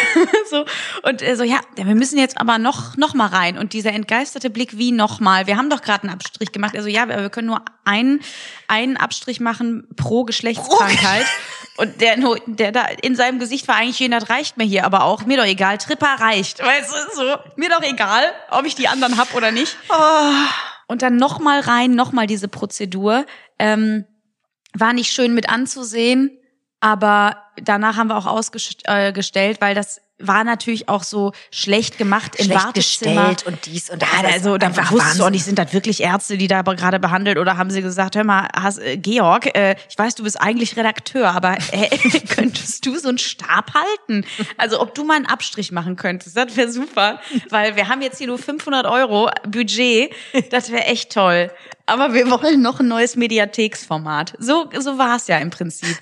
so. 0.51 0.65
Und 1.09 1.23
er 1.23 1.37
so, 1.37 1.45
ja, 1.45 1.61
wir 1.77 1.95
müssen 1.95 2.19
jetzt 2.19 2.39
aber 2.39 2.59
noch, 2.59 2.97
noch 2.99 3.15
mal 3.15 3.29
rein. 3.29 3.57
Und 3.57 3.73
dieser 3.73 3.93
entgeisterte 3.93 4.51
Blick, 4.51 4.77
wie 4.77 4.93
noch 4.93 5.21
mal? 5.21 5.47
Wir 5.47 5.57
haben 5.57 5.71
doch 5.71 5.81
gerade 5.81 6.05
einen 6.05 6.13
Abstrich 6.13 6.53
gemacht. 6.53 6.77
Also 6.77 6.89
ja, 6.89 7.09
wir, 7.09 7.19
wir 7.19 7.31
können 7.31 7.49
nur 7.49 7.63
einen, 7.85 8.21
einen 8.69 8.99
Abstrich 8.99 9.41
machen 9.41 9.87
pro 9.97 10.25
Geschlechtskrankheit. 10.25 11.25
Und 11.77 12.01
der, 12.01 12.17
der 12.47 12.73
da 12.73 12.85
in 13.01 13.17
seinem 13.17 13.39
Gesicht 13.39 13.67
war 13.67 13.77
eigentlich, 13.77 14.09
das 14.11 14.29
reicht 14.29 14.57
mir 14.57 14.65
hier 14.65 14.85
aber 14.85 15.05
auch. 15.05 15.25
Mir 15.25 15.39
doch 15.39 15.47
egal, 15.47 15.79
Tripper 15.79 16.17
reicht. 16.19 16.63
Weißt 16.63 16.93
du, 16.93 17.17
so, 17.17 17.37
mir 17.57 17.71
doch 17.71 17.83
egal, 17.83 18.25
ob 18.51 18.67
ich 18.67 18.75
die 18.75 18.89
anderen 18.89 19.17
hab 19.17 19.35
oder 19.35 19.51
nicht. 19.51 19.77
Und 20.87 21.03
dann 21.03 21.17
noch 21.17 21.39
mal 21.39 21.61
rein, 21.61 21.93
noch 21.93 22.13
mal 22.13 22.27
diese 22.27 22.49
Prozedur. 22.49 23.25
Ähm, 23.59 24.05
war 24.75 24.93
nicht 24.93 25.13
schön 25.13 25.35
mit 25.35 25.49
anzusehen, 25.49 26.39
aber 26.81 27.43
danach 27.57 27.97
haben 27.97 28.09
wir 28.09 28.17
auch 28.17 28.27
ausgestellt, 28.27 28.85
äh, 28.87 29.13
gestellt, 29.13 29.61
weil 29.61 29.75
das 29.75 30.01
war 30.27 30.45
natürlich 30.45 30.89
auch 30.89 31.03
so 31.03 31.33
schlecht 31.51 31.99
gemacht 31.99 32.37
im 32.37 32.47
Schlecht 32.47 32.65
Wartezimmer. 32.65 33.37
und 33.47 33.67
dies 33.67 33.91
und 33.91 34.03
das. 34.03 34.09
Ja, 34.11 34.29
also 34.29 34.59
da 34.59 34.69
wusstest 34.69 34.91
du 34.91 34.97
auch 34.97 35.01
Wahnsinn. 35.01 35.31
nicht, 35.33 35.45
sind 35.45 35.59
das 35.59 35.73
wirklich 35.73 36.03
Ärzte, 36.03 36.37
die 36.37 36.47
da 36.47 36.61
aber 36.61 36.75
gerade 36.75 36.99
behandelt 36.99 37.39
oder 37.39 37.57
haben 37.57 37.71
sie 37.71 37.83
gesagt, 37.83 38.17
hör 38.17 38.25
mal, 38.25 38.49
hast, 38.55 38.79
äh, 38.79 38.97
Georg, 38.97 39.55
äh, 39.57 39.77
ich 39.89 39.99
weiß, 39.99 40.15
du 40.15 40.25
bist 40.25 40.41
eigentlich 40.41 40.77
Redakteur, 40.77 41.31
aber 41.31 41.57
äh, 41.73 41.97
könntest 42.29 42.87
du 42.87 42.97
so 42.99 43.09
einen 43.09 43.19
Stab 43.19 43.73
halten? 43.75 44.25
Also 44.57 44.81
ob 44.81 44.95
du 44.95 45.05
mal 45.05 45.17
einen 45.17 45.27
Abstrich 45.27 45.73
machen 45.73 45.97
könntest, 45.97 46.37
das 46.37 46.57
wäre 46.57 46.71
super, 46.71 47.21
weil 47.51 47.77
wir 47.77 47.89
haben 47.89 48.03
jetzt 48.03 48.19
hier 48.19 48.27
nur 48.27 48.39
500 48.39 48.87
Euro 48.87 49.31
Budget, 49.47 50.13
das 50.51 50.71
wäre 50.71 50.85
echt 50.85 51.13
toll. 51.13 51.51
Aber 51.87 52.15
wir 52.15 52.31
wollen 52.31 52.63
noch 52.63 52.81
ein 52.81 52.89
neues 52.89 53.17
Mediatheksformat. 53.17 54.35
So, 54.39 54.71
so 54.79 54.99
war 54.99 55.17
es 55.17 55.27
ja 55.27 55.39
im 55.39 55.51
Prinzip. 55.51 55.97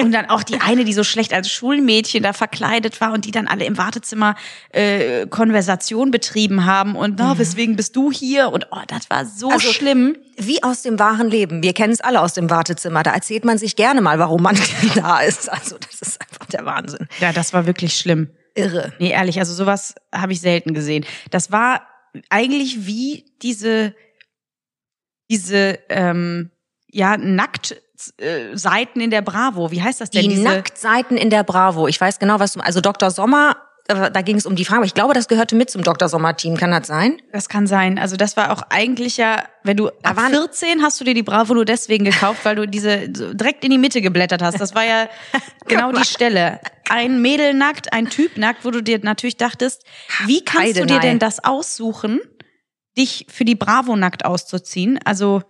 Und 0.00 0.12
dann 0.12 0.26
auch 0.26 0.42
die 0.42 0.60
eine, 0.60 0.84
die 0.84 0.92
so 0.92 1.04
schlecht 1.04 1.34
als 1.34 1.50
Schulmädchen 1.50 2.22
da 2.22 2.32
verkleidet 2.32 3.00
war 3.00 3.12
und 3.12 3.26
die 3.26 3.30
dann 3.30 3.46
alle 3.46 3.64
im 3.64 3.76
Wartezimmer 3.76 4.36
äh, 4.70 5.26
Konversation 5.26 6.10
betrieben 6.10 6.64
haben 6.64 6.96
und 6.96 7.18
na, 7.18 7.38
weswegen 7.38 7.76
bist 7.76 7.94
du 7.94 8.10
hier? 8.10 8.50
Und 8.50 8.68
oh, 8.70 8.80
das 8.86 9.10
war 9.10 9.26
so 9.26 9.50
Also, 9.50 9.72
schlimm. 9.72 10.16
Wie 10.38 10.62
aus 10.62 10.82
dem 10.82 10.98
wahren 10.98 11.28
Leben. 11.28 11.62
Wir 11.62 11.74
kennen 11.74 11.92
es 11.92 12.00
alle 12.00 12.20
aus 12.22 12.32
dem 12.32 12.48
Wartezimmer. 12.48 13.02
Da 13.02 13.12
erzählt 13.12 13.44
man 13.44 13.58
sich 13.58 13.76
gerne 13.76 14.00
mal, 14.00 14.18
warum 14.18 14.42
man 14.42 14.58
da 14.94 15.20
ist. 15.20 15.50
Also 15.50 15.76
das 15.78 16.00
ist 16.00 16.20
einfach 16.20 16.46
der 16.46 16.64
Wahnsinn. 16.64 17.06
Ja, 17.20 17.32
das 17.32 17.52
war 17.52 17.66
wirklich 17.66 17.96
schlimm. 17.96 18.30
Irre. 18.54 18.92
Nee, 18.98 19.10
ehrlich, 19.10 19.38
also 19.38 19.54
sowas 19.54 19.94
habe 20.14 20.32
ich 20.32 20.40
selten 20.40 20.74
gesehen. 20.74 21.04
Das 21.30 21.52
war 21.52 21.86
eigentlich 22.28 22.86
wie 22.86 23.24
diese, 23.42 23.94
diese, 25.30 25.78
ähm, 25.88 26.50
ja, 26.90 27.16
nackt 27.16 27.76
äh, 28.18 28.56
Seiten 28.56 29.00
in 29.00 29.10
der 29.10 29.22
Bravo. 29.22 29.70
Wie 29.70 29.82
heißt 29.82 30.00
das 30.00 30.10
denn? 30.10 30.22
Die 30.22 30.28
diese, 30.28 30.42
Nacktseiten 30.42 31.16
in 31.16 31.30
der 31.30 31.42
Bravo. 31.44 31.88
Ich 31.88 32.00
weiß 32.00 32.18
genau, 32.18 32.38
was 32.40 32.52
du. 32.54 32.60
Also 32.60 32.80
Dr. 32.80 33.10
Sommer, 33.10 33.56
da, 33.86 34.10
da 34.10 34.22
ging 34.22 34.36
es 34.36 34.46
um 34.46 34.54
die 34.56 34.64
Frage. 34.64 34.78
aber 34.78 34.86
Ich 34.86 34.94
glaube, 34.94 35.12
das 35.14 35.26
gehörte 35.28 35.56
mit 35.56 35.70
zum 35.70 35.82
Dr. 35.82 36.08
Sommer-Team. 36.08 36.56
Kann 36.56 36.70
das 36.70 36.86
sein? 36.86 37.20
Das 37.32 37.48
kann 37.48 37.66
sein. 37.66 37.98
Also 37.98 38.16
das 38.16 38.36
war 38.36 38.52
auch 38.52 38.62
eigentlich 38.70 39.16
ja, 39.16 39.44
wenn 39.64 39.76
du 39.76 39.88
ab 40.02 40.16
waren- 40.16 40.30
14 40.32 40.82
hast 40.82 41.00
du 41.00 41.04
dir 41.04 41.14
die 41.14 41.22
Bravo 41.24 41.52
nur 41.54 41.64
deswegen 41.64 42.04
gekauft, 42.04 42.44
weil 42.44 42.56
du 42.56 42.66
diese 42.68 43.08
direkt 43.08 43.64
in 43.64 43.70
die 43.70 43.78
Mitte 43.78 44.00
geblättert 44.00 44.40
hast. 44.42 44.60
Das 44.60 44.74
war 44.74 44.84
ja 44.84 45.08
genau 45.66 45.90
die 45.92 46.04
Stelle. 46.04 46.60
Ein 46.88 47.22
Mädel 47.22 47.54
nackt, 47.54 47.92
ein 47.92 48.08
Typ 48.08 48.36
nackt, 48.36 48.64
wo 48.64 48.70
du 48.70 48.82
dir 48.82 48.98
natürlich 49.02 49.36
dachtest, 49.36 49.82
wie 50.26 50.44
kannst 50.44 50.70
du 50.76 50.86
dir 50.86 50.94
Heidenei. 50.96 51.00
denn 51.00 51.18
das 51.18 51.42
aussuchen, 51.42 52.20
dich 52.98 53.26
für 53.30 53.44
die 53.44 53.54
Bravo 53.54 53.96
nackt 53.96 54.24
auszuziehen? 54.24 54.98
Also 55.04 55.42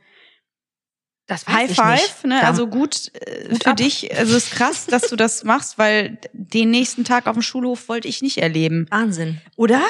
Das 1.32 1.46
High 1.46 1.74
Five, 1.74 2.24
ne? 2.24 2.38
Da- 2.40 2.46
Also 2.48 2.66
gut, 2.66 3.10
äh, 3.14 3.50
Hut 3.52 3.64
für 3.64 3.70
ab. 3.70 3.76
dich. 3.76 4.16
Also 4.16 4.36
es 4.36 4.44
ist 4.48 4.52
krass, 4.52 4.86
dass 4.86 5.08
du 5.08 5.16
das 5.16 5.44
machst, 5.44 5.78
weil 5.78 6.18
den 6.32 6.70
nächsten 6.70 7.04
Tag 7.04 7.26
auf 7.26 7.34
dem 7.34 7.42
Schulhof 7.42 7.88
wollte 7.88 8.08
ich 8.08 8.22
nicht 8.22 8.38
erleben. 8.38 8.86
Wahnsinn. 8.90 9.40
Oder? 9.56 9.80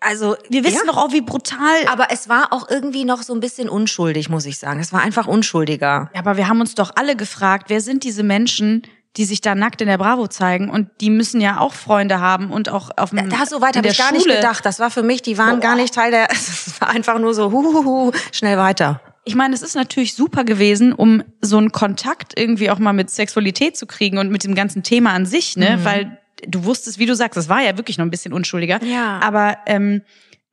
Also 0.00 0.36
Wir 0.48 0.64
wissen 0.64 0.82
ja. 0.86 0.92
doch 0.92 0.96
auch, 0.96 1.12
wie 1.12 1.20
brutal 1.20 1.86
Aber 1.88 2.08
es 2.10 2.28
war 2.28 2.52
auch 2.52 2.68
irgendwie 2.68 3.04
noch 3.04 3.22
so 3.22 3.32
ein 3.34 3.40
bisschen 3.40 3.68
unschuldig, 3.68 4.28
muss 4.28 4.44
ich 4.46 4.58
sagen. 4.58 4.80
Es 4.80 4.92
war 4.92 5.00
einfach 5.02 5.26
unschuldiger. 5.26 6.10
Ja, 6.14 6.20
aber 6.20 6.36
wir 6.36 6.48
haben 6.48 6.60
uns 6.60 6.74
doch 6.74 6.92
alle 6.96 7.16
gefragt, 7.16 7.66
wer 7.68 7.80
sind 7.80 8.04
diese 8.04 8.22
Menschen, 8.22 8.82
die 9.16 9.24
sich 9.24 9.40
da 9.40 9.54
nackt 9.54 9.80
in 9.80 9.88
der 9.88 9.98
Bravo 9.98 10.26
zeigen 10.26 10.68
und 10.68 10.88
die 11.00 11.08
müssen 11.10 11.40
ja 11.40 11.58
auch 11.60 11.72
Freunde 11.74 12.20
haben 12.20 12.50
und 12.50 12.68
auch 12.68 12.90
auf 12.96 13.10
dem 13.10 13.30
Da 13.30 13.46
so 13.46 13.60
weit 13.62 13.76
habe 13.76 13.88
ich 13.88 13.96
gar 13.96 14.12
nicht 14.12 14.24
Schule. 14.24 14.36
gedacht. 14.36 14.66
Das 14.66 14.78
war 14.78 14.90
für 14.90 15.02
mich, 15.02 15.22
die 15.22 15.38
waren 15.38 15.60
Boah. 15.60 15.68
gar 15.68 15.76
nicht 15.76 15.94
Teil 15.94 16.10
der, 16.10 16.30
es 16.30 16.78
war 16.80 16.88
einfach 16.90 17.18
nur 17.18 17.32
so, 17.32 17.50
huhuhu, 17.50 18.12
schnell 18.32 18.58
weiter. 18.58 19.00
Ich 19.26 19.34
meine, 19.34 19.54
es 19.54 19.62
ist 19.62 19.74
natürlich 19.74 20.14
super 20.14 20.44
gewesen, 20.44 20.92
um 20.92 21.22
so 21.42 21.58
einen 21.58 21.72
Kontakt 21.72 22.38
irgendwie 22.38 22.70
auch 22.70 22.78
mal 22.78 22.92
mit 22.92 23.10
Sexualität 23.10 23.76
zu 23.76 23.86
kriegen 23.86 24.18
und 24.18 24.30
mit 24.30 24.44
dem 24.44 24.54
ganzen 24.54 24.82
Thema 24.84 25.10
an 25.12 25.26
sich, 25.26 25.56
Mhm. 25.56 25.62
ne? 25.62 25.78
Weil 25.82 26.18
du 26.46 26.64
wusstest, 26.64 26.98
wie 26.98 27.06
du 27.06 27.14
sagst, 27.16 27.36
das 27.36 27.48
war 27.48 27.60
ja 27.60 27.76
wirklich 27.76 27.98
noch 27.98 28.06
ein 28.06 28.10
bisschen 28.10 28.32
unschuldiger. 28.32 28.82
Ja. 28.84 29.18
Aber, 29.20 29.58
ähm, 29.66 30.02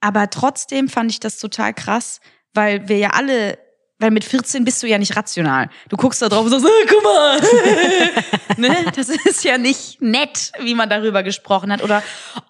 aber 0.01 0.29
trotzdem 0.29 0.89
fand 0.89 1.11
ich 1.11 1.19
das 1.19 1.37
total 1.37 1.73
krass, 1.73 2.19
weil 2.55 2.87
wir 2.89 2.97
ja 2.97 3.09
alle, 3.11 3.59
weil 3.99 4.09
mit 4.11 4.23
14 4.23 4.65
bist 4.65 4.81
du 4.81 4.87
ja 4.87 4.97
nicht 4.97 5.15
rational. 5.15 5.69
Du 5.89 5.95
guckst 5.95 6.21
da 6.21 6.27
drauf 6.29 6.43
und 6.45 6.49
sagst, 6.51 6.65
äh, 6.65 6.87
guck 6.89 7.03
mal. 7.03 7.39
ne? 8.57 8.75
Das 8.95 9.09
ist 9.09 9.43
ja 9.43 9.57
nicht 9.59 10.01
nett, 10.01 10.51
wie 10.61 10.73
man 10.73 10.89
darüber 10.89 11.21
gesprochen 11.21 11.71
hat. 11.71 11.83
Oder 11.83 12.01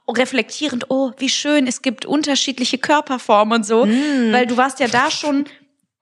reflektierend, 0.07 0.85
oh, 0.89 1.11
wie 1.17 1.29
schön, 1.29 1.67
es 1.67 1.81
gibt 1.81 2.05
unterschiedliche 2.05 2.77
Körperformen 2.77 3.57
und 3.59 3.65
so. 3.65 3.85
Weil 3.87 4.45
du 4.47 4.57
warst 4.57 4.79
ja 4.79 4.87
da 4.87 5.11
schon 5.11 5.45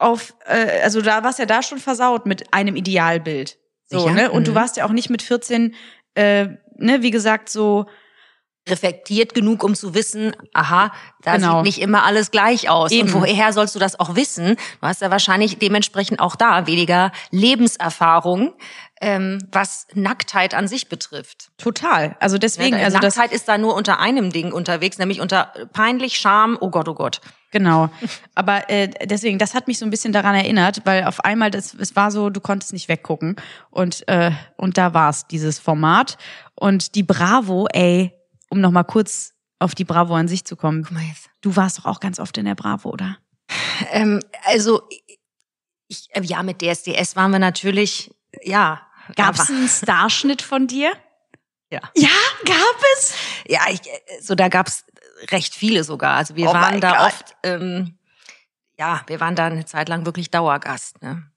auf, 0.02 0.34
äh, 0.46 0.82
also 0.84 1.02
da 1.02 1.24
warst 1.24 1.40
ja 1.40 1.46
da 1.46 1.62
schon 1.64 1.80
versaut 1.80 2.26
mit 2.26 2.54
einem 2.54 2.76
Idealbild. 2.76 3.58
So, 3.88 4.10
ne? 4.16 4.32
Und 4.32 4.48
du 4.48 4.52
Mhm. 4.52 4.56
warst 4.56 4.78
ja 4.78 4.86
auch 4.86 4.92
nicht 4.92 5.10
mit 5.10 5.22
14, 5.22 5.76
äh, 6.16 6.48
ne, 6.78 7.02
wie 7.02 7.12
gesagt, 7.12 7.50
so, 7.50 7.86
reflektiert 8.70 9.34
genug, 9.34 9.64
um 9.64 9.74
zu 9.76 9.94
wissen, 9.96 10.36
aha, 10.54 10.92
da 11.24 11.36
Genau. 11.38 11.58
sieht 11.58 11.64
nicht 11.66 11.82
immer 11.82 12.04
alles 12.04 12.30
gleich 12.32 12.70
aus. 12.70 12.92
Eben. 12.92 13.12
Und 13.12 13.22
woher 13.22 13.54
sollst 13.54 13.74
du 13.76 13.80
das 13.80 14.00
auch 14.00 14.16
wissen? 14.16 14.56
Du 14.82 14.88
hast 14.88 15.02
ja 15.02 15.10
wahrscheinlich 15.10 15.58
dementsprechend 15.58 16.20
auch 16.20 16.36
da 16.36 16.68
weniger 16.68 17.12
Lebenserfahrung, 17.32 18.54
ähm, 19.02 19.40
was 19.52 19.88
Nacktheit 19.96 20.54
an 20.54 20.68
sich 20.68 20.90
betrifft. 20.90 21.50
total. 21.58 22.16
Also 22.20 22.38
deswegen, 22.38 22.76
Ne, 22.78 22.84
also 22.86 23.00
das, 23.00 23.16
Nacktheit 23.16 23.36
ist 23.36 23.48
da 23.48 23.58
nur 23.58 23.74
unter 23.76 24.00
einem 24.00 24.32
Ding 24.32 24.52
unterwegs, 24.52 24.98
nämlich 25.00 25.22
unter 25.22 25.52
peinlich, 25.74 26.18
Scham, 26.18 26.58
oh 26.62 26.70
Gott, 26.70 26.88
oh 26.88 26.94
Gott. 26.94 27.20
Genau. 27.52 27.90
Aber 28.36 28.70
äh, 28.70 28.88
deswegen, 29.06 29.38
das 29.40 29.54
hat 29.56 29.68
mich 29.68 29.78
so 29.80 29.86
ein 29.86 29.90
bisschen 29.90 30.14
daran 30.14 30.36
erinnert, 30.36 30.82
weil 30.86 31.04
auf 31.06 31.20
einmal, 31.26 31.50
das, 31.52 31.74
es 31.74 31.96
war 31.96 32.12
so, 32.12 32.30
du 32.30 32.40
konntest 32.40 32.72
nicht 32.74 32.88
weggucken. 32.88 33.36
Und, 33.72 34.08
äh, 34.08 34.32
und 34.56 34.78
da 34.78 34.94
war's, 34.94 35.28
dieses 35.28 35.60
Format. 35.60 36.18
Und 36.56 36.96
die 36.96 37.04
Bravo, 37.04 37.68
ey, 37.74 38.14
um 38.52 38.62
nochmal 38.62 38.84
kurz 38.84 39.34
auf 39.60 39.74
die 39.76 39.86
Bravo 39.86 40.14
an 40.16 40.28
sich 40.28 40.44
zu 40.46 40.56
kommen. 40.56 40.84
Guck 40.84 40.92
mal 40.94 41.04
jetzt. 41.04 41.30
Du 41.42 41.56
warst 41.56 41.80
doch 41.80 41.86
auch 41.86 42.00
ganz 42.00 42.20
oft 42.20 42.38
in 42.38 42.46
der 42.46 42.56
Bravo, 42.56 42.90
oder? 42.90 43.18
Ähm, 43.92 44.20
also, 44.46 44.88
ich, 45.88 46.08
äh, 46.12 46.22
ja, 46.24 46.44
mit 46.44 46.62
DSDS 46.62 47.16
waren 47.16 47.32
wir 47.32 47.40
natürlich, 47.40 48.12
ja. 48.44 48.82
Gab's 49.16 49.40
aber- 49.42 49.50
einen 49.50 49.68
Starschnitt 49.68 50.42
von 50.42 50.68
dir? 50.68 50.92
Ja. 51.72 51.80
Ja, 51.96 52.10
gab 52.46 52.82
es? 52.98 53.14
Ja, 53.48 53.62
ich, 53.70 53.82
äh, 53.88 54.22
so 54.22 54.36
da 54.36 54.48
gab's 54.50 54.86
recht 55.32 55.54
viele 55.56 55.84
sogar. 55.84 56.18
Also 56.18 56.36
wir 56.36 56.50
Oh 56.50 56.54
waren 56.54 56.82
da 56.82 56.98
Gott. 56.98 57.08
oft, 57.14 57.36
ähm, 57.44 57.98
ja, 58.78 59.02
wir 59.08 59.20
waren 59.20 59.36
da 59.36 59.46
eine 59.46 59.66
Zeit 59.66 59.88
lang 59.90 60.06
wirklich 60.06 60.32
Dauergast. 60.32 61.02
Ne? 61.02 61.31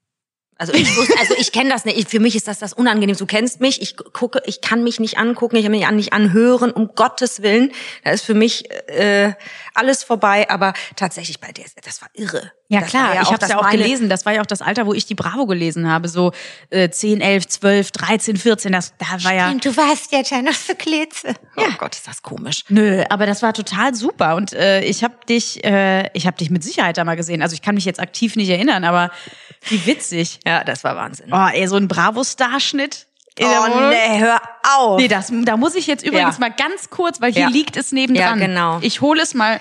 Also 0.57 0.73
ich 0.73 0.95
wusste, 0.95 1.17
also 1.19 1.33
ich 1.37 1.51
kenne 1.51 1.69
das 1.69 1.83
nicht. 1.85 1.97
Ich- 1.97 2.07
Für 2.07 2.19
mich 2.19 2.35
ist 2.35 2.47
das 2.47 2.59
das 2.59 2.71
unangenehm. 2.73 3.15
Du 3.17 3.25
kennst 3.25 3.59
mich. 3.59 3.81
Ich 3.81 3.97
gucke, 3.97 4.41
ich 4.45 4.61
kann 4.61 4.83
mich 4.83 4.99
nicht 5.01 5.17
angucken, 5.17 5.57
ich 5.57 5.63
kann 5.63 5.71
mich 5.71 5.89
nicht 5.91 6.13
anhören. 6.13 6.71
Um 6.71 6.95
Gottes 6.95 7.41
willen, 7.41 7.71
da 8.03 8.11
ist 8.11 8.23
für 8.23 8.33
mich 8.35 8.69
äh, 8.87 9.33
alles 9.73 10.03
vorbei. 10.03 10.49
Aber 10.49 10.73
tatsächlich 10.95 11.39
bei 11.41 11.51
der, 11.51 11.65
das 11.83 12.01
war 12.01 12.09
irre. 12.13 12.51
Ja 12.67 12.79
das 12.81 12.89
klar, 12.89 13.09
war 13.15 13.21
ich 13.21 13.31
habe 13.31 13.43
es 13.43 13.49
ja 13.49 13.59
auch 13.59 13.69
gelesen. 13.69 14.09
Das 14.09 14.25
war 14.25 14.33
ja 14.33 14.41
auch 14.41 14.45
das 14.47 14.61
Alter, 14.63 14.87
wo 14.87 14.93
ich 14.95 15.05
die 15.05 15.13
Bravo 15.13 15.45
gelesen 15.45 15.87
habe. 15.87 16.07
So 16.07 16.31
äh, 16.71 16.89
10, 16.89 17.21
11, 17.21 17.47
12, 17.47 17.91
13, 17.91 18.37
14. 18.37 18.71
Das, 18.71 18.93
da 18.97 19.23
war 19.23 19.33
ja... 19.35 19.49
Und 19.51 19.63
du 19.63 19.77
warst 19.77 20.11
ja 20.11 20.21
Jennifer 20.25 20.73
Klitze. 20.73 21.35
Oh 21.57 21.63
Gott, 21.77 21.93
ist 21.95 22.07
das 22.07 22.23
komisch. 22.23 22.63
Nö, 22.69 23.03
aber 23.09 23.27
das 23.27 23.43
war 23.43 23.53
total 23.53 23.93
super 23.93 24.35
und 24.35 24.53
äh, 24.53 24.81
ich 24.81 25.03
habe 25.03 25.13
dich, 25.29 25.63
äh, 25.63 26.09
ich 26.13 26.25
habe 26.25 26.37
dich 26.37 26.49
mit 26.49 26.63
Sicherheit 26.63 26.97
da 26.97 27.03
mal 27.03 27.15
gesehen. 27.15 27.43
Also 27.43 27.53
ich 27.53 27.61
kann 27.61 27.75
mich 27.75 27.85
jetzt 27.85 27.99
aktiv 27.99 28.35
nicht 28.35 28.49
erinnern, 28.49 28.83
aber 28.83 29.11
wie 29.67 29.85
witzig. 29.85 30.39
Ja, 30.45 30.63
das 30.63 30.83
war 30.83 30.95
Wahnsinn. 30.95 31.31
Oh, 31.31 31.47
ey, 31.53 31.67
so 31.67 31.75
ein 31.75 31.87
Bravo-Starschnitt. 31.87 33.05
Oh 33.41 33.45
nee, 33.89 34.19
hör 34.19 34.41
auf. 34.77 34.99
Nee, 34.99 35.07
das, 35.09 35.31
da 35.43 35.57
muss 35.57 35.75
ich 35.75 35.87
jetzt 35.87 36.05
übrigens 36.05 36.35
Ja. 36.35 36.39
mal 36.39 36.51
ganz 36.51 36.89
kurz, 36.89 37.19
weil 37.21 37.33
hier 37.33 37.43
Ja. 37.43 37.47
liegt 37.49 37.75
es 37.77 37.91
nebendran. 37.91 38.39
Ja, 38.39 38.47
genau. 38.47 38.79
Ich 38.81 39.01
hole 39.01 39.21
es 39.21 39.33
mal 39.33 39.59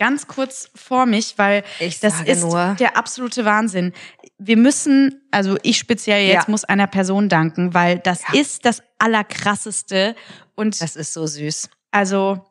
ganz 0.00 0.26
kurz 0.26 0.70
vor 0.74 1.06
mich, 1.06 1.34
weil 1.36 1.62
Ich 1.78 2.00
das 2.00 2.22
ist 2.22 2.40
nur. 2.42 2.74
der 2.80 2.96
absolute 2.96 3.44
Wahnsinn. 3.44 3.92
Wir 4.38 4.56
müssen, 4.56 5.20
also 5.30 5.56
ich 5.62 5.78
speziell 5.78 6.26
jetzt 6.26 6.46
Ja. 6.46 6.50
muss 6.50 6.64
einer 6.64 6.88
Person 6.88 7.28
danken, 7.28 7.74
weil 7.74 8.00
das 8.00 8.22
Ja. 8.32 8.40
ist 8.40 8.64
das 8.64 8.82
allerkrasseste 8.98 10.16
und 10.56 10.80
Das 10.80 10.96
ist 10.96 11.12
so 11.12 11.26
süß. 11.26 11.68
also 11.92 12.44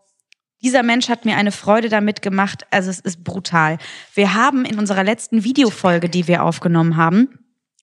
dieser 0.62 0.84
Mensch 0.84 1.10
hat 1.10 1.26
mir 1.26 1.38
eine 1.38 1.52
Freude 1.54 1.88
damit 1.90 2.22
gemacht. 2.22 2.66
Also 2.70 2.90
es 2.90 3.00
ist 3.00 3.24
brutal. 3.24 3.78
Wir 4.14 4.34
haben 4.34 4.66
in 4.66 4.78
unserer 4.78 5.04
letzten 5.06 5.44
Videofolge, 5.46 6.10
die 6.10 6.28
wir 6.28 6.44
aufgenommen 6.44 6.98
haben, 6.98 7.40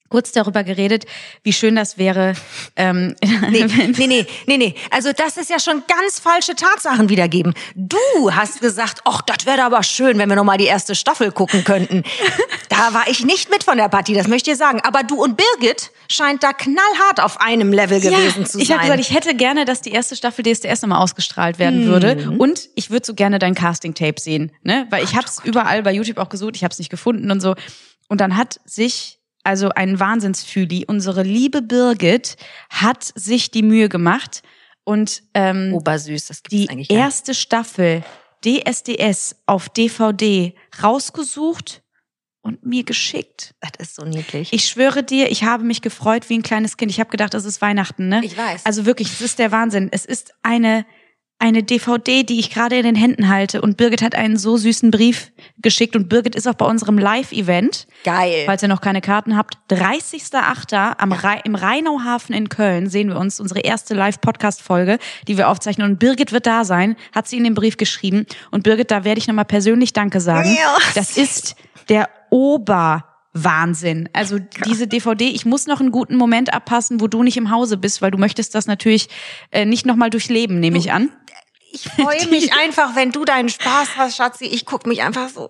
kurz 0.09 0.31
darüber 0.31 0.63
geredet, 0.63 1.05
wie 1.43 1.53
schön 1.53 1.75
das 1.75 1.97
wäre. 1.97 2.33
Ähm, 2.75 3.15
Nee, 3.49 3.65
nee, 3.65 4.07
nee, 4.07 4.27
nee, 4.45 4.57
nee. 4.57 4.75
Also 4.91 5.11
das 5.13 5.37
ist 5.37 5.49
ja 5.49 5.59
schon 5.59 5.83
ganz 5.87 6.19
falsche 6.19 6.55
Tatsachen 6.55 7.07
wiedergeben. 7.09 7.53
Du 7.75 7.97
hast 8.31 8.59
gesagt, 8.61 9.01
ach, 9.05 9.21
das 9.21 9.45
wäre 9.45 9.63
aber 9.63 9.83
schön, 9.83 10.17
wenn 10.17 10.27
wir 10.29 10.35
noch 10.35 10.43
mal 10.43 10.57
die 10.57 10.65
erste 10.65 10.95
Staffel 10.95 11.31
gucken 11.31 11.63
könnten. 11.63 12.03
Da 12.69 12.93
war 12.93 13.07
ich 13.07 13.23
nicht 13.23 13.49
mit 13.49 13.63
von 13.63 13.77
der 13.77 13.89
Partie, 13.89 14.13
das 14.13 14.27
möchte 14.27 14.51
ich 14.51 14.57
sagen. 14.57 14.81
Aber 14.83 15.03
du 15.03 15.23
und 15.23 15.37
Birgit 15.37 15.91
scheint 16.09 16.43
da 16.43 16.53
knallhart 16.53 17.19
auf 17.19 17.39
einem 17.39 17.71
Level 17.71 17.99
gewesen 17.99 18.45
zu 18.45 18.59
ich 18.59 18.67
sein. 18.67 18.77
habe 18.77 18.87
gesagt, 18.87 19.09
ich 19.09 19.15
hätte 19.15 19.35
gerne, 19.35 19.65
dass 19.65 19.81
die 19.81 19.91
erste 19.91 20.15
Staffel 20.15 20.43
DSDS 20.43 20.81
nochmal 20.81 21.01
ausgestrahlt 21.01 21.59
werden 21.59 21.85
würde. 21.85 22.15
Mhm. 22.15 22.37
Und 22.39 22.69
ich 22.75 22.89
würde 22.89 23.05
so 23.05 23.13
gerne 23.13 23.39
dein 23.39 23.55
Casting-Tape 23.55 24.19
sehen, 24.19 24.51
ne? 24.63 24.87
Weil 24.89 25.03
ich 25.03 25.15
habe 25.15 25.25
es 25.25 25.39
überall 25.43 25.83
bei 25.83 25.93
YouTube 25.93 26.17
auch 26.17 26.29
gesucht, 26.29 26.55
ich 26.55 26.63
habe 26.63 26.71
es 26.71 26.79
nicht 26.79 26.89
gefunden 26.89 27.31
und 27.31 27.39
so. 27.41 27.55
Und 28.07 28.21
dann 28.21 28.37
hat 28.37 28.59
sich 28.65 29.16
also 29.47 29.69
ein 29.69 29.97
Wahnsinnsfühli, 29.97 30.83
unsere 30.87 31.23
liebe 31.23 31.61
Birgit 31.61 32.35
hat 32.69 33.13
sich 33.15 33.49
die 33.49 33.63
Mühe 33.63 33.87
gemacht 33.87 34.43
und 34.83 35.23
ähm, 35.33 35.73
Obersüß, 35.73 36.25
das 36.25 36.43
gibt's 36.43 36.65
die 36.65 36.69
eigentlich 36.69 36.91
erste 36.91 37.33
Staffel 37.33 38.03
DSDS 38.43 39.37
auf 39.45 39.69
DVD 39.69 40.53
rausgesucht 40.83 41.81
und 42.41 42.65
mir 42.65 42.83
geschickt. 42.83 43.55
Das 43.61 43.71
ist 43.79 43.95
so 43.95 44.03
niedlich. 44.03 44.51
Ich 44.51 44.65
schwöre 44.65 45.01
dir, 45.03 45.31
ich 45.31 45.45
habe 45.45 45.63
mich 45.63 45.81
gefreut 45.81 46.29
wie 46.29 46.37
ein 46.37 46.43
kleines 46.43 46.75
Kind. 46.75 46.91
Ich 46.91 46.99
habe 46.99 47.09
gedacht, 47.09 47.33
das 47.33 47.45
ist 47.45 47.61
Weihnachten, 47.61 48.09
ne? 48.09 48.19
Ich 48.25 48.37
weiß. 48.37 48.65
Also 48.65 48.85
wirklich, 48.85 49.07
es 49.13 49.21
ist 49.21 49.39
der 49.39 49.53
Wahnsinn. 49.53 49.87
Es 49.91 50.03
ist 50.03 50.33
eine 50.43 50.85
eine 51.39 51.61
DVD, 51.61 52.23
die 52.23 52.39
ich 52.39 52.49
gerade 52.49 52.77
in 52.77 52.83
den 52.83 52.95
Händen 52.95 53.29
halte 53.29 53.61
und 53.61 53.77
Birgit 53.77 54.01
hat 54.01 54.15
einen 54.15 54.37
so 54.37 54.57
süßen 54.57 54.89
Brief 54.89 55.31
geschickt 55.59 55.95
und 55.95 56.09
Birgit 56.09 56.35
ist 56.35 56.47
auch 56.47 56.55
bei 56.55 56.65
unserem 56.65 56.97
Live-Event, 56.97 57.87
Geil. 58.03 58.43
falls 58.47 58.63
ihr 58.63 58.69
noch 58.69 58.81
keine 58.81 59.01
Karten 59.01 59.37
habt, 59.37 59.55
30.08. 59.69 60.95
am 60.97 61.11
Rhein, 61.11 61.41
im 61.43 61.53
Rheinauhafen 61.53 62.33
in 62.33 62.49
Köln 62.49 62.89
sehen 62.89 63.09
wir 63.09 63.17
uns 63.17 63.39
unsere 63.39 63.59
erste 63.59 63.93
Live-Podcast-Folge, 63.93 64.97
die 65.27 65.37
wir 65.37 65.49
aufzeichnen 65.49 65.91
und 65.91 65.99
Birgit 65.99 66.31
wird 66.31 66.47
da 66.47 66.65
sein, 66.65 66.95
hat 67.13 67.27
sie 67.27 67.37
in 67.37 67.43
dem 67.43 67.53
Brief 67.53 67.77
geschrieben 67.77 68.25
und 68.49 68.63
Birgit, 68.63 68.89
da 68.89 69.03
werde 69.03 69.19
ich 69.19 69.27
nochmal 69.27 69.45
persönlich 69.45 69.93
Danke 69.93 70.19
sagen. 70.21 70.49
Das 70.95 71.17
ist 71.17 71.55
der 71.89 72.09
Oberwahnsinn. 72.31 74.09
Also 74.13 74.39
diese 74.65 74.87
DVD, 74.87 75.25
ich 75.29 75.45
muss 75.45 75.67
noch 75.67 75.79
einen 75.79 75.91
guten 75.91 76.15
Moment 76.15 76.51
abpassen, 76.53 76.99
wo 76.99 77.07
du 77.07 77.21
nicht 77.21 77.37
im 77.37 77.51
Hause 77.51 77.77
bist, 77.77 78.01
weil 78.01 78.09
du 78.11 78.17
möchtest 78.17 78.55
das 78.55 78.65
natürlich 78.65 79.07
äh, 79.51 79.65
nicht 79.65 79.85
nochmal 79.85 80.09
durchleben, 80.09 80.59
nehme 80.59 80.77
ich 80.79 80.91
an. 80.91 81.11
Ich 81.71 81.83
freue 81.89 82.27
mich 82.27 82.53
einfach, 82.59 82.95
wenn 82.95 83.11
du 83.11 83.25
deinen 83.25 83.49
Spaß 83.49 83.97
hast, 83.97 84.15
Schatzi. 84.17 84.45
Ich 84.45 84.65
guck 84.65 84.85
mich 84.85 85.01
einfach 85.01 85.29
so, 85.29 85.49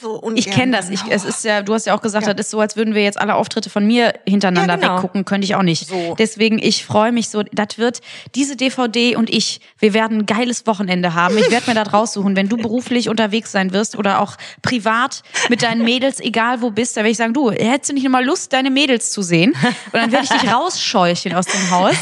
so 0.00 0.12
ungern. 0.14 0.36
Ich 0.36 0.50
kenne 0.50 0.76
das. 0.76 0.90
Ich, 0.90 1.00
es 1.08 1.24
ist 1.24 1.44
ja, 1.44 1.62
du 1.62 1.74
hast 1.74 1.86
ja 1.86 1.94
auch 1.94 2.02
gesagt, 2.02 2.26
das 2.26 2.34
ist 2.38 2.50
so, 2.50 2.60
als 2.60 2.76
würden 2.76 2.94
wir 2.94 3.02
jetzt 3.02 3.20
alle 3.20 3.34
Auftritte 3.34 3.70
von 3.70 3.86
mir 3.86 4.14
hintereinander 4.26 4.74
Ja, 4.74 4.80
genau. 4.80 4.96
weggucken. 4.96 5.24
Könnte 5.24 5.44
ich 5.44 5.54
auch 5.54 5.62
nicht. 5.62 5.88
So. 5.88 6.14
Deswegen, 6.18 6.58
ich 6.58 6.84
freue 6.84 7.12
mich 7.12 7.28
so. 7.28 7.42
Das 7.52 7.78
wird 7.78 8.00
diese 8.34 8.56
DVD 8.56 9.16
und 9.16 9.30
ich, 9.30 9.60
wir 9.78 9.94
werden 9.94 10.18
ein 10.18 10.26
geiles 10.26 10.66
Wochenende 10.66 11.14
haben. 11.14 11.36
Ich 11.38 11.50
werde 11.50 11.68
mir 11.70 11.74
das 11.74 11.92
raussuchen, 11.92 12.36
wenn 12.36 12.48
du 12.48 12.56
beruflich 12.56 13.08
unterwegs 13.08 13.52
sein 13.52 13.72
wirst 13.72 13.96
oder 13.96 14.20
auch 14.20 14.36
privat 14.62 15.22
mit 15.48 15.62
deinen 15.62 15.82
Mädels, 15.84 16.20
egal 16.20 16.62
wo 16.62 16.70
bist, 16.70 16.96
da 16.96 17.00
werde 17.00 17.10
ich 17.10 17.16
sagen, 17.16 17.34
du, 17.34 17.50
hättest 17.50 17.90
du 17.90 17.94
nicht 17.94 18.08
mal 18.08 18.24
Lust, 18.24 18.52
deine 18.52 18.70
Mädels 18.70 19.10
zu 19.10 19.22
sehen? 19.22 19.54
Und 19.92 19.94
dann 19.94 20.12
werde 20.12 20.24
ich 20.24 20.30
dich 20.40 20.52
rausscheuchen 20.52 21.34
aus 21.34 21.46
dem 21.46 21.70
Haus 21.70 21.94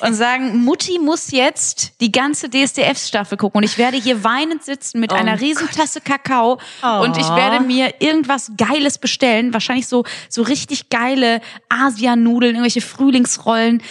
und 0.00 0.14
sagen, 0.14 0.58
Mutti 0.64 0.98
muss 0.98 1.30
jetzt 1.30 2.00
die 2.00 2.12
ganze 2.12 2.48
DSDF-Staffel 2.50 3.38
gucken. 3.38 3.58
Und 3.58 3.64
ich 3.64 3.78
werde 3.78 3.96
hier 3.96 4.24
weinend 4.24 4.64
sitzen 4.64 5.00
mit 5.00 5.12
Oh 5.12 5.16
einer 5.16 5.40
riesen 5.40 5.68
Tasse 5.70 6.00
Kakao 6.00 6.58
und 7.02 7.13
ich 7.18 7.26
Oh. 7.26 7.36
werde 7.36 7.60
mir 7.64 7.94
irgendwas 8.00 8.52
Geiles 8.56 8.98
bestellen. 8.98 9.52
Wahrscheinlich 9.52 9.86
so, 9.86 10.04
so 10.28 10.42
richtig 10.42 10.88
geile 10.90 11.40
Asianudeln, 11.68 12.54
irgendwelche 12.54 12.80
Frühlingsrollen. 12.80 13.82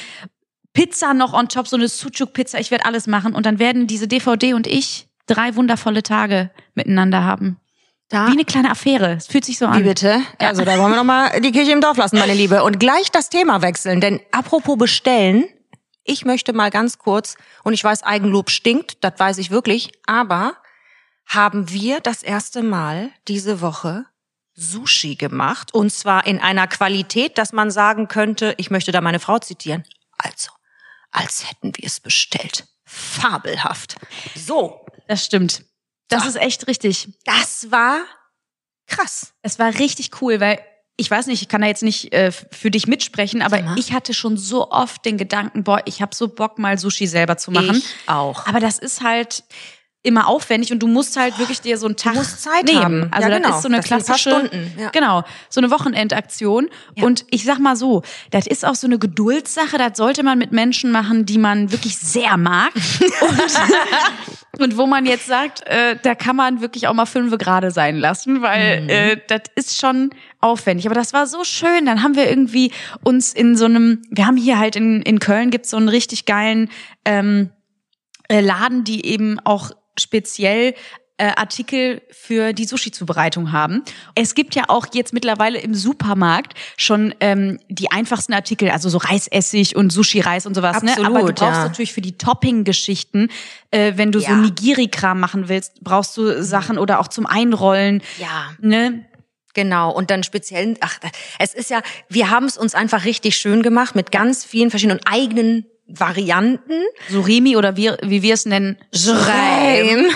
Pizza 0.73 1.13
noch 1.13 1.33
on 1.33 1.49
top, 1.49 1.67
so 1.67 1.75
eine 1.75 1.87
Sucuk-Pizza. 1.87 2.59
Ich 2.59 2.71
werde 2.71 2.85
alles 2.85 3.07
machen. 3.07 3.35
Und 3.35 3.45
dann 3.45 3.59
werden 3.59 3.85
diese 3.87 4.07
DVD 4.07 4.53
und 4.53 4.65
ich 4.67 5.07
drei 5.27 5.55
wundervolle 5.55 6.03
Tage 6.03 6.49
miteinander 6.73 7.23
haben. 7.23 7.57
Da, 8.09 8.27
Wie 8.27 8.31
eine 8.31 8.45
kleine 8.45 8.69
Affäre. 8.69 9.13
Es 9.13 9.27
fühlt 9.27 9.45
sich 9.45 9.57
so 9.57 9.65
wie 9.67 9.69
an. 9.77 9.83
bitte? 9.83 10.21
Also 10.39 10.63
da 10.65 10.77
wollen 10.77 10.91
wir 10.91 10.97
noch 10.97 11.03
mal 11.03 11.39
die 11.41 11.51
Kirche 11.51 11.71
im 11.71 11.81
Dorf 11.81 11.97
lassen, 11.97 12.17
meine 12.19 12.33
Liebe. 12.33 12.63
Und 12.63 12.79
gleich 12.79 13.09
das 13.11 13.29
Thema 13.29 13.61
wechseln, 13.61 14.01
denn 14.01 14.19
apropos 14.31 14.77
bestellen, 14.77 15.45
ich 16.03 16.25
möchte 16.25 16.53
mal 16.53 16.69
ganz 16.69 16.97
kurz, 16.99 17.37
und 17.63 17.73
ich 17.73 17.83
weiß, 17.83 18.03
Eigenlob 18.03 18.49
stinkt, 18.49 18.97
das 19.03 19.13
weiß 19.17 19.37
ich 19.37 19.51
wirklich, 19.51 19.91
aber 20.05 20.53
haben 21.25 21.69
wir 21.69 21.99
das 21.99 22.23
erste 22.23 22.61
Mal 22.63 23.11
diese 23.27 23.61
Woche 23.61 24.05
Sushi 24.55 25.15
gemacht 25.15 25.73
und 25.73 25.91
zwar 25.91 26.27
in 26.27 26.39
einer 26.39 26.67
Qualität, 26.67 27.37
dass 27.37 27.53
man 27.53 27.71
sagen 27.71 28.07
könnte, 28.07 28.53
ich 28.57 28.69
möchte 28.69 28.91
da 28.91 29.01
meine 29.01 29.19
Frau 29.19 29.39
zitieren. 29.39 29.83
Also, 30.17 30.51
als 31.11 31.49
hätten 31.49 31.71
wir 31.75 31.85
es 31.85 31.99
bestellt. 31.99 32.67
Fabelhaft. 32.85 33.95
So, 34.35 34.85
Das 35.07 35.25
stimmt. 35.25 35.63
Das 36.09 36.23
So. 36.23 36.29
ist 36.29 36.35
echt 36.35 36.67
richtig. 36.67 37.09
das 37.25 37.71
war 37.71 37.97
krass. 38.87 39.33
Es 39.41 39.57
war 39.57 39.73
richtig 39.79 40.21
cool, 40.21 40.39
weil 40.39 40.59
ich 40.95 41.09
weiß 41.09 41.25
nicht, 41.25 41.41
ich 41.41 41.47
kann 41.49 41.61
da 41.61 41.67
jetzt 41.67 41.81
nicht 41.81 42.13
äh, 42.13 42.31
für 42.31 42.69
dich 42.69 42.85
mitsprechen, 42.85 43.41
aber 43.41 43.59
mal. 43.63 43.79
ich 43.79 43.93
hatte 43.93 44.13
schon 44.13 44.37
so 44.37 44.69
oft 44.69 45.03
den 45.05 45.17
Gedanken, 45.17 45.63
boah, 45.63 45.81
ich 45.85 46.03
habe 46.03 46.13
so 46.13 46.27
Bock 46.27 46.59
mal 46.59 46.77
Sushi 46.77 47.07
selber 47.07 47.37
zu 47.37 47.49
machen. 47.49 47.77
Ich 47.77 47.95
auch. 48.05 48.45
Aber 48.45 48.59
das 48.59 48.77
ist 48.77 49.01
halt 49.01 49.43
immer 50.05 50.27
aufwendig 50.27 50.71
und 50.73 50.79
du 50.79 50.87
musst 50.87 51.15
halt 51.17 51.39
wirklich 51.39 51.61
dir 51.61 51.77
so 51.77 51.85
einen 51.85 51.95
Tag 51.95 52.15
musst 52.15 52.41
Zeit 52.43 52.65
nehmen. 52.65 52.81
haben. 52.83 53.07
Also 53.11 53.29
Ja, 53.29 53.39
das 53.39 53.41
genau. 53.41 53.55
ist 53.55 53.61
so 53.63 53.67
eine 53.69 53.77
Das 53.77 53.85
sind 53.87 53.93
ein 53.95 53.99
paar 54.05 54.05
klassische 54.17 54.29
Stunden, 54.29 54.73
ja. 54.79 54.89
genau, 54.89 55.23
so 55.49 55.61
eine 55.61 55.71
Wochenendaktion 55.71 56.69
Ja. 56.95 57.05
und 57.05 57.25
ich 57.31 57.45
sag 57.45 57.59
mal 57.59 57.75
so, 57.77 58.03
das 58.31 58.45
ist 58.45 58.65
auch 58.65 58.75
so 58.75 58.85
eine 58.85 58.99
Geduldssache, 58.99 59.77
das 59.77 59.97
sollte 59.97 60.23
man 60.23 60.37
mit 60.37 60.51
Menschen 60.51 60.91
machen, 60.91 61.25
die 61.25 61.37
man 61.37 61.71
wirklich 61.71 61.97
sehr 61.97 62.35
mag 62.37 62.71
und, 63.21 64.61
und 64.61 64.77
wo 64.77 64.85
man 64.85 65.05
jetzt 65.05 65.25
sagt, 65.25 65.65
äh, 65.67 65.95
da 66.01 66.15
kann 66.15 66.35
man 66.35 66.61
wirklich 66.61 66.87
auch 66.87 66.93
mal 66.93 67.05
fünfe 67.05 67.37
gerade 67.37 67.71
sein 67.71 67.97
lassen, 67.97 68.41
weil 68.41 68.81
Mhm. 68.81 68.89
äh, 68.89 69.17
das 69.27 69.41
ist 69.55 69.79
schon 69.79 70.09
aufwendig. 70.39 70.85
Aber 70.85 70.95
das 70.95 71.13
war 71.13 71.27
so 71.27 71.43
schön. 71.43 71.85
Dann 71.85 72.03
haben 72.03 72.15
wir 72.15 72.29
irgendwie 72.29 72.71
uns 73.03 73.33
in 73.33 73.55
so 73.55 73.65
einem, 73.65 74.01
wir 74.09 74.25
haben 74.27 74.37
hier 74.37 74.59
halt 74.59 74.75
in, 74.75 75.01
in 75.01 75.19
Köln 75.19 75.49
gibt's 75.49 75.69
so 75.69 75.77
einen 75.77 75.89
richtig 75.89 76.25
geilen 76.25 76.69
ähm, 77.05 77.49
äh, 78.29 78.41
Laden, 78.41 78.83
die 78.83 79.05
eben 79.05 79.39
auch 79.43 79.71
speziell 79.97 80.73
äh, 81.17 81.27
Artikel 81.35 82.01
für 82.09 82.53
die 82.53 82.65
Sushi-Zubereitung 82.65 83.51
haben. 83.51 83.83
Es 84.15 84.33
gibt 84.33 84.55
ja 84.55 84.63
auch 84.67 84.87
jetzt 84.93 85.13
mittlerweile 85.13 85.59
im 85.59 85.75
Supermarkt 85.75 86.53
schon 86.75 87.13
ähm, 87.19 87.59
die 87.69 87.91
einfachsten 87.91 88.33
Artikel, 88.33 88.71
also 88.71 88.89
so 88.89 88.97
Reisessig 88.97 89.75
und 89.75 89.91
Sushi-Reis 89.91 90.47
und 90.47 90.55
sowas. 90.55 90.81
ne? 90.81 90.93
Aber 90.97 91.01
du 91.01 91.15
Absolut, 91.15 91.35
brauchst 91.35 91.57
ja. 91.57 91.63
natürlich 91.65 91.93
für 91.93 92.01
die 92.01 92.17
Topping-Geschichten, 92.17 93.29
äh, 93.69 93.93
wenn 93.95 94.11
du 94.11 94.19
so 94.19 94.31
Ja. 94.31 94.37
Nigiri-Kram 94.37 95.19
machen 95.19 95.49
willst, 95.49 95.83
brauchst 95.83 96.17
du 96.17 96.43
Sachen 96.43 96.79
oder 96.79 96.99
auch 96.99 97.07
zum 97.07 97.27
Einrollen. 97.27 98.01
Ja. 98.19 98.51
Ne? 98.59 99.05
Genau, 99.53 99.91
und 99.91 100.09
dann 100.09 100.23
speziell, 100.23 100.75
ach, 100.79 100.97
es 101.37 101.53
ist 101.53 101.69
ja, 101.69 101.83
wir 102.09 102.31
haben 102.31 102.47
es 102.47 102.57
uns 102.57 102.73
einfach 102.73 103.05
richtig 103.05 103.37
schön 103.37 103.61
gemacht 103.61 103.93
mit 103.95 104.11
ganz 104.11 104.43
vielen 104.43 104.71
verschiedenen 104.71 104.99
eigenen 105.05 105.67
Varianten. 105.87 106.81
Surimi 107.09 107.57
oder 107.57 107.75
wie, 107.77 107.91
wie 108.01 108.21
wir 108.21 108.33
es 108.33 108.45
nennen, 108.45 108.77
Schreim. 108.93 110.07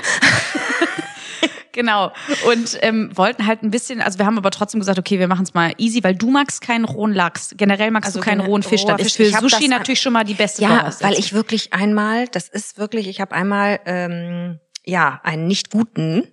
Genau. 1.77 2.11
Und 2.49 2.75
ähm, 2.81 3.15
wollten 3.15 3.45
halt 3.45 3.61
ein 3.61 3.69
bisschen, 3.69 4.01
also 4.01 4.17
wir 4.17 4.25
haben 4.25 4.39
aber 4.39 4.49
trotzdem 4.49 4.79
gesagt, 4.79 4.97
okay, 4.97 5.19
wir 5.19 5.27
machen 5.27 5.43
es 5.43 5.53
mal 5.53 5.73
easy, 5.77 6.03
weil 6.03 6.15
du 6.15 6.31
magst 6.31 6.59
keinen 6.59 6.85
rohen 6.85 7.13
Lachs. 7.13 7.53
Generell 7.55 7.91
magst 7.91 8.07
Also 8.07 8.19
du 8.19 8.25
keinen 8.25 8.41
rohen 8.41 8.63
Fisch. 8.63 8.83
Das 8.83 8.99
ist 8.99 9.15
für 9.15 9.29
Sushi 9.29 9.67
natürlich 9.67 10.01
schon 10.01 10.13
mal 10.13 10.23
die 10.23 10.33
beste 10.33 10.63
Ja, 10.63 10.91
weil 11.01 11.13
ich 11.19 11.33
wirklich 11.33 11.73
einmal, 11.73 12.27
das 12.29 12.49
ist 12.49 12.79
wirklich, 12.79 13.07
ich 13.07 13.21
habe 13.21 13.35
einmal 13.35 13.79
ähm, 13.85 14.59
ja 14.85 15.21
einen 15.23 15.45
nicht 15.45 15.69
guten 15.69 16.27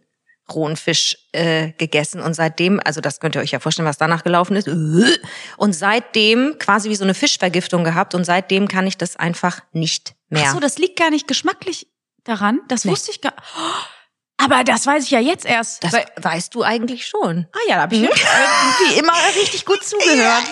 rohen 0.52 0.76
Fisch 0.76 1.16
äh, 1.32 1.72
gegessen 1.78 2.20
und 2.20 2.34
seitdem, 2.34 2.80
also 2.84 3.00
das 3.00 3.20
könnt 3.20 3.34
ihr 3.34 3.40
euch 3.40 3.52
ja 3.52 3.60
vorstellen, 3.60 3.88
was 3.88 3.96
danach 3.98 4.24
gelaufen 4.24 4.56
ist, 4.56 4.68
und 5.56 5.72
seitdem 5.72 6.56
quasi 6.58 6.90
wie 6.90 6.96
so 6.96 7.04
eine 7.04 7.14
Fischvergiftung 7.14 7.82
gehabt 7.84 8.14
und 8.14 8.24
seitdem 8.24 8.68
kann 8.68 8.86
ich 8.86 8.98
das 8.98 9.16
einfach 9.16 9.60
nicht 9.72 10.14
mehr. 10.28 10.44
Ach 10.48 10.54
so, 10.54 10.60
das 10.60 10.78
liegt 10.78 10.98
gar 10.98 11.10
nicht 11.10 11.26
geschmacklich 11.28 11.86
daran. 12.24 12.60
Das 12.68 12.84
Nee. 12.84 12.90
wusste 12.90 13.10
ich 13.10 13.20
gar. 13.20 13.32
Oh, 13.36 13.70
aber 14.36 14.64
das 14.64 14.86
weiß 14.86 15.04
ich 15.04 15.10
ja 15.10 15.20
jetzt 15.20 15.46
erst. 15.46 15.84
das 15.84 15.92
weil, 15.92 16.04
weißt 16.20 16.54
du 16.54 16.62
eigentlich 16.62 17.06
schon. 17.06 17.46
ah 17.52 17.58
ja, 17.68 17.76
da 17.76 17.82
habe 17.82 17.94
ich 17.94 18.02
wie 18.02 18.98
immer 18.98 19.12
richtig 19.36 19.64
gut 19.64 19.82
zugehört. 19.84 20.42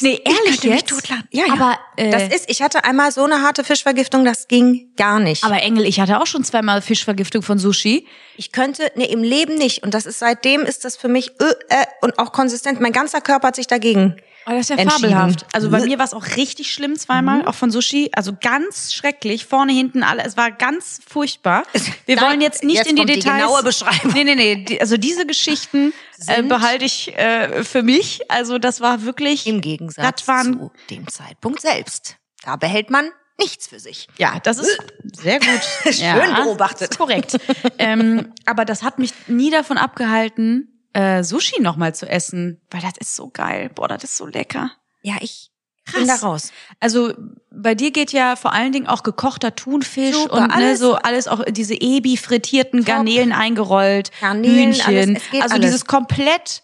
Nee, 0.00 0.22
ehrlich 0.24 0.62
mich 0.62 0.72
jetzt? 0.72 1.08
Ja, 1.08 1.44
ja. 1.46 1.52
Aber 1.52 1.78
äh, 1.96 2.10
Das 2.10 2.34
ist, 2.34 2.50
ich 2.50 2.62
hatte 2.62 2.84
einmal 2.84 3.12
so 3.12 3.24
eine 3.24 3.42
harte 3.42 3.62
Fischvergiftung, 3.62 4.24
das 4.24 4.48
ging 4.48 4.92
gar 4.96 5.20
nicht. 5.20 5.44
aber 5.44 5.62
Engel, 5.62 5.84
ich 5.84 6.00
hatte 6.00 6.20
auch 6.20 6.26
schon 6.26 6.44
zweimal 6.44 6.80
Fischvergiftung 6.80 7.42
von 7.42 7.58
Sushi. 7.58 8.06
ich 8.36 8.52
könnte, 8.52 8.90
nee, 8.96 9.04
im 9.04 9.22
Leben 9.22 9.56
nicht. 9.56 9.82
Und 9.82 9.92
das 9.92 10.06
ist 10.06 10.18
seitdem 10.18 10.62
ist 10.62 10.84
das 10.84 10.96
für 10.96 11.08
mich 11.08 11.38
äh, 11.40 11.44
äh, 11.68 11.86
und 12.00 12.18
auch 12.18 12.32
konsistent. 12.32 12.80
Mein 12.80 12.92
ganzer 12.92 13.20
Körper 13.20 13.48
hat 13.48 13.56
sich 13.56 13.66
dagegen. 13.66 14.16
Oh, 14.50 14.56
das 14.56 14.68
ist 14.70 14.78
ja 14.78 14.90
fabelhaft. 14.90 15.46
Also 15.52 15.70
bei 15.70 15.78
Bleh. 15.78 15.90
mir 15.90 15.98
war 15.98 16.04
es 16.04 16.12
auch 16.14 16.26
richtig 16.36 16.72
schlimm 16.72 16.96
zweimal, 16.96 17.46
auch 17.46 17.54
von 17.54 17.70
Sushi. 17.70 18.10
Also 18.14 18.32
ganz 18.40 18.92
schrecklich. 18.92 19.46
Vorne, 19.46 19.72
hinten, 19.72 20.02
alle. 20.02 20.24
Es 20.24 20.36
war 20.36 20.50
ganz 20.50 21.00
furchtbar. 21.08 21.62
Wir 22.06 22.16
Nein, 22.16 22.24
wollen 22.24 22.40
jetzt 22.40 22.64
nicht 22.64 22.76
jetzt 22.78 22.88
in 22.90 22.96
die 22.96 23.02
kommt 23.02 23.10
die 23.10 23.20
Details. 23.20 23.42
genaue 23.42 23.62
Beschreibung. 23.62 24.12
Nee, 24.12 24.24
nee, 24.24 24.34
nee. 24.68 24.80
Also 24.80 24.96
diese 24.96 25.24
Geschichten 25.26 25.92
äh, 26.26 26.42
behalte 26.42 26.84
ich 26.84 27.16
äh, 27.16 27.62
für 27.64 27.82
mich. 27.82 28.30
Also 28.30 28.58
das 28.58 28.80
war 28.80 29.02
wirklich. 29.04 29.46
Im 29.46 29.60
Gegensatz 29.60 30.26
waren- 30.26 30.54
zu 30.54 30.72
dem 30.90 31.06
Zeitpunkt 31.08 31.60
selbst. 31.60 32.16
Da 32.42 32.56
behält 32.56 32.90
man 32.90 33.10
nichts 33.38 33.68
für 33.68 33.78
sich. 33.80 34.06
Ja, 34.18 34.38
das 34.42 34.58
ist 34.58 34.76
sehr 35.14 35.38
gut. 35.40 35.60
Schön 35.94 36.34
beobachtet. 36.34 36.90
Ist 36.92 36.98
korrekt. 36.98 37.38
ähm, 37.78 38.32
aber 38.46 38.64
das 38.64 38.82
hat 38.82 38.98
mich 38.98 39.12
nie 39.28 39.50
davon 39.50 39.78
abgehalten, 39.78 40.79
äh, 40.92 41.22
Sushi 41.22 41.60
nochmal 41.60 41.94
zu 41.94 42.08
essen, 42.08 42.60
weil 42.70 42.80
das 42.80 42.94
ist 42.98 43.14
so 43.16 43.28
geil. 43.30 43.70
Boah, 43.74 43.88
das 43.88 44.04
ist 44.04 44.16
so 44.16 44.26
lecker. 44.26 44.70
Ja, 45.02 45.14
ich 45.20 45.50
Krass. 45.86 45.98
bin 45.98 46.08
da 46.08 46.16
raus. 46.16 46.52
Also 46.78 47.12
bei 47.50 47.74
dir 47.74 47.90
geht 47.90 48.12
ja 48.12 48.36
vor 48.36 48.52
allen 48.52 48.72
Dingen 48.72 48.86
auch 48.86 49.02
gekochter 49.02 49.54
Thunfisch 49.56 50.14
Super, 50.14 50.34
und 50.34 50.48
ne, 50.48 50.54
alles. 50.54 50.78
so 50.80 50.94
alles 50.96 51.26
auch 51.28 51.42
diese 51.48 51.74
Ebi 51.74 52.16
frittierten 52.16 52.80
Top. 52.80 52.86
Garnelen 52.88 53.32
eingerollt, 53.32 54.10
Garnelen, 54.20 54.72
Hühnchen. 54.72 54.86
alles, 55.16 55.22
also 55.42 55.54
alles. 55.54 55.66
dieses 55.66 55.84
komplett 55.86 56.62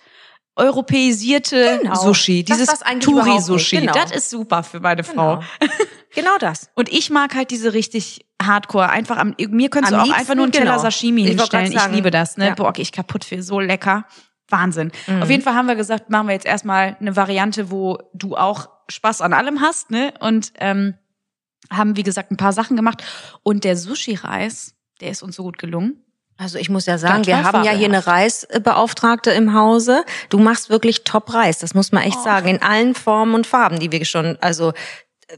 europäisierte 0.57 1.81
Genau. 1.83 1.95
Sushi, 1.95 2.45
Das, 2.45 2.59
dieses 2.59 2.81
Touri-Sushi. 3.01 3.81
genau. 3.81 3.93
Das 3.93 4.11
ist 4.11 4.31
super 4.31 4.63
für 4.63 4.81
meine 4.81 5.05
Frau. 5.05 5.37
Genau. 5.61 5.73
Genau 6.17 6.37
das. 6.41 6.71
Und 6.75 6.89
ich 6.93 7.11
mag 7.11 7.35
halt 7.37 7.53
diese 7.53 7.73
richtig 7.73 8.27
Hardcore. 8.43 8.91
Einfach 8.91 9.17
am, 9.19 9.35
mir 9.39 9.71
könntest 9.71 9.93
Am 9.93 9.99
du 9.99 10.03
auch 10.03 10.07
liebsten, 10.07 10.21
einfach 10.21 10.35
nur 10.35 10.45
einen 10.45 10.53
Teller 10.53 10.73
genau. 10.73 10.83
Sashimi 10.83 11.23
Ich 11.23 11.29
hinstellen. 11.29 11.73
Ich 11.73 11.87
liebe 11.89 12.11
das, 12.11 12.37
ne? 12.37 12.49
Ja. 12.49 12.55
Boah, 12.55 12.73
geh 12.73 12.83
ich 12.83 12.91
kaputt 12.93 13.25
für 13.25 13.41
so 13.43 13.61
lecker. 13.61 14.05
Wahnsinn. 14.49 14.93
Mhm. 15.07 15.23
Auf 15.23 15.31
jeden 15.31 15.43
Fall 15.43 15.55
haben 15.55 15.67
wir 15.69 15.77
gesagt, 15.77 16.11
machen 16.11 16.27
wir 16.29 16.35
jetzt 16.35 16.47
erstmal 16.47 16.97
eine 17.01 17.15
Variante, 17.17 17.71
wo 17.71 17.99
du 18.15 18.37
auch 18.37 18.69
Spaß 18.89 19.21
an 19.21 19.33
allem 19.33 19.61
hast, 19.61 19.91
ne? 19.91 20.15
Und 20.21 20.53
ähm, 20.59 20.95
haben, 21.71 21.97
wie 21.97 22.03
gesagt, 22.03 22.31
ein 22.31 22.37
paar 22.37 22.53
Sachen 22.53 22.77
gemacht. 22.77 23.03
Und 23.43 23.65
der 23.65 23.77
Sushi-Reis, 23.77 24.75
der 25.01 25.11
ist 25.11 25.23
uns 25.23 25.37
so 25.37 25.43
gut 25.43 25.59
gelungen. 25.59 26.03
Also 26.39 26.59
ich 26.59 26.69
muss 26.69 26.85
ja 26.85 26.99
sagen, 26.99 27.27
wir 27.27 27.43
haben 27.43 27.65
ja 27.65 27.73
hier 27.73 27.87
eine 27.89 28.07
Reisbeauftragte 28.07 29.31
im 29.31 29.55
Hause. 29.55 30.05
Du 30.29 30.39
machst 30.39 30.69
wirklich 30.69 31.03
Top-Reis, 31.03 31.59
das 31.59 31.73
muss 31.75 31.93
man 31.93 32.03
echt 32.03 32.19
Oh. 32.21 32.25
sagen. 32.25 32.49
In 32.49 32.63
allen 32.63 32.95
Formen 32.95 33.35
und 33.35 33.47
Farben, 33.47 33.81
die 33.81 33.91
wir 33.91 34.05
schon, 34.05 34.37
also 34.43 34.75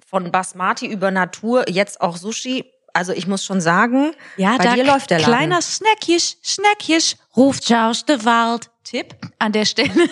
von 0.07 0.30
Basmati 0.30 0.86
über 0.86 1.11
Natur, 1.11 1.68
jetzt 1.68 2.01
auch 2.01 2.16
Sushi. 2.16 2.64
Also 2.95 3.12
ich 3.12 3.26
muss 3.26 3.45
schon 3.45 3.61
sagen, 3.61 4.12
bei 4.36 4.74
dir 4.74 4.84
läuft 4.84 5.11
der 5.11 5.20
Laden. 5.20 5.34
Kleiner 5.34 5.62
Snackjisch, 5.62 6.36
Snackjisch, 6.45 7.16
ruft 7.36 7.72
aus 7.72 8.05
der 8.05 8.24
Wald. 8.24 8.70
Tipp 8.89 9.14
an 9.39 9.53
der 9.53 9.64
Stelle. 9.64 9.91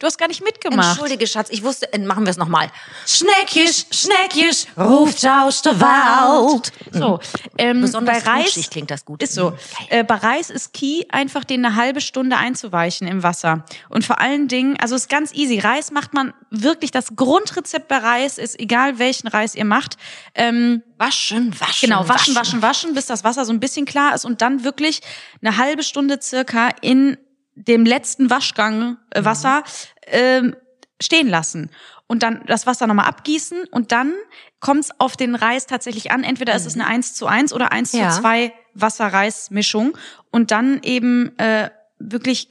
Du 0.00 0.06
hast 0.06 0.18
gar 0.18 0.26
nicht 0.26 0.42
mitgemacht. 0.42 0.88
Entschuldige, 0.88 1.26
Schatz, 1.26 1.48
ich 1.50 1.62
wusste, 1.62 1.90
äh, 1.92 1.98
machen 1.98 2.26
wir 2.26 2.30
es 2.30 2.36
nochmal. 2.36 2.68
Schneckjisch, 3.06 3.86
Schneckjisch, 3.90 4.66
ruft 4.76 5.24
aus 5.26 5.62
der 5.62 5.80
Wald. 5.80 6.72
So, 6.90 7.20
ähm, 7.56 7.80
Besonders 7.80 8.24
bei 8.24 8.30
Reis 8.30 8.68
klingt 8.70 8.90
das 8.90 9.04
gut. 9.04 9.22
ist 9.22 9.34
so. 9.34 9.52
Mhm. 9.52 9.56
Äh, 9.90 10.04
bei 10.04 10.16
Reis 10.16 10.50
ist 10.50 10.74
Key, 10.74 11.04
einfach 11.10 11.44
den 11.44 11.64
eine 11.64 11.76
halbe 11.76 12.00
Stunde 12.00 12.36
einzuweichen 12.36 13.06
im 13.06 13.22
Wasser. 13.22 13.64
Und 13.88 14.04
vor 14.04 14.20
allen 14.20 14.48
Dingen, 14.48 14.76
also 14.78 14.96
ist 14.96 15.08
ganz 15.08 15.32
easy. 15.32 15.60
Reis 15.60 15.92
macht 15.92 16.12
man 16.12 16.34
wirklich, 16.50 16.90
das 16.90 17.14
Grundrezept 17.14 17.86
bei 17.88 17.98
Reis 17.98 18.36
ist, 18.36 18.58
egal 18.58 18.98
welchen 18.98 19.28
Reis 19.28 19.54
ihr 19.54 19.64
macht, 19.64 19.96
ähm, 20.34 20.82
Waschen, 20.98 21.58
waschen. 21.58 21.88
Genau, 21.88 22.08
waschen, 22.08 22.34
waschen, 22.34 22.62
waschen, 22.62 22.94
bis 22.94 23.06
das 23.06 23.24
Wasser 23.24 23.44
so 23.44 23.52
ein 23.52 23.60
bisschen 23.60 23.84
klar 23.84 24.14
ist 24.14 24.24
und 24.24 24.42
dann 24.42 24.64
wirklich 24.64 25.00
eine 25.40 25.56
halbe 25.56 25.82
Stunde 25.82 26.18
circa 26.20 26.70
in 26.82 27.16
dem 27.54 27.84
letzten 27.84 28.30
Waschgang 28.30 28.98
äh, 29.10 29.24
Wasser 29.24 29.62
ähm, 30.06 30.56
stehen 31.00 31.28
lassen. 31.28 31.70
Und 32.06 32.22
dann 32.22 32.42
das 32.46 32.66
Wasser 32.66 32.86
nochmal 32.86 33.06
abgießen 33.06 33.64
und 33.70 33.90
dann 33.90 34.12
kommt 34.60 34.80
es 34.84 35.00
auf 35.00 35.16
den 35.16 35.34
Reis 35.34 35.66
tatsächlich 35.66 36.10
an. 36.12 36.22
Entweder 36.22 36.54
ist 36.54 36.66
es 36.66 36.74
eine 36.74 36.86
1 36.86 37.14
zu 37.14 37.26
1 37.26 37.52
oder 37.52 37.72
1 37.72 37.92
Ja. 37.92 38.10
zu 38.10 38.20
2 38.20 38.52
Wasser-Reis-Mischung. 38.74 39.96
Und 40.30 40.50
dann 40.50 40.80
eben 40.82 41.36
äh, 41.38 41.70
wirklich 41.98 42.48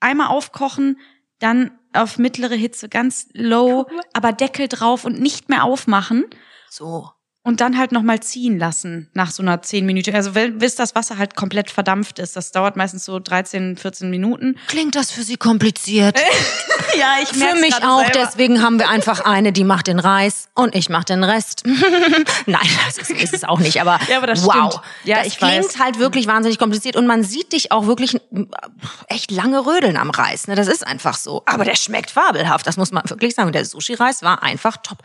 einmal 0.00 0.28
aufkochen, 0.28 0.98
dann 1.38 1.72
auf 1.92 2.18
mittlere 2.18 2.54
Hitze, 2.54 2.88
ganz 2.88 3.28
low, 3.32 3.86
aber 4.12 4.32
Deckel 4.32 4.68
drauf 4.68 5.04
und 5.04 5.20
nicht 5.20 5.48
mehr 5.48 5.64
aufmachen. 5.64 6.24
So. 6.70 7.10
Und 7.44 7.60
dann 7.60 7.76
halt 7.76 7.90
nochmal 7.90 8.20
ziehen 8.20 8.58
lassen 8.58 9.08
nach 9.14 9.30
so 9.32 9.42
einer 9.42 9.62
10 9.62 9.84
Minuten. 9.84 10.14
Also 10.14 10.30
bis 10.30 10.76
das 10.76 10.94
Wasser 10.94 11.18
halt 11.18 11.34
komplett 11.34 11.70
verdampft 11.70 12.20
ist. 12.20 12.36
Das 12.36 12.52
dauert 12.52 12.76
meistens 12.76 13.04
so 13.04 13.18
13, 13.18 13.76
14 13.76 14.10
Minuten. 14.10 14.56
Klingt 14.68 14.94
das 14.94 15.10
für 15.10 15.24
Sie 15.24 15.36
kompliziert? 15.36 16.16
ja, 16.98 17.16
ich 17.20 17.28
Für 17.30 17.54
mich 17.56 17.74
auch, 17.82 18.04
selber. 18.04 18.12
deswegen 18.26 18.62
haben 18.62 18.78
wir 18.78 18.88
einfach 18.88 19.24
eine, 19.24 19.52
die 19.52 19.64
macht 19.64 19.88
den 19.88 19.98
Reis 19.98 20.50
und 20.54 20.76
ich 20.76 20.88
mach 20.88 21.02
den 21.02 21.24
Rest. 21.24 21.64
Nein, 22.46 22.68
das 22.86 22.98
ist, 22.98 23.10
ist, 23.10 23.34
es 23.34 23.44
auch 23.44 23.58
nicht, 23.58 23.80
aber, 23.80 23.98
ja, 24.08 24.18
aber 24.18 24.28
das 24.28 24.44
wow. 24.44 24.52
Stimmt. 24.52 24.84
Ja, 25.04 25.18
das 25.18 25.26
ich 25.26 25.38
klingt 25.38 25.64
weiß. 25.64 25.78
halt 25.80 25.98
wirklich 25.98 26.28
wahnsinnig 26.28 26.60
kompliziert 26.60 26.94
und 26.94 27.08
man 27.08 27.24
sieht 27.24 27.52
dich 27.52 27.72
auch 27.72 27.86
wirklich 27.86 28.20
echt 29.08 29.32
lange 29.32 29.66
rödeln 29.66 29.96
am 29.96 30.10
Reis. 30.10 30.46
Ne? 30.46 30.54
Das 30.54 30.68
ist 30.68 30.86
einfach 30.86 31.16
so. 31.16 31.42
Aber 31.46 31.64
der 31.64 31.74
schmeckt 31.74 32.12
fabelhaft, 32.12 32.68
das 32.68 32.76
muss 32.76 32.92
man 32.92 33.08
wirklich 33.10 33.34
sagen. 33.34 33.50
Der 33.50 33.64
Sushi-Reis 33.64 34.22
war 34.22 34.44
einfach 34.44 34.76
top. 34.76 34.98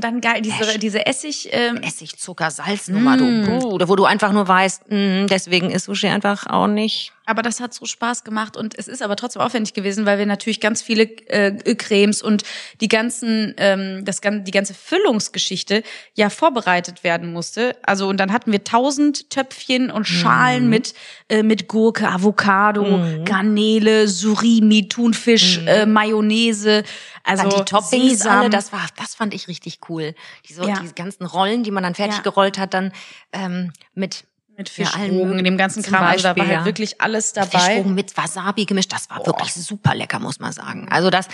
Und 0.00 0.04
dann 0.04 0.22
geil, 0.22 0.40
diese, 0.40 0.78
diese 0.78 1.04
Essig... 1.04 1.50
Ähm 1.52 1.76
Essig, 1.82 2.18
Zucker, 2.18 2.50
Salznummer, 2.50 3.18
mm. 3.18 3.60
du, 3.78 3.86
wo 3.86 3.96
du 3.96 4.06
einfach 4.06 4.32
nur 4.32 4.48
weißt, 4.48 4.90
mh, 4.90 5.26
deswegen 5.26 5.70
ist 5.70 5.84
Sushi 5.84 6.06
einfach 6.08 6.46
auch 6.46 6.68
nicht 6.68 7.12
aber 7.30 7.42
das 7.42 7.60
hat 7.60 7.72
so 7.72 7.86
Spaß 7.86 8.24
gemacht 8.24 8.56
und 8.56 8.76
es 8.76 8.88
ist 8.88 9.02
aber 9.02 9.16
trotzdem 9.16 9.40
aufwendig 9.40 9.72
gewesen, 9.72 10.04
weil 10.04 10.18
wir 10.18 10.26
natürlich 10.26 10.60
ganz 10.60 10.82
viele 10.82 11.04
äh, 11.04 11.74
Cremes 11.76 12.22
und 12.22 12.42
die 12.80 12.88
ganzen, 12.88 13.54
ähm, 13.56 14.04
das 14.04 14.20
die 14.20 14.50
ganze 14.50 14.74
Füllungsgeschichte 14.74 15.82
ja 16.14 16.28
vorbereitet 16.28 17.04
werden 17.04 17.32
musste. 17.32 17.76
Also 17.82 18.08
und 18.08 18.18
dann 18.18 18.32
hatten 18.32 18.50
wir 18.50 18.64
tausend 18.64 19.30
Töpfchen 19.30 19.90
und 19.90 20.06
Schalen 20.06 20.64
mhm. 20.64 20.70
mit 20.70 20.94
äh, 21.28 21.42
mit 21.42 21.68
Gurke, 21.68 22.08
Avocado, 22.08 22.84
mhm. 22.84 23.24
Garnele, 23.24 24.08
Surimi, 24.08 24.88
Thunfisch, 24.88 25.60
mhm. 25.60 25.68
äh, 25.68 25.86
Mayonnaise. 25.86 26.82
Also 27.22 27.48
dann 27.48 27.58
die 27.58 27.64
Toppings 27.64 28.18
Sesam. 28.18 28.40
alle, 28.40 28.50
das 28.50 28.72
war, 28.72 28.86
das 28.96 29.14
fand 29.14 29.34
ich 29.34 29.46
richtig 29.46 29.78
cool. 29.88 30.14
Diese, 30.48 30.66
ja. 30.66 30.80
diese 30.80 30.94
ganzen 30.94 31.26
Rollen, 31.26 31.62
die 31.62 31.70
man 31.70 31.82
dann 31.82 31.94
fertig 31.94 32.16
ja. 32.16 32.22
gerollt 32.22 32.58
hat, 32.58 32.74
dann 32.74 32.92
ähm, 33.32 33.72
mit 33.94 34.24
mit 34.60 34.68
Fischrogen, 34.68 35.38
in 35.38 35.44
dem 35.44 35.56
ganzen 35.56 35.82
Kram. 35.82 36.00
Beispiel, 36.00 36.28
also 36.28 36.38
da 36.38 36.48
war 36.48 36.56
halt 36.56 36.66
wirklich 36.66 37.00
alles 37.00 37.32
dabei. 37.32 37.58
Fischrogen 37.58 37.94
mit 37.94 38.14
Wasabi 38.14 38.66
gemischt, 38.66 38.92
das 38.92 39.08
war 39.08 39.16
Boah. 39.16 39.28
wirklich 39.28 39.54
super 39.54 39.94
lecker, 39.94 40.18
muss 40.18 40.38
man 40.38 40.52
sagen. 40.52 40.86
Also 40.90 41.08
das, 41.08 41.28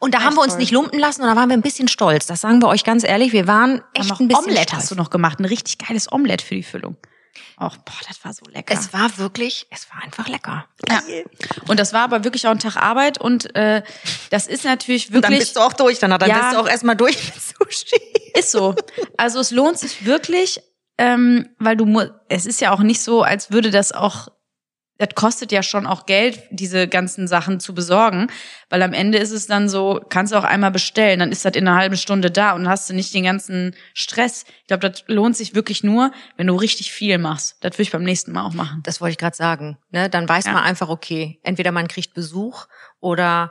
und 0.00 0.14
da 0.14 0.18
echt 0.18 0.26
haben 0.26 0.34
wir 0.34 0.40
uns 0.40 0.54
toll. 0.54 0.58
nicht 0.58 0.72
lumpen 0.72 0.98
lassen 0.98 1.22
und 1.22 1.28
da 1.28 1.36
waren 1.36 1.48
wir 1.48 1.56
ein 1.56 1.62
bisschen 1.62 1.86
stolz. 1.86 2.26
Das 2.26 2.40
sagen 2.40 2.60
wir 2.60 2.66
euch 2.66 2.82
ganz 2.82 3.04
ehrlich, 3.04 3.32
wir 3.32 3.46
waren 3.46 3.82
echt 3.94 4.10
ein 4.10 4.26
bisschen 4.26 4.44
Omelette 4.44 4.62
stolz. 4.62 4.72
hast 4.72 4.90
du 4.90 4.96
noch 4.96 5.10
gemacht, 5.10 5.38
ein 5.38 5.44
richtig 5.44 5.78
geiles 5.78 6.10
Omelette 6.10 6.44
für 6.44 6.56
die 6.56 6.64
Füllung. 6.64 6.96
Auch, 7.56 7.76
boah, 7.76 7.94
das 8.08 8.24
war 8.24 8.32
so 8.32 8.42
lecker. 8.50 8.74
Es 8.74 8.92
war 8.92 9.16
wirklich, 9.18 9.66
es 9.70 9.86
war 9.94 10.02
einfach 10.02 10.26
lecker. 10.26 10.66
Ja. 10.88 11.00
Und 11.68 11.78
das 11.78 11.92
war 11.92 12.02
aber 12.02 12.24
wirklich 12.24 12.46
auch 12.46 12.50
ein 12.50 12.58
Tag 12.58 12.76
Arbeit 12.76 13.18
und 13.18 13.54
äh, 13.54 13.82
das 14.30 14.48
ist 14.48 14.64
natürlich 14.64 15.12
wirklich. 15.12 15.16
Und 15.16 15.22
dann 15.22 15.38
bist 15.38 15.56
du 15.56 15.60
auch 15.60 15.72
durch, 15.72 16.00
dann, 16.00 16.10
dann 16.10 16.28
ja, 16.28 16.40
bist 16.40 16.52
du 16.54 16.58
auch 16.58 16.68
erstmal 16.68 16.96
durch 16.96 17.16
mit 17.16 17.34
Sushi. 17.40 18.00
Ist 18.36 18.50
so. 18.50 18.74
Also 19.16 19.38
es 19.38 19.52
lohnt 19.52 19.78
sich 19.78 20.04
wirklich, 20.04 20.60
ähm, 20.98 21.48
weil 21.58 21.76
du 21.76 21.86
musst, 21.86 22.12
es 22.28 22.46
ist 22.46 22.60
ja 22.60 22.72
auch 22.72 22.80
nicht 22.80 23.00
so, 23.00 23.22
als 23.22 23.50
würde 23.50 23.70
das 23.70 23.92
auch, 23.92 24.28
das 24.98 25.14
kostet 25.14 25.50
ja 25.50 25.62
schon 25.62 25.86
auch 25.86 26.06
Geld, 26.06 26.42
diese 26.50 26.86
ganzen 26.86 27.26
Sachen 27.26 27.58
zu 27.60 27.74
besorgen, 27.74 28.28
weil 28.68 28.82
am 28.82 28.92
Ende 28.92 29.18
ist 29.18 29.32
es 29.32 29.46
dann 29.46 29.68
so, 29.68 30.00
kannst 30.10 30.32
du 30.32 30.36
auch 30.36 30.44
einmal 30.44 30.70
bestellen, 30.70 31.18
dann 31.18 31.32
ist 31.32 31.44
das 31.44 31.56
in 31.56 31.66
einer 31.66 31.76
halben 31.76 31.96
Stunde 31.96 32.30
da 32.30 32.52
und 32.52 32.68
hast 32.68 32.88
du 32.88 32.94
nicht 32.94 33.12
den 33.14 33.24
ganzen 33.24 33.74
Stress. 33.94 34.44
Ich 34.60 34.66
glaube, 34.68 34.88
das 34.88 35.04
lohnt 35.08 35.36
sich 35.36 35.54
wirklich 35.54 35.82
nur, 35.82 36.12
wenn 36.36 36.46
du 36.46 36.54
richtig 36.54 36.92
viel 36.92 37.18
machst. 37.18 37.56
Das 37.62 37.72
würde 37.72 37.82
ich 37.82 37.90
beim 37.90 38.04
nächsten 38.04 38.32
Mal 38.32 38.44
auch 38.44 38.54
machen. 38.54 38.80
Das 38.84 39.00
wollte 39.00 39.12
ich 39.12 39.18
gerade 39.18 39.36
sagen. 39.36 39.78
Ne? 39.90 40.08
Dann 40.08 40.28
weiß 40.28 40.44
ja. 40.44 40.52
man 40.52 40.62
einfach, 40.62 40.88
okay, 40.88 41.40
entweder 41.42 41.72
man 41.72 41.88
kriegt 41.88 42.14
Besuch 42.14 42.66
oder 43.00 43.50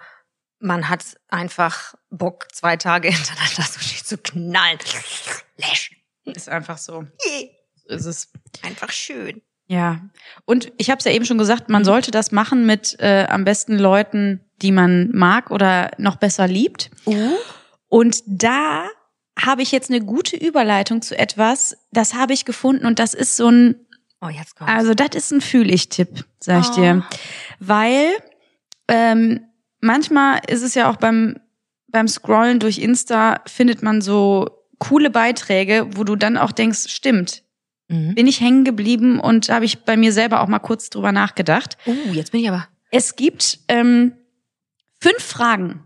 man 0.61 0.89
hat 0.89 1.03
einfach 1.27 1.95
Bock, 2.11 2.47
zwei 2.53 2.77
Tage 2.77 3.07
hintereinander 3.11 3.63
Sushi 3.63 4.03
zu 4.03 4.17
knallen. 4.19 4.77
Läsch. 5.57 6.00
Ist 6.25 6.49
einfach 6.49 6.77
so. 6.77 7.05
ist 7.85 8.05
es. 8.05 8.31
Einfach 8.63 8.91
schön. 8.91 9.41
Ja. 9.67 10.01
Und 10.45 10.71
ich 10.77 10.89
habe 10.89 10.99
es 10.99 11.05
ja 11.05 11.11
eben 11.11 11.25
schon 11.25 11.37
gesagt, 11.37 11.69
man 11.69 11.85
sollte 11.85 12.11
das 12.11 12.31
machen 12.31 12.65
mit 12.65 12.99
äh, 12.99 13.25
am 13.29 13.45
besten 13.45 13.77
Leuten, 13.77 14.41
die 14.61 14.71
man 14.71 15.09
mag 15.13 15.49
oder 15.49 15.91
noch 15.97 16.17
besser 16.17 16.47
liebt. 16.47 16.91
Uh. 17.05 17.35
Und 17.87 18.21
da 18.25 18.85
habe 19.39 19.61
ich 19.61 19.71
jetzt 19.71 19.89
eine 19.89 20.01
gute 20.01 20.35
Überleitung 20.35 21.01
zu 21.01 21.17
etwas, 21.17 21.77
das 21.91 22.13
habe 22.13 22.33
ich 22.33 22.45
gefunden 22.45 22.85
und 22.85 22.99
das 22.99 23.13
ist 23.13 23.37
so 23.37 23.49
ein 23.49 23.87
Oh, 24.23 24.29
jetzt 24.29 24.55
kommt's. 24.55 24.71
Also 24.71 24.93
das 24.93 25.15
ist 25.15 25.31
ein 25.31 25.41
Fühl-ich-Tipp, 25.41 26.25
sag 26.39 26.61
ich 26.61 26.69
oh. 26.69 26.75
dir. 26.75 27.03
Weil 27.59 28.11
ähm, 28.87 29.47
manchmal 29.79 30.41
ist 30.47 30.61
es 30.61 30.75
ja 30.75 30.91
auch 30.91 30.97
beim, 30.97 31.39
beim 31.87 32.07
Scrollen 32.07 32.59
durch 32.59 32.77
Insta, 32.77 33.41
findet 33.47 33.81
man 33.81 34.01
so 34.01 34.60
coole 34.81 35.11
Beiträge, 35.11 35.87
wo 35.95 36.03
du 36.03 36.15
dann 36.15 36.37
auch 36.37 36.51
denkst, 36.51 36.89
stimmt, 36.89 37.43
mhm. 37.87 38.15
bin 38.15 38.25
ich 38.25 38.41
hängen 38.41 38.65
geblieben 38.65 39.19
und 39.19 39.49
habe 39.49 39.63
ich 39.63 39.83
bei 39.83 39.95
mir 39.95 40.11
selber 40.11 40.41
auch 40.41 40.47
mal 40.47 40.59
kurz 40.59 40.89
drüber 40.89 41.11
nachgedacht. 41.11 41.77
Oh, 41.85 41.91
uh, 41.91 42.13
jetzt 42.13 42.31
bin 42.31 42.41
ich 42.41 42.49
aber. 42.49 42.67
Es 42.89 43.15
gibt 43.15 43.59
ähm, 43.67 44.13
fünf 44.99 45.23
Fragen, 45.23 45.83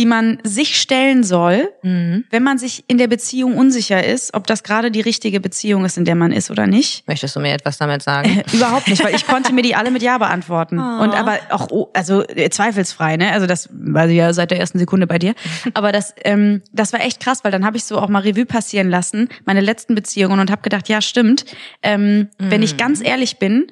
die 0.00 0.06
man 0.06 0.38
sich 0.44 0.80
stellen 0.80 1.22
soll, 1.24 1.68
mhm. 1.82 2.24
wenn 2.30 2.42
man 2.42 2.56
sich 2.56 2.84
in 2.86 2.96
der 2.96 3.06
Beziehung 3.06 3.58
unsicher 3.58 4.02
ist, 4.02 4.32
ob 4.32 4.46
das 4.46 4.62
gerade 4.62 4.90
die 4.90 5.02
richtige 5.02 5.40
Beziehung 5.40 5.84
ist, 5.84 5.98
in 5.98 6.06
der 6.06 6.14
man 6.14 6.32
ist 6.32 6.50
oder 6.50 6.66
nicht. 6.66 7.06
Möchtest 7.06 7.36
du 7.36 7.40
mir 7.40 7.52
etwas 7.52 7.76
damit 7.76 8.02
sagen? 8.02 8.38
Äh, 8.38 8.56
überhaupt 8.56 8.88
nicht, 8.88 9.04
weil 9.04 9.14
ich 9.14 9.26
konnte 9.26 9.52
mir 9.52 9.60
die 9.60 9.74
alle 9.74 9.90
mit 9.90 10.00
Ja 10.00 10.16
beantworten. 10.16 10.78
Oh. 10.78 11.02
Und 11.02 11.12
aber 11.12 11.38
auch, 11.50 11.68
oh, 11.70 11.90
also 11.92 12.26
äh, 12.28 12.48
zweifelsfrei, 12.48 13.18
ne? 13.18 13.30
Also 13.32 13.46
das 13.46 13.68
war 13.72 14.06
ja 14.06 14.32
seit 14.32 14.52
der 14.52 14.58
ersten 14.58 14.78
Sekunde 14.78 15.06
bei 15.06 15.18
dir. 15.18 15.34
Aber 15.74 15.92
das, 15.92 16.14
ähm, 16.24 16.62
das 16.72 16.94
war 16.94 17.02
echt 17.02 17.20
krass, 17.20 17.44
weil 17.44 17.52
dann 17.52 17.66
habe 17.66 17.76
ich 17.76 17.84
so 17.84 17.98
auch 17.98 18.08
mal 18.08 18.22
Revue 18.22 18.46
passieren 18.46 18.88
lassen, 18.88 19.28
meine 19.44 19.60
letzten 19.60 19.94
Beziehungen 19.94 20.40
und 20.40 20.50
habe 20.50 20.62
gedacht, 20.62 20.88
ja 20.88 21.02
stimmt, 21.02 21.44
ähm, 21.82 22.20
mhm. 22.20 22.26
wenn 22.38 22.62
ich 22.62 22.78
ganz 22.78 23.02
ehrlich 23.04 23.38
bin, 23.38 23.66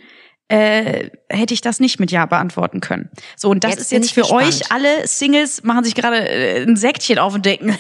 äh, 0.49 1.11
hätte 1.29 1.53
ich 1.53 1.61
das 1.61 1.79
nicht 1.79 2.01
mit 2.01 2.11
Ja 2.11 2.25
beantworten 2.27 2.81
können. 2.81 3.11
So, 3.37 3.51
und 3.51 3.65
das 3.65 3.73
jetzt 3.73 3.81
ist 3.81 3.93
jetzt 3.93 4.13
für 4.13 4.23
gespannt. 4.23 4.49
euch 4.49 4.73
alle 4.73 5.07
Singles, 5.07 5.63
machen 5.63 5.85
sich 5.85 5.95
gerade 5.95 6.27
äh, 6.29 6.63
ein 6.63 6.77
Säckchen 6.77 7.19
auf 7.19 7.35
und 7.35 7.45
denken, 7.45 7.77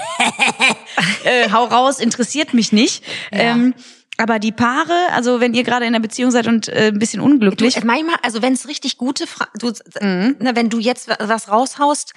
äh, 1.24 1.50
hau 1.50 1.64
raus, 1.64 1.98
interessiert 1.98 2.52
mich 2.52 2.72
nicht. 2.72 3.02
Ja. 3.32 3.52
Ähm, 3.52 3.74
aber 4.18 4.38
die 4.38 4.52
Paare, 4.52 4.94
also 5.12 5.40
wenn 5.40 5.54
ihr 5.54 5.62
gerade 5.62 5.86
in 5.86 5.94
einer 5.94 6.02
Beziehung 6.02 6.30
seid 6.30 6.48
und 6.48 6.68
äh, 6.68 6.88
ein 6.88 6.98
bisschen 6.98 7.20
unglücklich. 7.20 7.74
Du, 7.74 7.86
manchmal, 7.86 8.16
also 8.22 8.42
wenn 8.42 8.52
es 8.52 8.68
richtig 8.68 8.98
gute 8.98 9.26
Fra 9.26 9.46
du, 9.54 9.68
mhm. 10.00 10.36
wenn 10.40 10.68
du 10.68 10.78
jetzt 10.78 11.08
was 11.20 11.48
raushaust, 11.48 12.12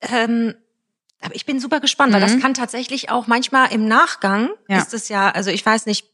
ähm, 0.00 0.54
aber 1.20 1.34
ich 1.34 1.44
bin 1.46 1.60
super 1.60 1.80
gespannt, 1.80 2.10
mhm. 2.10 2.14
weil 2.14 2.20
das 2.22 2.34
mhm. 2.34 2.40
kann 2.40 2.54
tatsächlich 2.54 3.10
auch 3.10 3.26
manchmal 3.26 3.72
im 3.72 3.86
Nachgang 3.86 4.50
ja. 4.68 4.78
ist 4.78 4.94
es 4.94 5.08
ja, 5.10 5.30
also 5.30 5.50
ich 5.50 5.64
weiß 5.64 5.86
nicht, 5.86 6.06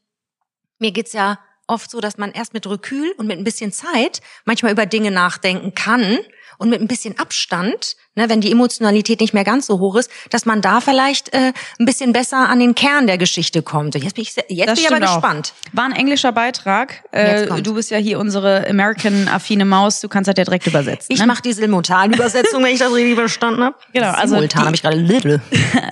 mir 0.79 0.91
geht's 0.91 1.13
ja 1.13 1.39
oft 1.73 1.91
so, 1.91 2.01
dass 2.01 2.19
man 2.19 2.33
erst 2.33 2.55
mit 2.55 2.67
Rekül 2.67 3.13
und 3.17 3.27
mit 3.27 3.39
ein 3.39 3.45
bisschen 3.45 3.73
Zeit 3.73 4.21
manchmal 4.45 4.73
über 4.73 4.87
Dinge 4.87 5.11
nachdenken 5.11 5.75
kann 5.75 6.19
und 6.63 6.69
mit 6.69 6.81
ein 6.81 6.87
bisschen 6.87 7.19
Abstand, 7.19 7.97
ne, 8.15 8.29
wenn 8.29 8.41
die 8.41 8.53
Emotionalität 8.53 9.21
nicht 9.21 9.35
mehr 9.35 9.43
ganz 9.43 9.67
so 9.67 9.81
hoch 9.81 9.97
ist, 9.97 10.09
dass 10.31 10.47
man 10.47 10.61
da 10.61 10.81
vielleicht 10.81 11.35
äh, 11.35 11.53
ein 11.81 11.87
bisschen 11.87 12.13
besser 12.13 12.49
an 12.49 12.61
den 12.61 12.77
Kern 12.77 13.09
der 13.09 13.19
Geschichte 13.19 13.63
kommt. 13.63 13.97
Jetzt 13.97 14.15
bin 14.15 14.23
ich, 14.23 14.37
jetzt 14.37 14.49
bin 14.49 14.77
ich 14.77 14.89
aber 14.89 15.01
gespannt. 15.01 15.55
Auch. 15.55 15.77
War 15.77 15.87
ein 15.87 15.93
englischer 15.93 16.31
Beitrag. 16.31 17.03
Äh, 17.11 17.63
du 17.63 17.75
bist 17.75 17.91
ja 17.91 17.99
hier 17.99 18.21
unsere 18.21 18.65
American-affine 18.69 19.65
Maus. 19.65 20.01
Du 20.01 20.09
kannst 20.09 20.29
das 20.29 20.35
ja 20.39 20.45
direkt 20.45 20.69
übersetzen. 20.69 21.09
Ich 21.09 21.19
ne? 21.19 21.27
mache 21.27 21.43
die 21.43 21.53
Simultan-Übersetzung, 21.53 22.63
wenn 22.63 22.73
ich 22.73 22.79
das 22.79 22.93
richtig 22.93 23.17
verstanden 23.17 23.65
habe. 23.65 23.75
Genau, 23.93 24.13
also 24.13 24.35
Simultan 24.35 24.65
habe 24.65 24.75
ich 24.75 24.83
gerade 24.83 24.97
little. 24.97 25.43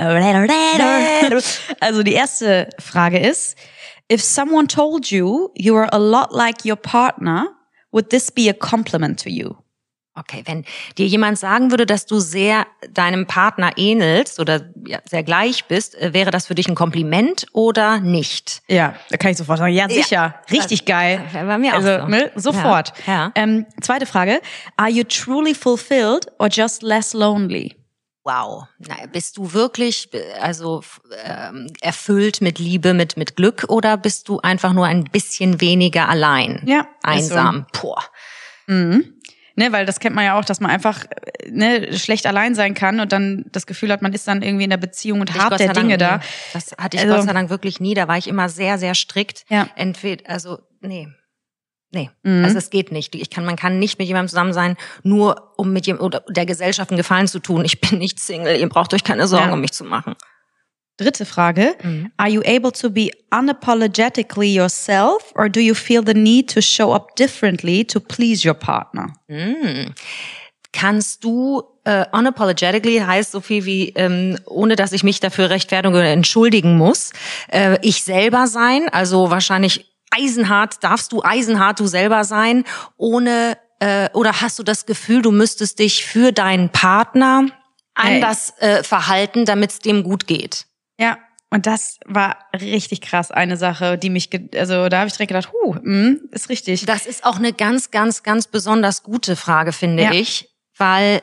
also 1.81 2.03
die 2.03 2.13
erste 2.13 2.69
Frage 2.79 3.19
ist, 3.19 3.57
If 4.11 4.23
someone 4.23 4.67
told 4.67 5.11
you 5.11 5.53
you 5.55 5.77
are 5.77 5.89
a 5.93 5.99
lot 5.99 6.33
like 6.33 6.65
your 6.65 6.77
partner, 6.77 7.49
would 7.93 8.11
this 8.11 8.31
be 8.31 8.49
a 8.49 8.55
compliment 8.55 9.21
to 9.21 9.31
you? 9.31 9.57
Okay, 10.19 10.43
wenn 10.45 10.65
dir 10.99 11.07
jemand 11.07 11.39
sagen 11.39 11.71
würde, 11.71 11.87
dass 11.87 12.05
du 12.05 12.19
sehr 12.19 12.67
deinem 12.91 13.27
Partner 13.27 13.71
ähnelst 13.77 14.41
oder 14.41 14.73
ja, 14.85 14.99
sehr 15.09 15.23
gleich 15.23 15.67
bist, 15.67 15.95
äh, 15.95 16.13
wäre 16.13 16.33
das 16.33 16.49
für 16.49 16.57
dich 16.57 16.69
ein 16.69 16.75
Kompliment 16.75 17.47
oder 17.53 18.01
nicht? 18.01 18.63
Ja, 18.67 18.95
da 19.09 19.17
kann 19.17 19.31
ich 19.31 19.37
sofort 19.37 19.59
sagen, 19.59 19.73
ja 19.73 19.89
sicher, 19.89 20.11
ja, 20.11 20.43
richtig 20.51 20.85
geil. 20.85 21.23
Bei 21.33 21.57
mir 21.57 21.75
also, 21.75 21.91
auch 21.91 22.01
so. 22.01 22.09
ne, 22.09 22.33
sofort. 22.35 22.93
Ja, 23.07 23.13
ja. 23.13 23.33
Ähm, 23.37 23.67
zweite 23.81 24.07
Frage, 24.07 24.41
are 24.77 24.91
you 24.91 25.05
truly 25.05 25.55
fulfilled 25.55 26.27
or 26.41 26.49
just 26.49 26.83
less 26.83 27.15
lonely? 27.15 27.80
Wow, 28.25 28.67
na, 28.79 28.95
bist 29.13 29.37
du 29.37 29.53
wirklich 29.53 30.09
also 30.41 30.83
ähm, 31.25 31.69
erfüllt 31.81 32.41
mit 32.41 32.59
Liebe, 32.59 32.95
mit 32.95 33.17
mit 33.17 33.37
Glück 33.37 33.65
oder 33.69 33.97
bist 33.97 34.29
du 34.29 34.41
einfach 34.41 34.73
nur 34.73 34.87
ein 34.87 35.05
bisschen 35.05 35.61
weniger 35.61 36.09
allein, 36.09 36.63
ja, 36.67 36.87
einsam? 37.03 37.67
So. 37.75 37.81
Boah. 37.81 38.05
Mhm. 38.67 39.15
Ne, 39.57 39.73
weil 39.73 39.85
das 39.85 40.01
kennt 40.01 40.17
man 40.17 40.25
ja 40.25 40.39
auch, 40.39 40.45
dass 40.45 40.61
man 40.61 40.71
einfach 40.71 41.05
ne, 41.47 41.99
schlecht 41.99 42.27
allein 42.27 42.55
sein 42.55 42.73
kann 42.75 43.01
und 43.01 43.13
dann 43.13 43.45
das 43.53 43.67
Gefühl 43.67 43.93
hat, 43.93 44.01
man 44.01 44.13
ist 44.13 44.27
dann 44.27 44.43
irgendwie 44.43 44.65
in 44.65 44.71
der 44.71 44.79
Beziehung 44.79 45.21
und 45.21 45.35
hart 45.35 45.59
der 45.59 45.73
Dinge 45.73 45.99
Dank, 45.99 46.23
da. 46.23 46.29
Das 46.55 46.73
hatte 46.79 46.97
ich 46.97 47.03
also, 47.03 47.17
Gott 47.17 47.25
sei 47.27 47.33
Dank 47.33 47.51
wirklich 47.51 47.81
nie. 47.81 47.95
Da 47.95 48.09
war 48.09 48.17
ich 48.17 48.29
immer 48.29 48.49
sehr, 48.49 48.79
sehr 48.79 48.95
strikt. 48.95 49.45
Ja. 49.51 49.69
Entweder, 49.77 50.31
also 50.31 50.61
nee, 50.81 51.09
Nee, 51.93 52.11
mhm. 52.23 52.45
also 52.45 52.59
es 52.59 52.71
geht 52.71 52.93
nicht. 52.93 53.15
Ich 53.15 53.31
kann, 53.31 53.45
man 53.45 53.57
kann 53.57 53.79
nicht 53.79 53.99
mit 53.99 54.07
jemandem 54.07 54.29
zusammen 54.29 54.53
sein, 54.53 54.77
nur 55.03 55.53
um 55.57 55.73
mit 55.73 55.87
jemandem 55.87 56.07
oder 56.07 56.25
der 56.29 56.47
Gesellschaft 56.47 56.91
einen 56.91 56.99
Gefallen 56.99 57.27
zu 57.27 57.41
tun. 57.41 57.65
Ich 57.65 57.81
bin 57.81 57.99
nicht 57.99 58.21
Single, 58.21 58.57
ihr 58.57 58.69
braucht 58.69 58.95
euch 58.95 59.03
keine 59.05 59.27
Sorgen 59.27 59.49
ja. 59.49 59.55
um 59.55 59.61
mich 59.61 59.73
zu 59.73 59.85
machen. 59.85 60.15
Dritte 60.97 61.25
Frage. 61.25 61.75
Mhm. 61.83 62.13
Are 62.19 62.29
you 62.29 62.43
able 62.43 62.71
to 62.73 62.91
be 62.91 63.11
unapologetically 63.31 64.55
yourself 64.55 65.33
or 65.35 65.49
do 65.49 65.59
you 65.59 65.75
feel 65.75 66.03
the 66.05 66.15
need 66.15 66.53
to 66.53 66.61
show 66.61 66.95
up 66.95 67.17
differently 67.17 67.85
to 67.87 67.99
please 67.99 68.47
your 68.47 68.55
partner? 68.55 69.15
Kannst 70.73 71.25
du 71.25 71.63
äh, 71.85 72.05
unapologetically 72.13 72.99
heißt 72.99 73.33
so 73.33 73.41
viel 73.41 73.65
wie 73.65 73.89
ähm, 73.97 74.39
ohne 74.45 74.77
dass 74.77 74.93
ich 74.93 75.03
mich 75.03 75.21
dafür 75.21 75.51
rechtfertigen 75.51 75.95
oder 75.95 76.05
entschuldigen 76.05 76.77
muss, 76.77 77.13
äh, 77.49 77.79
ich 77.83 78.03
selber 78.05 78.47
sein, 78.47 78.89
also 78.91 79.31
wahrscheinlich 79.31 79.90
eisenhart 80.11 80.83
darfst 80.83 81.13
du 81.13 81.23
eisenhart 81.23 81.81
du 81.81 81.87
selber 81.87 82.25
sein, 82.25 82.65
ohne 82.97 83.57
äh, 83.81 84.09
oder 84.13 84.41
hast 84.41 84.59
du 84.59 84.63
das 84.63 84.87
Gefühl, 84.87 85.23
du 85.23 85.31
müsstest 85.31 85.79
dich 85.79 86.05
für 86.05 86.33
deinen 86.33 86.69
Partner 86.71 87.47
anders 87.95 88.53
äh, 88.59 88.83
verhalten, 88.83 89.45
damit 89.45 89.71
es 89.71 89.79
dem 89.79 90.03
gut 90.03 90.27
geht? 90.27 90.67
Ja. 90.99 91.19
Und 91.53 91.67
das 91.67 91.99
war 92.07 92.37
richtig 92.61 93.01
krass, 93.01 93.33
eine 93.33 93.57
Sache, 93.57 93.99
die 93.99 94.09
mich, 94.09 94.31
also 94.55 94.89
da 94.89 94.99
habe 95.01 95.09
ich 95.09 95.15
direkt 95.15 95.31
gedacht, 95.33 95.51
huh, 95.53 95.75
mh, 95.83 96.19
ist 96.31 96.49
richtig. 96.49 96.87
Das 96.87 97.07
ist 97.07 97.25
auch 97.25 97.39
eine 97.39 97.53
ganz, 97.53 97.91
ganz, 97.91 98.23
ganz 98.23 98.47
besonders 98.47 99.03
gute 99.03 99.35
Frage, 99.35 99.73
finde 99.73 100.05
Ja. 100.05 100.13
ich, 100.13 100.49
weil 100.77 101.23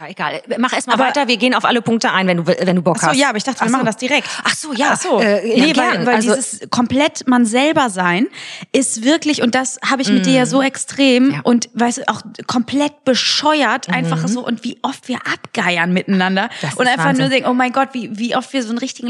ja 0.00 0.06
egal. 0.08 0.42
Mach 0.58 0.72
erst 0.72 0.86
mal 0.86 0.94
Aber- 0.94 1.04
weiter. 1.06 1.28
Wir 1.28 1.36
gehen 1.36 1.54
auf 1.54 1.64
alle 1.64 1.82
Punkte 1.82 2.12
ein, 2.12 2.26
wenn 2.26 2.38
du 2.38 2.46
wenn 2.46 2.76
du 2.76 2.82
Bock 2.82 2.96
Ach 2.98 3.02
so, 3.02 3.06
hast. 3.08 3.16
ja, 3.16 3.28
aber 3.28 3.38
ich 3.38 3.44
dachte, 3.44 3.60
wir 3.60 3.68
so. 3.68 3.72
machen 3.72 3.86
das 3.86 3.96
direkt. 3.96 4.28
Ach 4.44 4.54
so, 4.54 4.72
ja. 4.72 4.90
Ach 4.92 5.00
so. 5.00 5.20
Äh, 5.20 5.56
ja, 5.58 5.64
nee, 5.66 5.72
gern. 5.72 5.86
weil, 5.98 6.06
weil 6.06 6.14
Also- 6.16 6.34
dieses 6.34 6.68
komplett 6.70 7.26
man 7.26 7.44
selber 7.46 7.90
sein 7.90 8.26
ist 8.72 9.02
wirklich, 9.04 9.42
und 9.42 9.54
das 9.54 9.78
habe 9.88 10.02
ich 10.02 10.08
mit 10.10 10.26
dir 10.26 10.32
ja 10.32 10.46
so 10.46 10.62
extrem 10.62 11.24
Mhm. 11.26 11.30
Ja. 11.32 11.36
Mhm. 11.38 11.42
und 11.44 11.70
weißt 11.74 11.98
du, 11.98 12.08
auch 12.08 12.22
komplett 12.46 13.04
bescheuert, 13.04 13.88
einfach 13.90 14.26
so, 14.28 14.44
und 14.46 14.64
wie 14.64 14.78
oft 14.82 15.08
wir 15.08 15.18
abgeiern 15.26 15.92
miteinander 15.92 16.48
Das 16.62 16.74
und 16.74 16.86
einfach 16.86 17.06
Wahnsinn. 17.06 17.24
nur 17.24 17.30
denken, 17.30 17.48
oh 17.50 17.54
mein 17.54 17.72
Gott, 17.72 17.88
wie, 17.92 18.16
wie 18.18 18.36
oft 18.36 18.52
wir 18.52 18.62
so 18.62 18.68
einen 18.70 18.78
richtigen 18.78 19.08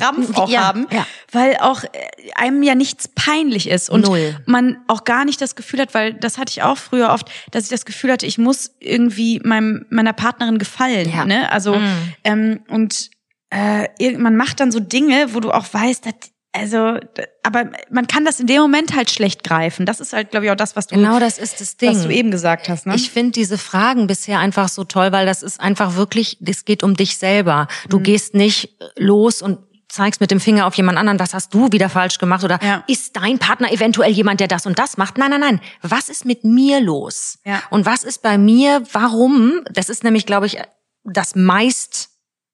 Lachkrampf 0.00 0.36
auch 0.36 0.48
Ja, 0.48 0.64
haben, 0.64 0.86
ja. 0.90 1.06
weil 1.32 1.56
auch 1.58 1.82
äh, 1.84 1.88
einem 2.34 2.62
ja 2.62 2.74
nichts 2.74 3.08
peinlich 3.08 3.68
ist 3.68 3.90
und 3.90 4.02
Null. 4.06 4.36
man 4.46 4.78
auch 4.88 5.04
gar 5.04 5.24
nicht 5.24 5.40
das 5.40 5.54
Gefühl 5.56 5.80
hat, 5.80 5.94
weil 5.94 6.14
das 6.14 6.38
hatte 6.38 6.50
ich 6.50 6.62
auch 6.62 6.78
früher 6.78 7.10
oft, 7.12 7.28
dass 7.50 7.64
ich 7.64 7.70
das 7.70 7.84
Gefühl 7.84 8.12
hatte, 8.12 8.26
ich 8.26 8.38
muss 8.38 8.72
irgendwie 8.80 9.40
meinem, 9.44 9.86
meiner 9.90 10.12
Partnerin 10.12 10.58
gefallen, 10.58 11.10
Ja. 11.14 11.24
ne? 11.24 11.50
Also 11.52 11.78
ähm, 12.24 12.60
und 12.68 13.10
äh, 13.50 14.16
man 14.18 14.36
macht 14.36 14.60
dann 14.60 14.72
so 14.72 14.80
Dinge, 14.80 15.34
wo 15.34 15.40
du 15.40 15.50
auch 15.52 15.66
weißt, 15.72 16.06
dass, 16.06 16.14
also, 16.56 16.98
aber 17.42 17.70
man 17.90 18.06
kann 18.06 18.24
das 18.24 18.38
in 18.38 18.46
dem 18.46 18.60
Moment 18.62 18.94
halt 18.94 19.10
schlecht 19.10 19.42
greifen. 19.42 19.86
Das 19.86 19.98
ist 19.98 20.12
halt, 20.12 20.30
glaube 20.30 20.46
ich, 20.46 20.52
auch 20.52 20.56
das, 20.56 20.76
was 20.76 20.86
du, 20.86 20.94
Genau, 20.94 21.18
das 21.18 21.36
ist 21.38 21.60
das 21.60 21.76
Ding. 21.76 21.90
was 21.90 22.02
du 22.04 22.10
eben 22.10 22.30
gesagt 22.30 22.68
hast. 22.68 22.86
Ne? 22.86 22.94
Ich 22.94 23.10
finde 23.10 23.32
diese 23.32 23.58
Fragen 23.58 24.06
bisher 24.06 24.38
einfach 24.38 24.68
so 24.68 24.84
toll, 24.84 25.10
weil 25.10 25.26
das 25.26 25.42
ist 25.42 25.60
einfach 25.60 25.96
wirklich, 25.96 26.38
es 26.46 26.64
geht 26.64 26.84
um 26.84 26.94
dich 26.94 27.16
selber. 27.16 27.66
Du 27.88 27.98
Mhm. 27.98 28.02
gehst 28.04 28.34
nicht 28.34 28.70
los 28.96 29.42
und 29.42 29.58
zeigst 29.94 30.20
mit 30.20 30.30
dem 30.30 30.40
Finger 30.40 30.66
auf 30.66 30.74
jemand 30.74 30.98
anderen, 30.98 31.18
was 31.18 31.32
hast 31.34 31.54
du 31.54 31.70
wieder 31.72 31.88
falsch 31.88 32.18
gemacht 32.18 32.44
oder 32.44 32.58
Ja. 32.62 32.84
ist 32.86 33.16
dein 33.16 33.38
Partner 33.38 33.72
eventuell 33.72 34.10
jemand, 34.10 34.40
der 34.40 34.48
das 34.48 34.66
und 34.66 34.78
das 34.78 34.96
macht? 34.96 35.16
Nein, 35.18 35.30
nein, 35.30 35.40
nein. 35.40 35.60
Was 35.82 36.08
ist 36.08 36.24
mit 36.24 36.44
mir 36.44 36.80
los? 36.80 37.38
Ja. 37.44 37.62
Und 37.70 37.86
was 37.86 38.04
ist 38.04 38.22
bei 38.22 38.36
mir? 38.36 38.82
Warum? 38.92 39.62
Das 39.70 39.88
ist 39.88 40.04
nämlich, 40.04 40.26
glaube 40.26 40.46
ich, 40.46 40.58
das 41.04 41.34
meist, 41.36 42.10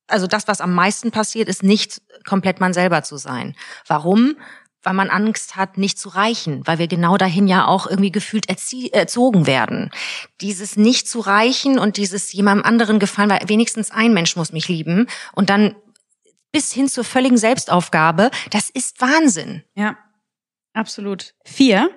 also 0.06 0.26
das, 0.26 0.48
was 0.48 0.60
am 0.60 0.74
meisten 0.74 1.10
passiert, 1.10 1.48
ist 1.48 1.62
nicht 1.62 2.02
komplett 2.26 2.60
man 2.60 2.72
selber 2.72 3.02
zu 3.02 3.16
sein. 3.16 3.56
Warum? 3.86 4.36
Weil 4.82 4.94
man 4.94 5.10
Angst 5.10 5.56
hat, 5.56 5.76
nicht 5.78 5.98
zu 5.98 6.08
reichen, 6.08 6.66
weil 6.66 6.78
wir 6.78 6.88
genau 6.88 7.16
dahin 7.16 7.46
ja 7.46 7.66
auch 7.66 7.86
irgendwie 7.86 8.10
gefühlt 8.12 8.46
erzogen 8.48 9.46
werden. 9.46 9.90
Dieses 10.40 10.76
nicht 10.76 11.08
zu 11.08 11.20
reichen 11.20 11.78
und 11.78 11.96
dieses 11.96 12.32
jemandem 12.32 12.64
anderen 12.66 12.98
gefallen, 12.98 13.30
weil 13.30 13.40
wenigstens 13.46 13.90
ein 13.90 14.14
Mensch 14.14 14.36
muss 14.36 14.52
mich 14.52 14.68
lieben 14.68 15.06
und 15.32 15.50
dann 15.50 15.76
bis 16.52 16.72
hin 16.72 16.88
zur 16.88 17.04
völligen 17.04 17.36
Selbstaufgabe, 17.38 18.30
das 18.50 18.70
ist 18.70 19.00
Wahnsinn. 19.00 19.62
Ja, 19.74 19.96
absolut. 20.74 21.34
Vier. 21.44 21.90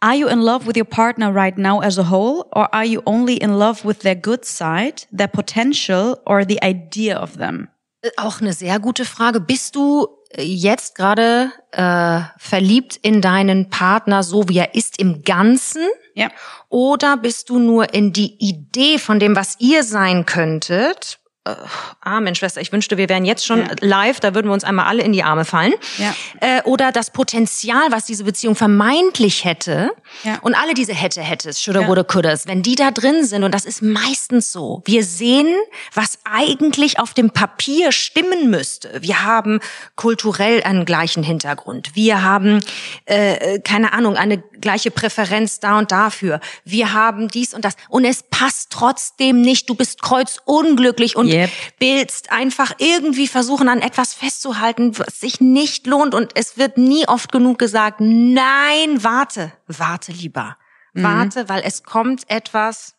Are 0.00 0.14
you 0.14 0.28
in 0.28 0.40
love 0.40 0.66
with 0.66 0.76
your 0.76 0.84
partner 0.84 1.34
right 1.34 1.56
now 1.56 1.80
as 1.80 1.98
a 1.98 2.10
whole, 2.10 2.44
or 2.52 2.72
are 2.74 2.84
you 2.84 3.00
only 3.06 3.36
in 3.38 3.54
love 3.54 3.86
with 3.88 4.00
their 4.00 4.14
good 4.16 4.44
side, 4.44 5.06
their 5.10 5.28
potential, 5.28 6.18
or 6.26 6.44
the 6.46 6.58
idea 6.62 7.18
of 7.18 7.38
them? 7.38 7.68
Äh, 8.02 8.10
Auch 8.18 8.40
eine 8.40 8.52
sehr 8.52 8.80
gute 8.80 9.06
Frage. 9.06 9.40
Bist 9.40 9.74
du 9.76 10.08
äh, 10.30 10.42
jetzt 10.42 10.94
gerade 10.94 11.52
äh, 11.70 12.20
verliebt 12.36 12.96
in 13.00 13.22
deinen 13.22 13.70
Partner, 13.70 14.22
so 14.22 14.46
wie 14.50 14.58
er 14.58 14.74
ist 14.74 14.98
im 14.98 15.22
Ganzen? 15.22 15.82
Ja. 16.14 16.30
Oder 16.68 17.16
bist 17.16 17.48
du 17.48 17.58
nur 17.58 17.94
in 17.94 18.12
die 18.12 18.36
Idee 18.38 18.98
von 18.98 19.18
dem, 19.18 19.34
was 19.34 19.56
ihr 19.58 19.82
sein 19.84 20.26
könntet? 20.26 21.18
Äh, 21.46 21.54
ah, 22.00 22.20
Mensch, 22.20 22.38
Schwester, 22.38 22.60
ich 22.60 22.72
wünschte, 22.72 22.96
wir 22.96 23.08
wären 23.08 23.24
jetzt 23.24 23.44
schon 23.44 23.60
Ja. 23.60 23.68
live, 23.80 24.20
da 24.20 24.34
würden 24.34 24.46
wir 24.48 24.54
uns 24.54 24.64
einmal 24.64 24.86
alle 24.86 25.02
in 25.02 25.12
die 25.12 25.22
Arme 25.22 25.44
fallen. 25.44 25.74
Ja. 25.98 26.14
Äh, 26.40 26.62
oder 26.62 26.90
das 26.92 27.10
Potenzial, 27.10 27.82
was 27.90 28.06
diese 28.06 28.24
Beziehung 28.24 28.54
vermeintlich 28.56 29.44
hätte. 29.44 29.90
Ja. 30.22 30.38
Und 30.42 30.54
alle 30.54 30.74
diese 30.74 30.94
hätte, 30.94 31.20
hättes, 31.22 31.60
shoulda, 31.62 31.82
Ja. 31.82 31.88
woulda, 31.88 32.02
couldas, 32.04 32.46
wenn 32.46 32.62
die 32.62 32.74
da 32.76 32.90
drin 32.90 33.24
sind, 33.24 33.42
und 33.44 33.52
das 33.52 33.64
ist 33.64 33.82
meistens 33.82 34.52
so, 34.52 34.82
wir 34.84 35.04
sehen, 35.04 35.48
was 35.92 36.18
eigentlich 36.24 36.98
auf 36.98 37.14
dem 37.14 37.30
Papier 37.30 37.92
stimmen 37.92 38.50
müsste. 38.50 38.90
Wir 39.02 39.22
haben 39.24 39.60
kulturell 39.96 40.62
einen 40.62 40.84
gleichen 40.84 41.22
Hintergrund. 41.22 41.90
Wir 41.94 42.22
haben, 42.22 42.60
äh, 43.06 43.58
keine 43.60 43.92
Ahnung, 43.92 44.16
eine 44.16 44.38
gleiche 44.38 44.90
Präferenz 44.90 45.60
da 45.60 45.78
und 45.78 45.90
dafür. 45.92 46.40
Wir 46.64 46.92
haben 46.92 47.28
dies 47.28 47.52
und 47.54 47.64
das. 47.64 47.74
Und 47.88 48.04
es 48.04 48.22
passt 48.22 48.70
trotzdem 48.70 49.40
nicht. 49.42 49.68
Du 49.68 49.74
bist 49.74 50.00
kreuzunglücklich 50.02 51.16
und 51.16 51.28
Yep. 51.28 51.50
willst 51.78 52.32
einfach 52.32 52.72
irgendwie 52.78 53.26
versuchen, 53.28 53.68
an 53.68 53.80
etwas 53.80 54.14
festzuhalten, 54.14 54.98
was 54.98 55.20
sich 55.20 55.40
nicht 55.40 55.86
lohnt. 55.86 56.14
Und 56.14 56.32
es 56.34 56.56
wird 56.58 56.78
nie 56.78 57.06
oft 57.08 57.32
genug 57.32 57.58
gesagt, 57.58 58.00
nein, 58.00 59.02
warte, 59.02 59.52
warte 59.66 60.12
lieber. 60.12 60.56
Warte, 60.92 61.48
weil 61.48 61.62
es 61.64 61.82
kommt 61.82 62.30
etwas, 62.30 62.94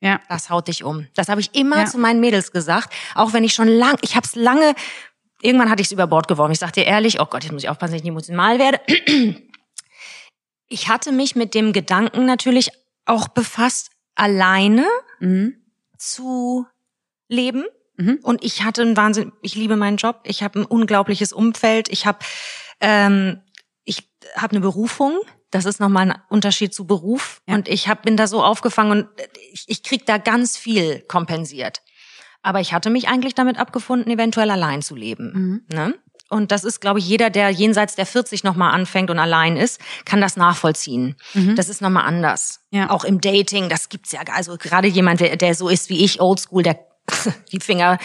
Ja. 0.00 0.20
das 0.28 0.50
haut 0.50 0.68
dich 0.68 0.84
um. 0.84 1.06
Das 1.14 1.28
habe 1.28 1.40
ich 1.40 1.54
immer 1.54 1.78
Ja. 1.80 1.86
zu 1.86 1.96
meinen 1.98 2.20
Mädels 2.20 2.52
gesagt, 2.52 2.92
auch 3.14 3.32
wenn 3.32 3.42
ich 3.44 3.54
schon 3.54 3.68
lang, 3.68 3.96
ich 4.02 4.16
habe 4.16 4.26
es 4.26 4.34
lange, 4.34 4.74
irgendwann 5.40 5.70
hatte 5.70 5.80
ich 5.80 5.88
es 5.88 5.92
über 5.92 6.06
Bord 6.06 6.28
geworfen. 6.28 6.52
Ich 6.52 6.58
sag 6.58 6.72
dir 6.72 6.84
ehrlich, 6.84 7.18
oh 7.20 7.24
Gott, 7.26 7.42
jetzt 7.44 7.52
muss 7.52 7.62
ich 7.62 7.68
aufpassen, 7.70 7.92
dass 7.92 8.00
ich 8.00 8.04
nicht 8.04 8.10
emotional 8.10 8.58
werde. 8.58 8.80
Ich 10.68 10.88
hatte 10.88 11.12
mich 11.12 11.36
mit 11.36 11.54
dem 11.54 11.72
Gedanken 11.72 12.26
natürlich 12.26 12.70
auch 13.04 13.28
befasst, 13.28 13.90
alleine 14.16 14.84
Mhm. 15.20 15.54
zu 15.96 16.66
leben. 17.28 17.64
Mhm. 17.96 18.18
Und 18.22 18.44
ich 18.44 18.64
hatte 18.64 18.82
einen 18.82 18.96
Wahnsinn, 18.96 19.32
ich 19.42 19.54
liebe 19.54 19.76
meinen 19.76 19.96
Job, 19.96 20.20
ich 20.24 20.42
habe 20.42 20.58
ein 20.60 20.64
unglaubliches 20.66 21.32
Umfeld, 21.32 21.88
ich 21.88 22.04
habe 22.04 22.18
ähm, 22.80 23.40
ich 23.84 24.10
habe 24.36 24.50
eine 24.52 24.60
Berufung, 24.60 25.18
das 25.50 25.64
ist 25.64 25.80
nochmal 25.80 26.10
ein 26.10 26.18
Unterschied 26.28 26.74
zu 26.74 26.86
Beruf. 26.86 27.40
Ja. 27.48 27.54
Und 27.54 27.68
ich 27.68 27.88
hab, 27.88 28.02
bin 28.02 28.16
da 28.16 28.26
so 28.26 28.42
aufgefangen 28.42 28.92
und 28.92 29.08
ich, 29.52 29.64
ich 29.66 29.82
krieg 29.82 30.06
da 30.06 30.18
ganz 30.18 30.56
viel 30.56 31.00
kompensiert. 31.02 31.82
Aber 32.42 32.60
ich 32.60 32.72
hatte 32.72 32.90
mich 32.90 33.08
eigentlich 33.08 33.34
damit 33.34 33.58
abgefunden, 33.58 34.10
eventuell 34.10 34.50
allein 34.50 34.82
zu 34.82 34.94
leben. 34.94 35.32
Mhm. 35.68 35.76
Ne? 35.76 35.94
Und 36.28 36.50
das 36.50 36.64
ist, 36.64 36.80
glaube 36.80 36.98
ich, 36.98 37.08
jeder, 37.08 37.30
der 37.30 37.50
jenseits 37.50 37.94
der 37.94 38.06
40 38.06 38.42
nochmal 38.42 38.72
anfängt 38.72 39.10
und 39.10 39.18
allein 39.18 39.56
ist, 39.56 39.80
kann 40.04 40.20
das 40.20 40.36
nachvollziehen. 40.36 41.16
Das 41.54 41.68
ist 41.68 41.80
nochmal 41.80 42.04
anders. 42.04 42.60
Mhm. 42.70 42.78
Ja. 42.78 42.90
Auch 42.90 43.04
im 43.04 43.20
Dating, 43.20 43.68
das 43.68 43.88
gibt's 43.88 44.12
ja. 44.12 44.20
Also 44.32 44.56
gerade 44.56 44.88
jemand, 44.88 45.20
der, 45.20 45.36
der 45.36 45.54
so 45.54 45.68
ist 45.68 45.88
wie 45.88 46.04
ich, 46.04 46.20
oldschool, 46.20 46.62
der 46.62 46.78
die 47.52 47.60
Finger 47.60 47.98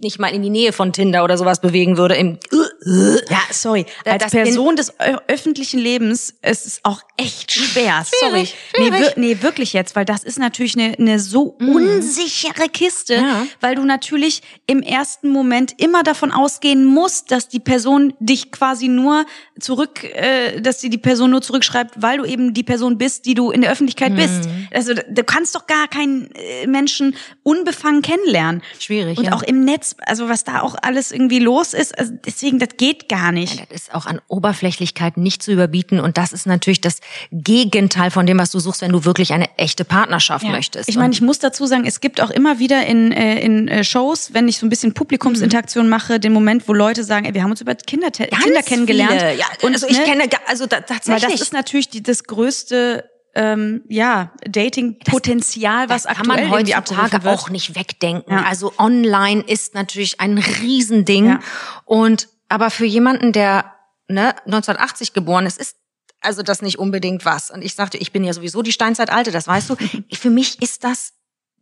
nicht 0.00 0.18
mal 0.18 0.28
in 0.28 0.42
die 0.42 0.50
Nähe 0.50 0.72
von 0.72 0.92
Tinder 0.92 1.24
oder 1.24 1.38
sowas 1.38 1.60
bewegen 1.60 1.96
würde. 1.96 2.14
Im 2.14 2.38
Ja, 2.86 3.40
sorry. 3.50 3.86
Als 4.04 4.24
das 4.24 4.32
Person 4.32 4.76
des 4.76 4.92
öffentlichen 5.28 5.78
Lebens 5.80 6.34
es 6.42 6.66
ist 6.66 6.80
auch 6.84 7.00
echt 7.16 7.52
schwer. 7.52 8.04
Sorry. 8.20 8.46
Schwierig, 8.46 9.16
Nee, 9.16 9.34
nee, 9.34 9.42
wirklich 9.42 9.72
jetzt, 9.72 9.96
weil 9.96 10.04
das 10.04 10.24
ist 10.24 10.38
natürlich 10.38 10.76
eine, 10.76 10.94
eine 10.98 11.18
so 11.18 11.56
unsichere 11.60 12.68
Kiste, 12.68 13.14
Ja. 13.14 13.46
weil 13.60 13.74
du 13.76 13.84
natürlich 13.84 14.42
im 14.66 14.82
ersten 14.82 15.30
Moment 15.30 15.74
immer 15.80 16.02
davon 16.02 16.30
ausgehen 16.32 16.84
musst, 16.84 17.30
dass 17.30 17.48
die 17.48 17.60
Person 17.60 18.12
dich 18.18 18.50
quasi 18.52 18.88
nur 18.88 19.24
zurück, 19.60 20.04
äh, 20.04 20.60
dass 20.60 20.80
sie 20.80 20.90
die 20.90 20.98
Person 20.98 21.30
nur 21.30 21.42
zurückschreibt, 21.42 22.02
weil 22.02 22.18
du 22.18 22.24
eben 22.24 22.52
die 22.54 22.62
Person 22.64 22.98
bist, 22.98 23.24
die 23.26 23.34
du 23.34 23.50
in 23.50 23.62
der 23.62 23.70
Öffentlichkeit 23.72 24.14
bist. 24.16 24.48
Also 24.72 24.92
du 24.94 25.24
kannst 25.24 25.54
doch 25.54 25.66
gar 25.66 25.88
keinen 25.88 26.30
äh, 26.34 26.66
Menschen 26.66 27.16
unbefangen 27.42 28.02
kennenlernen. 28.02 28.62
Schwierig, 28.78 29.18
Und 29.18 29.24
ja. 29.26 29.32
auch 29.32 29.42
im 29.42 29.64
Netz, 29.64 29.96
also 30.04 30.28
was 30.28 30.44
da 30.44 30.60
auch 30.60 30.74
alles 30.82 31.12
irgendwie 31.12 31.38
los 31.38 31.74
ist, 31.74 31.96
also 31.98 32.12
deswegen, 32.26 32.58
das 32.58 32.73
geht 32.76 33.08
gar 33.08 33.32
nicht. 33.32 33.60
Das 33.70 33.82
ist 33.82 33.94
auch 33.94 34.06
an 34.06 34.20
Oberflächlichkeit 34.28 35.16
nicht 35.16 35.42
zu 35.42 35.52
überbieten. 35.52 36.00
Und 36.00 36.18
das 36.18 36.32
ist 36.32 36.46
natürlich 36.46 36.80
das 36.80 37.00
Gegenteil 37.32 38.10
von 38.10 38.26
dem, 38.26 38.38
was 38.38 38.50
du 38.50 38.58
suchst, 38.58 38.82
wenn 38.82 38.92
du 38.92 39.04
wirklich 39.04 39.32
eine 39.32 39.46
echte 39.58 39.84
Partnerschaft 39.84 40.44
Ja. 40.44 40.50
möchtest. 40.50 40.88
Ich 40.88 40.96
meine, 40.96 41.12
ich 41.12 41.20
muss 41.20 41.38
dazu 41.38 41.66
sagen, 41.66 41.84
es 41.86 42.00
gibt 42.00 42.20
auch 42.20 42.30
immer 42.30 42.58
wieder 42.58 42.86
in, 42.86 43.12
äh, 43.12 43.40
in 43.40 43.68
äh, 43.68 43.84
Shows, 43.84 44.34
wenn 44.34 44.48
ich 44.48 44.58
so 44.58 44.66
ein 44.66 44.70
bisschen 44.70 44.94
Publikumsinteraktion 44.94 45.88
mache, 45.88 46.20
den 46.20 46.32
Moment, 46.32 46.68
wo 46.68 46.72
Leute 46.72 47.04
sagen, 47.04 47.26
ey, 47.26 47.34
wir 47.34 47.42
haben 47.42 47.50
uns 47.50 47.60
über 47.60 47.74
Kinder, 47.74 48.10
ganz 48.10 48.42
Kinder 48.42 48.62
kennengelernt. 48.62 49.12
Viele. 49.20 49.36
Ja, 49.36 49.46
Und, 49.62 49.74
also 49.74 49.86
ich 49.88 49.98
ne, 49.98 50.04
kenne, 50.04 50.24
also 50.46 50.66
da, 50.66 50.76
weil 50.76 50.84
tatsächlich. 50.84 51.32
das 51.32 51.40
ist 51.40 51.52
natürlich 51.52 51.88
die, 51.88 52.02
das 52.02 52.24
größte 52.24 53.04
ähm, 53.34 53.82
ja 53.88 54.32
Dating-Potenzial, 54.48 55.88
was 55.88 56.04
das 56.04 56.16
aktuell 56.16 56.36
kann 56.42 56.50
man 56.50 56.58
heutzutage 56.58 57.28
auch 57.28 57.50
nicht 57.50 57.74
wegdenken. 57.74 58.32
Ja. 58.32 58.44
Also 58.44 58.72
online 58.78 59.42
ist 59.42 59.74
natürlich 59.74 60.20
ein 60.20 60.38
Riesending. 60.38 61.26
Ja. 61.26 61.40
Und 61.84 62.28
aber 62.48 62.70
für 62.70 62.84
jemanden, 62.84 63.32
der 63.32 63.74
ne, 64.08 64.34
1980 64.44 65.12
geboren 65.12 65.46
ist, 65.46 65.58
ist 65.58 65.76
also 66.20 66.42
das 66.42 66.62
nicht 66.62 66.78
unbedingt 66.78 67.24
was. 67.24 67.50
Und 67.50 67.62
ich 67.62 67.74
sagte, 67.74 67.98
ich 67.98 68.12
bin 68.12 68.24
ja 68.24 68.32
sowieso 68.32 68.62
die 68.62 68.72
Steinzeitalte, 68.72 69.30
das 69.30 69.46
weißt 69.46 69.70
du. 69.70 69.76
für 70.12 70.30
mich 70.30 70.60
ist 70.62 70.84
das, 70.84 71.12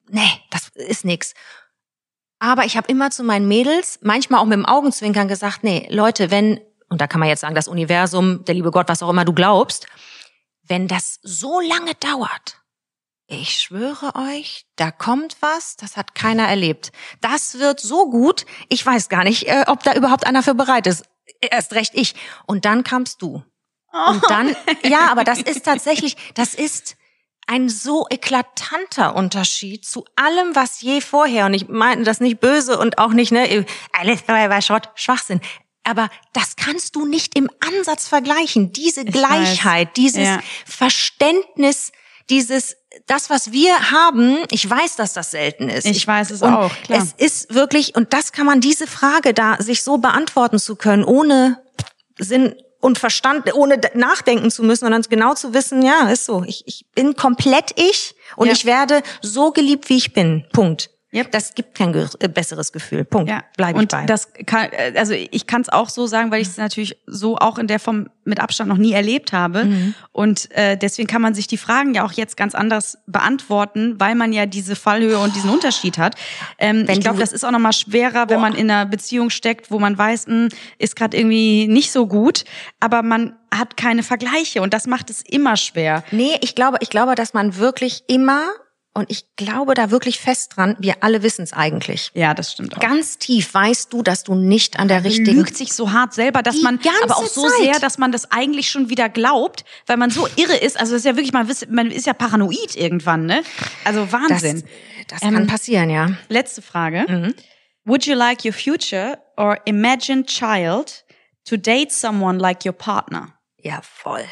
nee, 0.09 0.21
das 0.51 0.69
ist 0.75 1.05
nix. 1.05 1.35
Aber 2.39 2.65
ich 2.65 2.77
habe 2.77 2.89
immer 2.89 3.11
zu 3.11 3.23
meinen 3.23 3.47
Mädels, 3.47 3.99
manchmal 4.03 4.41
auch 4.41 4.45
mit 4.45 4.55
dem 4.55 4.67
Augenzwinkern 4.67 5.29
gesagt, 5.29 5.63
nee, 5.63 5.87
Leute, 5.91 6.31
wenn, 6.31 6.61
und 6.89 7.01
da 7.01 7.07
kann 7.07 7.21
man 7.21 7.29
jetzt 7.29 7.41
sagen, 7.41 7.55
das 7.55 7.69
Universum, 7.69 8.45
der 8.45 8.55
liebe 8.55 8.71
Gott, 8.71 8.89
was 8.89 9.03
auch 9.03 9.11
immer 9.11 9.25
du 9.25 9.33
glaubst, 9.33 9.87
wenn 10.65 10.89
das 10.89 11.19
so 11.23 11.61
lange 11.61 11.95
dauert, 11.95 12.62
ich 13.33 13.59
schwöre 13.59 14.15
euch, 14.15 14.67
da 14.77 14.91
kommt 14.91 15.37
was, 15.41 15.77
das 15.77 15.97
hat 15.97 16.15
keiner 16.15 16.47
erlebt. 16.47 16.93
Das 17.21 17.59
wird 17.59 17.81
so 17.81 18.11
gut, 18.11 18.45
ich 18.69 18.85
weiß 18.85 19.09
gar 19.09 19.25
nicht, 19.25 19.49
äh, 19.49 19.65
ob 19.67 19.83
da 19.83 19.95
überhaupt 19.95 20.27
einer 20.27 20.43
für 20.43 20.55
bereit 20.55 20.87
ist. 20.87 21.05
Erst 21.41 21.73
recht 21.73 21.93
ich. 21.95 22.15
Und 22.47 22.65
dann 22.65 22.85
kamst 22.85 23.23
du. 23.23 23.43
Und 23.93 24.23
dann, 24.29 24.55
ja, 24.85 25.11
aber 25.11 25.25
das 25.25 25.41
ist 25.41 25.65
tatsächlich, 25.65 26.17
das 26.35 26.55
ist 26.55 26.97
ein 27.47 27.69
so 27.69 28.07
eklatanter 28.09 29.17
Unterschied 29.17 29.85
zu 29.85 30.05
allem, 30.17 30.55
was 30.55 30.81
je 30.81 31.01
vorher, 31.01 31.47
und 31.47 31.55
ich 31.55 31.69
meine 31.69 32.05
das 32.05 32.21
nicht 32.21 32.39
böse 32.41 32.79
und 32.79 32.99
auch 32.99 33.13
nicht, 33.13 33.33
ne, 33.33 33.67
alles 33.93 34.29
war 34.29 34.63
Schrott, 34.63 34.91
Schwachsinn. 34.95 35.41
Aber 35.85 36.09
das 36.33 36.57
kannst 36.57 36.95
du 36.95 37.07
nicht 37.07 37.37
im 37.37 37.51
Ansatz 37.61 38.07
vergleichen. 38.07 38.73
Diese 38.73 39.05
Gleichheit, 39.05 39.97
dieses 39.97 40.29
Ja. 40.29 40.41
Verständnis, 40.65 41.91
dieses, 42.31 42.77
das, 43.07 43.31
was 43.31 43.53
wir 43.53 43.91
haben, 43.91 44.39
ich 44.51 44.69
weiß, 44.69 44.97
dass 44.97 45.13
das 45.13 45.31
selten 45.31 45.69
ist. 45.69 45.87
Ich 45.87 46.07
weiß 46.07 46.31
es 46.31 46.43
und 46.43 46.53
auch, 46.55 46.73
klar. 46.85 47.03
Es 47.03 47.13
ist 47.13 47.55
wirklich, 47.55 47.95
und 47.95 48.13
das 48.13 48.33
kann 48.33 48.47
man, 48.47 48.61
diese 48.61 48.87
Frage 48.87 49.35
da, 49.35 49.57
sich 49.61 49.83
so 49.83 49.99
beantworten 49.99 50.59
zu 50.59 50.77
können, 50.77 51.05
ohne 51.05 51.63
Sinn 52.19 52.55
und 52.81 52.99
Verstand, 52.99 53.53
ohne 53.55 53.81
nachdenken 53.95 54.51
zu 54.51 54.63
müssen, 54.63 54.85
sondern 54.85 55.03
genau 55.03 55.35
zu 55.35 55.55
wissen, 55.55 55.83
ja, 55.83 56.09
ist 56.09 56.27
so. 56.27 56.43
Ich, 56.45 56.65
ich 56.67 56.85
bin 56.95 57.15
komplett 57.15 57.73
ich 57.77 58.15
und 58.37 58.49
Ja. 58.49 58.53
ich 58.53 58.65
werde 58.65 59.03
so 59.21 59.53
geliebt, 59.53 59.89
wie 59.89 59.97
ich 59.97 60.13
bin. 60.13 60.45
Punkt. 60.53 60.91
Yep. 61.15 61.31
Das 61.31 61.55
gibt 61.55 61.75
kein 61.75 61.95
äh, 61.95 62.29
besseres 62.29 62.73
Gefühl. 62.73 63.05
Punkt. 63.05 63.29
Ja, 63.29 63.45
Bleib 63.57 63.77
ich 63.77 63.83
und 63.83 63.91
bei. 63.91 64.07
das 64.07 64.33
kann, 64.47 64.69
äh, 64.73 64.95
also 64.97 65.13
ich 65.13 65.47
kann 65.47 65.61
es 65.61 65.69
auch 65.69 65.91
so 65.91 66.07
sagen, 66.07 66.31
weil 66.31 66.41
ich 66.41 66.49
es 66.49 66.57
natürlich 66.57 66.97
so 67.07 67.37
auch 67.37 67.59
in 67.59 67.67
der 67.67 67.79
Form 67.79 68.09
mit 68.25 68.41
Abstand 68.41 68.69
noch 68.69 68.79
nie 68.79 68.93
erlebt 68.93 69.33
habe. 69.33 69.65
Mhm. 69.65 69.95
Und 70.13 70.51
äh, 70.53 70.77
deswegen 70.77 71.09
kann 71.09 71.21
man 71.21 71.35
sich 71.35 71.47
die 71.47 71.59
Fragen 71.59 71.93
ja 71.95 72.05
auch 72.05 72.13
jetzt 72.13 72.37
ganz 72.37 72.55
anders 72.55 72.99
beantworten, 73.07 74.01
weil 74.01 74.15
man 74.15 74.33
ja 74.33 74.47
diese 74.47 74.75
Fallhöhe 74.75 75.19
und 75.19 75.37
diesen 75.37 75.51
Unterschied 75.51 75.99
hat. 75.99 76.15
Ähm, 76.59 76.87
ich 76.89 77.01
glaube, 77.01 77.19
das 77.19 77.33
ist 77.33 77.45
auch 77.45 77.51
noch 77.51 77.59
mal 77.59 77.73
schwerer, 77.73 78.31
wenn 78.31 78.41
man 78.41 78.55
in 78.55 78.71
einer 78.71 78.87
Beziehung 78.87 79.29
steckt, 79.31 79.71
wo 79.71 79.79
man 79.79 79.99
weiß, 79.99 80.29
mh, 80.29 80.49
ist 80.79 80.97
gerade 80.97 81.17
irgendwie 81.17 81.67
nicht 81.69 81.93
so 81.93 82.07
gut, 82.07 82.45
aber 82.81 83.03
man 83.03 83.37
hat 83.55 83.77
keine 83.77 84.03
Vergleiche 84.03 84.63
und 84.63 84.73
das 84.73 84.87
macht 84.87 85.11
es 85.11 85.23
immer 85.23 85.57
schwer. 85.57 86.05
Nee, 86.11 86.37
ich 86.41 86.55
glaube, 86.55 86.79
ich 86.81 86.89
glaube, 86.89 87.15
dass 87.15 87.35
man 87.35 87.57
wirklich 87.57 88.05
immer, 88.07 88.45
und 88.95 89.11
ich 89.11 89.25
glaube 89.37 89.75
da 89.75 89.91
wirklich 89.91 90.21
fest 90.21 90.57
dran, 90.57 90.77
wir 90.79 91.03
alle 91.03 91.23
wissen 91.23 91.43
es 91.43 91.55
eigentlich. 91.55 92.11
Ja, 92.15 92.35
das 92.35 92.53
stimmt 92.53 92.77
auch. 92.77 92.81
Ganz 92.81 93.17
tief 93.17 93.55
weißt 93.55 93.93
du, 93.93 94.03
dass 94.03 94.23
du 94.23 94.35
nicht 94.35 94.79
an 94.79 94.89
der 94.89 95.03
richtigen 95.03 95.39
lügt 95.39 95.57
sich 95.57 95.73
so 95.73 95.93
hart 95.93 96.13
selber, 96.13 96.43
dass 96.43 96.61
man 96.61 96.79
aber 97.03 97.17
auch 97.17 97.27
so 97.27 97.49
Zeit. 97.49 97.59
sehr, 97.59 97.81
dass 97.81 97.97
man 97.97 98.13
das 98.13 98.31
eigentlich 98.31 98.71
schon 98.71 98.91
wieder 98.91 99.09
glaubt, 99.09 99.65
weil 99.87 99.97
man 99.97 100.11
so 100.11 100.29
irre 100.37 100.57
ist. 100.57 100.79
Also 100.79 100.93
das 100.93 101.01
ist 101.01 101.07
ja 101.07 101.17
wirklich 101.17 101.33
man 101.33 101.49
ist, 101.49 101.71
man 101.71 101.91
ist 101.91 102.07
ja 102.07 102.13
paranoid 102.13 102.77
irgendwann, 102.77 103.25
ne? 103.25 103.43
Also 103.85 104.05
das, 104.05 104.13
Wahnsinn. 104.13 104.65
das 105.09 105.23
Ähm, 105.23 105.35
kann 105.35 105.47
passieren, 105.47 105.89
ja. 105.89 106.11
Letzte 106.29 106.61
Frage. 106.61 107.07
Mhm. 107.09 107.35
Would 107.85 108.05
you 108.05 108.15
like 108.15 108.45
your 108.45 108.53
future 108.53 109.19
or 109.39 109.59
imagined 109.65 110.27
child 110.27 111.05
to 111.47 111.57
date 111.57 111.91
someone 111.93 112.39
like 112.39 112.65
your 112.67 112.73
partner? 112.75 113.33
Ja, 113.57 113.81
voll. 113.83 114.25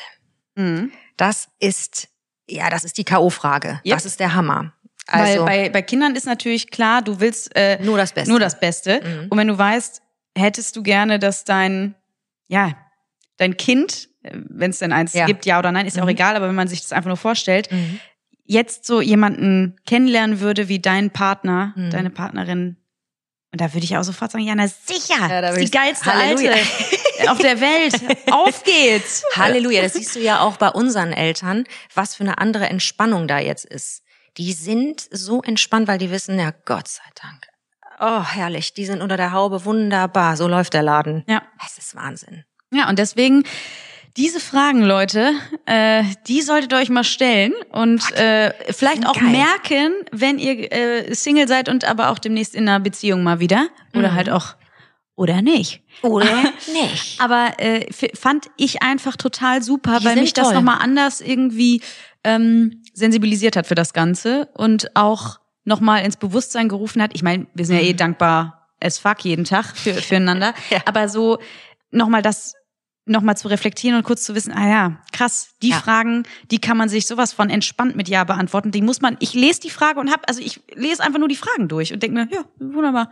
Mhm. 0.54 0.92
Das 1.16 1.48
ist, 1.58 2.08
ja, 2.51 2.70
das 2.70 2.84
ist 2.84 2.98
die 2.98 3.05
K.O.-Frage. 3.05 3.80
Yep. 3.84 3.94
Das 3.94 4.05
ist 4.07 4.20
der 4.20 4.34
Hammer. 4.34 4.72
Also, 5.07 5.44
Weil 5.44 5.46
bei, 5.46 5.68
bei 5.70 5.82
Kindern 5.82 6.14
ist 6.14 6.26
natürlich 6.26 6.70
klar, 6.70 7.03
du 7.03 7.18
willst 7.20 7.55
äh, 7.57 7.78
nur 7.82 7.96
das 7.96 8.12
Beste. 8.12 8.30
nur 8.30 8.38
das 8.40 8.61
Beste. 8.61 9.01
Mhm. 9.05 9.26
Und 9.30 9.38
wenn 9.38 9.48
du 9.48 9.59
weißt, 9.59 10.03
hättest 10.36 10.76
du 10.76 10.82
gerne, 10.82 11.18
dass 11.18 11.44
dein, 11.44 11.94
ja, 12.48 12.72
dein 13.38 13.57
Kind, 13.57 14.09
wenn 14.22 14.70
es 14.70 14.78
denn 14.78 14.92
eins 14.92 15.14
Ja. 15.14 15.26
gibt, 15.26 15.46
ja 15.46 15.59
oder 15.59 15.72
nein, 15.72 15.86
ist 15.86 15.96
ja 15.96 16.03
auch 16.03 16.07
Mhm. 16.07 16.11
egal, 16.12 16.36
aber 16.36 16.46
wenn 16.48 16.55
man 16.55 16.68
sich 16.68 16.80
das 16.82 16.92
einfach 16.92 17.09
nur 17.09 17.16
vorstellt, 17.16 17.72
Mhm. 17.72 17.98
jetzt 18.44 18.84
so 18.86 19.01
jemanden 19.01 19.76
kennenlernen 19.86 20.40
würde 20.40 20.68
wie 20.68 20.78
dein 20.78 21.11
Partner, 21.11 21.72
Mhm. 21.76 21.90
deine 21.90 22.11
Partnerin, 22.11 22.76
und 23.53 23.61
da 23.61 23.72
würde 23.74 23.84
ich 23.84 23.96
auch 23.96 24.03
sofort 24.05 24.30
sagen, 24.30 24.44
ja, 24.44 24.55
na 24.55 24.68
sicher, 24.68 25.28
Ja, 25.28 25.40
da 25.40 25.48
ist 25.48 25.61
die 25.61 25.70
geilste 25.70 26.07
Halleluja. 26.14 26.53
Alte 26.53 26.64
auf 27.28 27.38
der 27.38 27.60
Welt. 27.60 27.94
Auf 28.30 28.62
geht's. 28.64 29.24
Halleluja, 29.36 29.82
das 29.82 29.94
siehst 29.94 30.14
du 30.16 30.20
ja 30.20 30.40
auch 30.40 30.56
bei 30.56 30.68
unseren 30.68 31.12
Eltern, 31.12 31.64
was 31.94 32.14
für 32.14 32.22
eine 32.24 32.38
andere 32.38 32.66
Entspannung 32.68 33.28
da 33.28 33.38
jetzt 33.38 33.64
ist. 33.64 34.02
Die 34.36 34.52
sind 34.52 35.06
so 35.10 35.42
entspannt, 35.42 35.88
weil 35.88 35.98
die 35.98 36.10
wissen, 36.10 36.38
ja, 36.38 36.52
Gott 36.64 36.88
sei 36.88 37.02
Dank. 37.20 37.46
Oh, 38.00 38.24
herrlich, 38.24 38.72
die 38.72 38.86
sind 38.86 39.02
unter 39.02 39.16
der 39.16 39.32
Haube, 39.32 39.64
wunderbar, 39.64 40.36
so 40.36 40.48
läuft 40.48 40.72
der 40.72 40.82
Laden. 40.82 41.24
Ja. 41.28 41.42
Es 41.66 41.76
ist 41.76 41.94
Wahnsinn. 41.94 42.44
Ja, 42.72 42.88
und 42.88 42.98
deswegen 42.98 43.42
diese 44.16 44.40
Fragen, 44.40 44.82
Leute, 44.82 45.32
äh, 45.66 46.02
die 46.26 46.40
solltet 46.42 46.72
ihr 46.72 46.78
euch 46.78 46.88
mal 46.88 47.04
stellen 47.04 47.52
und 47.72 48.10
äh, 48.12 48.52
vielleicht 48.72 49.06
auch 49.06 49.14
geil. 49.14 49.24
merken, 49.30 49.92
wenn 50.12 50.38
ihr 50.38 50.72
äh, 50.72 51.14
Single 51.14 51.46
seid 51.46 51.68
und 51.68 51.84
aber 51.84 52.10
auch 52.10 52.18
demnächst 52.18 52.54
in 52.54 52.68
einer 52.68 52.80
Beziehung 52.80 53.22
mal 53.22 53.38
wieder 53.40 53.68
oder 53.94 54.10
Mhm. 54.10 54.14
halt 54.14 54.30
auch 54.30 54.54
oder 55.20 55.42
nicht. 55.42 55.82
Oder 56.00 56.24
nicht. 56.72 57.20
Aber 57.20 57.52
äh, 57.58 57.86
fand 58.14 58.46
ich 58.56 58.82
einfach 58.82 59.16
total 59.16 59.62
super, 59.62 59.98
Die 60.00 60.06
weil 60.06 60.16
mich 60.16 60.32
das 60.32 60.46
toll. 60.46 60.54
nochmal 60.54 60.78
anders 60.80 61.20
irgendwie 61.20 61.82
ähm, 62.24 62.82
sensibilisiert 62.94 63.54
hat 63.54 63.66
für 63.66 63.74
das 63.74 63.92
Ganze 63.92 64.48
und 64.54 64.96
auch 64.96 65.38
nochmal 65.64 66.04
ins 66.06 66.16
Bewusstsein 66.16 66.70
gerufen 66.70 67.02
hat. 67.02 67.10
Ich 67.12 67.22
meine, 67.22 67.46
wir 67.54 67.66
sind 67.66 67.76
ja 67.76 67.82
eh 67.82 67.92
dankbar 67.92 68.70
as 68.80 68.98
fuck 68.98 69.22
jeden 69.26 69.44
Tag 69.44 69.76
für, 69.76 69.92
füreinander. 69.92 70.54
Ja. 70.70 70.78
Aber 70.86 71.06
so 71.10 71.38
nochmal 71.90 72.22
das 72.22 72.54
nochmal 73.04 73.36
zu 73.36 73.48
reflektieren 73.48 73.96
und 73.98 74.04
kurz 74.04 74.22
zu 74.24 74.34
wissen, 74.34 74.52
ah 74.52 74.68
ja, 74.68 75.02
krass, 75.12 75.50
die 75.62 75.70
Ja. 75.70 75.76
Fragen, 75.80 76.22
die 76.50 76.60
kann 76.60 76.78
man 76.78 76.88
sich 76.88 77.06
sowas 77.06 77.34
von 77.34 77.50
entspannt 77.50 77.94
mit 77.94 78.08
Ja 78.08 78.24
beantworten. 78.24 78.70
Die 78.70 78.80
muss 78.82 79.02
man, 79.02 79.18
ich 79.20 79.34
lese 79.34 79.60
die 79.60 79.70
Frage 79.70 80.00
und 80.00 80.10
hab, 80.10 80.26
also 80.28 80.40
ich 80.40 80.60
lese 80.74 81.02
einfach 81.02 81.18
nur 81.18 81.28
die 81.28 81.36
Fragen 81.36 81.68
durch 81.68 81.92
und 81.92 82.02
denke 82.02 82.14
mir, 82.14 82.28
ja, 82.32 82.44
wunderbar. 82.58 83.10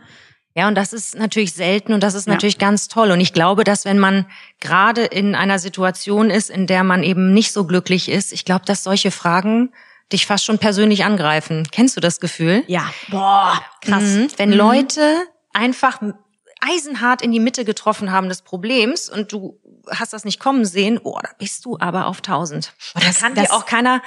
Ja, 0.59 0.67
und 0.67 0.75
das 0.75 0.91
ist 0.91 1.15
natürlich 1.15 1.53
selten 1.53 1.93
und 1.93 2.01
das 2.03 2.15
ist 2.15 2.27
Ja. 2.27 2.33
natürlich 2.33 2.57
ganz 2.57 2.89
toll. 2.89 3.11
Und 3.11 3.21
ich 3.21 3.31
glaube, 3.31 3.63
dass 3.63 3.85
wenn 3.85 3.97
man 3.97 4.25
gerade 4.59 5.05
in 5.05 5.33
einer 5.35 5.57
Situation 5.57 6.29
ist, 6.29 6.49
in 6.49 6.67
der 6.67 6.83
man 6.83 7.01
eben 7.01 7.33
nicht 7.33 7.53
so 7.53 7.65
glücklich 7.65 8.09
ist, 8.09 8.33
ich 8.33 8.43
glaube, 8.43 8.65
dass 8.65 8.83
solche 8.83 9.09
Fragen 9.11 9.71
dich 10.11 10.25
fast 10.25 10.43
schon 10.43 10.57
persönlich 10.57 11.05
angreifen. 11.05 11.67
Kennst 11.71 11.95
du 11.95 12.01
das 12.01 12.19
Gefühl? 12.19 12.63
Ja, 12.67 12.89
boah, 13.09 13.61
krass. 13.81 14.03
Mhm. 14.03 14.27
Wenn 14.37 14.51
Leute 14.51 15.15
einfach 15.53 16.01
eisenhart 16.59 17.21
in 17.21 17.31
die 17.31 17.39
Mitte 17.39 17.63
getroffen 17.63 18.11
haben 18.11 18.27
des 18.27 18.41
Problems 18.41 19.07
und 19.09 19.31
du 19.31 19.57
hast 19.89 20.11
das 20.11 20.25
nicht 20.25 20.39
kommen 20.41 20.65
sehen, 20.65 20.99
oh, 21.01 21.17
da 21.23 21.29
bist 21.37 21.63
du 21.63 21.77
aber 21.79 22.05
auf 22.07 22.19
tausend. 22.21 22.73
Und 22.95 23.03
da 23.03 23.07
Das- 23.07 23.19
kann 23.21 23.33
das- 23.33 23.47
dir 23.47 23.53
auch 23.53 23.65
keiner, 23.65 24.01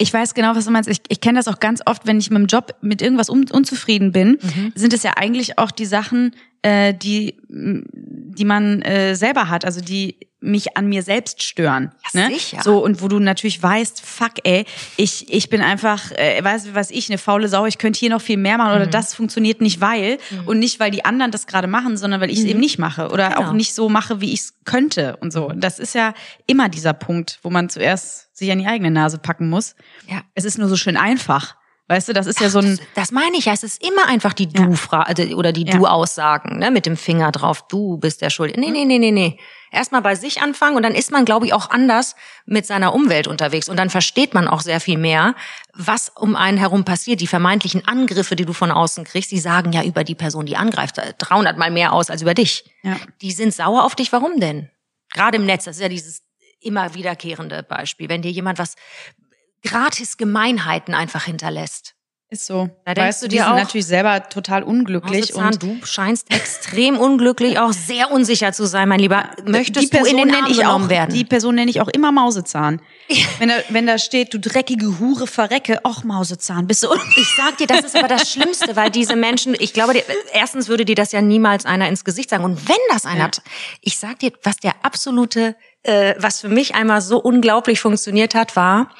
Ich 0.00 0.14
weiß 0.14 0.32
genau, 0.32 0.56
was 0.56 0.64
du 0.64 0.70
meinst. 0.70 0.88
Ich, 0.88 1.02
ich 1.08 1.20
kenne 1.20 1.38
das 1.38 1.46
auch 1.46 1.60
ganz 1.60 1.82
oft, 1.84 2.06
wenn 2.06 2.18
ich 2.18 2.30
mit 2.30 2.38
dem 2.38 2.46
Job 2.46 2.74
mit 2.80 3.02
irgendwas 3.02 3.28
un, 3.28 3.44
unzufrieden 3.50 4.12
bin, 4.12 4.38
sind 4.74 4.94
es 4.94 5.02
ja 5.02 5.12
eigentlich 5.16 5.58
auch 5.58 5.70
die 5.70 5.84
Sachen, 5.84 6.34
äh, 6.62 6.94
die, 6.94 7.36
die 7.48 8.44
man 8.44 8.82
äh, 8.82 9.14
selber 9.14 9.48
hat, 9.48 9.64
also 9.64 9.80
die 9.80 10.16
mich 10.42 10.74
an 10.74 10.88
mir 10.88 11.02
selbst 11.02 11.42
stören. 11.42 11.92
Ja, 12.14 12.28
ne? 12.28 12.34
sicher. 12.34 12.62
So, 12.62 12.82
und 12.82 13.02
wo 13.02 13.08
du 13.08 13.18
natürlich 13.18 13.62
weißt, 13.62 14.00
fuck, 14.00 14.32
ey, 14.44 14.64
ich, 14.96 15.30
ich 15.30 15.50
bin 15.50 15.60
einfach, 15.60 16.12
äh, 16.12 16.42
weißt 16.42 16.68
du, 16.68 16.74
was 16.74 16.90
ich, 16.90 17.10
eine 17.10 17.18
faule 17.18 17.46
Sau, 17.48 17.66
ich 17.66 17.76
könnte 17.76 17.98
hier 18.00 18.08
noch 18.08 18.22
viel 18.22 18.38
mehr 18.38 18.56
machen 18.56 18.74
oder 18.76 18.86
Mhm. 18.86 18.90
das 18.90 19.12
funktioniert 19.12 19.60
nicht, 19.60 19.82
weil 19.82 20.16
und 20.46 20.58
nicht, 20.58 20.80
weil 20.80 20.90
die 20.90 21.04
anderen 21.04 21.30
das 21.30 21.46
gerade 21.46 21.66
machen, 21.66 21.98
sondern 21.98 22.22
weil 22.22 22.30
ich 22.30 22.38
es 22.38 22.44
eben 22.46 22.58
nicht 22.60 22.78
mache 22.78 23.10
oder 23.10 23.28
Mhm. 23.30 23.34
Genau. 23.34 23.48
auch 23.48 23.52
nicht 23.52 23.74
so 23.74 23.90
mache, 23.90 24.22
wie 24.22 24.32
ich 24.32 24.40
es 24.40 24.54
könnte 24.64 25.16
und 25.18 25.30
so. 25.30 25.52
Das 25.54 25.78
ist 25.78 25.94
ja 25.94 26.14
immer 26.46 26.70
dieser 26.70 26.94
Punkt, 26.94 27.38
wo 27.42 27.50
man 27.50 27.68
zuerst 27.68 28.34
sich 28.34 28.50
an 28.50 28.58
die 28.60 28.66
eigene 28.66 28.90
Nase 28.90 29.18
packen 29.18 29.50
muss. 29.50 29.74
Ja. 30.08 30.22
Es 30.34 30.46
ist 30.46 30.56
nur 30.56 30.68
so 30.68 30.76
schön 30.76 30.96
einfach. 30.96 31.54
Weißt 31.90 32.08
du, 32.08 32.12
das 32.12 32.28
ist 32.28 32.38
ja 32.38 32.50
so 32.50 32.60
ein, 32.60 32.76
das, 32.76 32.86
das 32.94 33.10
meine 33.10 33.36
ich 33.36 33.46
ja, 33.46 33.52
es 33.52 33.64
ist 33.64 33.84
immer 33.84 34.06
einfach 34.06 34.32
die 34.32 34.46
Du-Frage 34.46 35.34
oder 35.34 35.50
die 35.50 35.66
Ja. 35.66 35.76
Du-Aussagen, 35.76 36.60
ne, 36.60 36.70
mit 36.70 36.86
dem 36.86 36.96
Finger 36.96 37.32
drauf, 37.32 37.66
du 37.66 37.96
bist 37.96 38.22
der 38.22 38.30
Schuld. 38.30 38.56
Nee, 38.56 38.70
nee, 38.70 38.84
nee, 38.84 39.00
nee, 39.00 39.10
nee. 39.10 39.40
Erstmal 39.72 40.00
bei 40.00 40.14
sich 40.14 40.40
anfangen 40.40 40.76
und 40.76 40.84
dann 40.84 40.94
ist 40.94 41.10
man, 41.10 41.24
glaube 41.24 41.46
ich, 41.46 41.52
auch 41.52 41.68
anders 41.70 42.14
mit 42.46 42.64
seiner 42.64 42.94
Umwelt 42.94 43.26
unterwegs 43.26 43.68
und 43.68 43.76
dann 43.76 43.90
versteht 43.90 44.34
man 44.34 44.46
auch 44.46 44.60
sehr 44.60 44.78
viel 44.78 44.98
mehr, 44.98 45.34
was 45.74 46.10
um 46.10 46.36
einen 46.36 46.58
herum 46.58 46.84
passiert. 46.84 47.20
Die 47.20 47.26
vermeintlichen 47.26 47.84
Angriffe, 47.88 48.36
die 48.36 48.44
du 48.44 48.52
von 48.52 48.70
außen 48.70 49.02
kriegst, 49.02 49.32
die 49.32 49.40
sagen 49.40 49.72
ja 49.72 49.82
über 49.82 50.04
die 50.04 50.14
Person, 50.14 50.46
die 50.46 50.56
angreift, 50.56 51.00
300 51.18 51.58
mal 51.58 51.72
mehr 51.72 51.92
aus 51.92 52.08
als 52.08 52.22
über 52.22 52.34
dich. 52.34 52.70
ja. 52.84 52.98
Die 53.20 53.32
sind 53.32 53.52
sauer 53.52 53.82
auf 53.82 53.96
dich. 53.96 54.12
Warum 54.12 54.38
denn? 54.38 54.70
Gerade 55.12 55.38
im 55.38 55.44
Netz, 55.44 55.64
das 55.64 55.74
ist 55.78 55.82
ja 55.82 55.88
dieses 55.88 56.22
immer 56.60 56.94
wiederkehrende 56.94 57.64
Beispiel. 57.64 58.08
Wenn 58.08 58.22
dir 58.22 58.30
jemand 58.30 58.60
was 58.60 58.76
gratis 59.62 60.16
Gemeinheiten 60.16 60.94
einfach 60.94 61.24
hinterlässt. 61.24 61.94
Ist 62.32 62.46
so. 62.46 62.70
Da 62.84 62.94
denkst 62.94 63.08
weißt 63.08 63.22
du 63.24 63.28
die 63.28 63.38
sind 63.38 63.46
auch, 63.46 63.56
natürlich 63.56 63.88
selber 63.88 64.28
total 64.28 64.62
unglücklich 64.62 65.34
Mausezahn, 65.34 65.46
und 65.46 65.62
du 65.64 65.84
scheinst 65.84 66.32
extrem 66.32 66.96
unglücklich, 66.96 67.58
auch 67.58 67.72
sehr 67.72 68.12
unsicher 68.12 68.52
zu 68.52 68.66
sein, 68.66 68.88
mein 68.88 69.00
Lieber. 69.00 69.30
Möchtest 69.44 69.86
die 69.86 69.96
Person 69.96 70.14
du 70.14 70.22
in 70.22 70.28
den 70.28 70.34
nenne 70.34 70.44
Arm 70.44 70.52
ich 70.52 70.64
auch, 70.64 70.88
werden? 70.88 71.12
Die 71.12 71.24
Person 71.24 71.56
nenne 71.56 71.68
ich 71.68 71.80
auch 71.80 71.88
immer 71.88 72.12
Mausezahn. 72.12 72.80
wenn, 73.40 73.48
da, 73.48 73.56
wenn 73.70 73.84
da 73.88 73.98
steht, 73.98 74.32
du 74.32 74.38
dreckige 74.38 75.00
Hure, 75.00 75.26
verrecke, 75.26 75.80
och 75.82 76.04
Mausezahn, 76.04 76.68
bist 76.68 76.84
du. 76.84 76.94
Ich 77.16 77.34
sag 77.36 77.56
dir, 77.58 77.66
das 77.66 77.80
ist 77.80 77.96
aber 77.96 78.06
das 78.06 78.30
Schlimmste, 78.30 78.76
weil 78.76 78.90
diese 78.90 79.16
Menschen, 79.16 79.56
ich 79.58 79.72
glaube, 79.72 79.94
die, 79.94 80.04
erstens 80.32 80.68
würde 80.68 80.84
dir 80.84 80.94
das 80.94 81.10
ja 81.10 81.22
niemals 81.22 81.66
einer 81.66 81.88
ins 81.88 82.04
Gesicht 82.04 82.30
sagen. 82.30 82.44
Und 82.44 82.68
wenn 82.68 82.76
das 82.92 83.06
einer, 83.06 83.24
Ja. 83.24 83.42
ich 83.80 83.98
sag 83.98 84.20
dir, 84.20 84.30
was 84.44 84.58
der 84.58 84.74
absolute, 84.84 85.56
äh, 85.82 86.14
was 86.16 86.42
für 86.42 86.48
mich 86.48 86.76
einmal 86.76 87.00
so 87.00 87.18
unglaublich 87.18 87.80
funktioniert 87.80 88.36
hat, 88.36 88.54
war, 88.54 88.90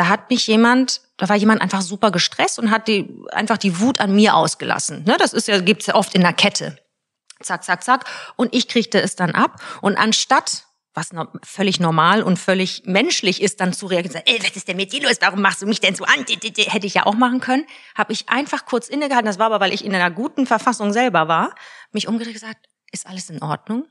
da 0.00 0.08
hat 0.08 0.30
mich 0.30 0.46
jemand, 0.46 1.02
da 1.18 1.28
war 1.28 1.36
jemand 1.36 1.60
einfach 1.60 1.82
super 1.82 2.10
gestresst 2.10 2.58
und 2.58 2.70
hat 2.70 2.88
die 2.88 3.22
einfach 3.32 3.58
die 3.58 3.80
Wut 3.80 4.00
an 4.00 4.14
mir 4.14 4.34
ausgelassen. 4.34 5.04
Ne, 5.04 5.18
das 5.18 5.34
ist 5.34 5.46
ja 5.46 5.60
gibt's 5.60 5.84
ja 5.84 5.94
oft 5.94 6.14
in 6.14 6.22
der 6.22 6.32
Kette. 6.32 6.78
Zack, 7.42 7.64
zack, 7.64 7.84
zack. 7.84 8.06
Und 8.36 8.54
ich 8.54 8.66
kriegte 8.66 8.98
es 8.98 9.14
dann 9.14 9.32
ab. 9.32 9.62
Und 9.82 9.98
anstatt 9.98 10.64
was 10.94 11.12
no 11.12 11.26
völlig 11.42 11.80
normal 11.80 12.22
und 12.22 12.38
völlig 12.38 12.84
menschlich 12.86 13.42
ist, 13.42 13.60
dann 13.60 13.74
zu 13.74 13.86
reagieren, 13.86 14.14
sagen, 14.14 14.24
ey, 14.26 14.42
was 14.42 14.56
ist 14.56 14.68
denn 14.68 14.78
mit 14.78 14.90
dir 14.90 15.02
los? 15.02 15.18
Warum 15.20 15.42
machst 15.42 15.60
du 15.60 15.66
mich 15.66 15.80
denn 15.80 15.94
so 15.94 16.04
an? 16.04 16.24
Hätte 16.26 16.86
ich 16.86 16.94
ja 16.94 17.04
auch 17.04 17.14
machen 17.14 17.40
können. 17.40 17.66
Habe 17.94 18.14
ich 18.14 18.30
einfach 18.30 18.64
kurz 18.64 18.88
innegehalten. 18.88 19.26
Das 19.26 19.38
war 19.38 19.46
aber, 19.46 19.60
weil 19.60 19.74
ich 19.74 19.84
in 19.84 19.94
einer 19.94 20.10
guten 20.10 20.46
Verfassung 20.46 20.94
selber 20.94 21.28
war. 21.28 21.54
Mich 21.92 22.08
umgedreht 22.08 22.32
gesagt, 22.32 22.66
ist 22.90 23.06
alles 23.06 23.28
in 23.28 23.42
Ordnung? 23.42 23.86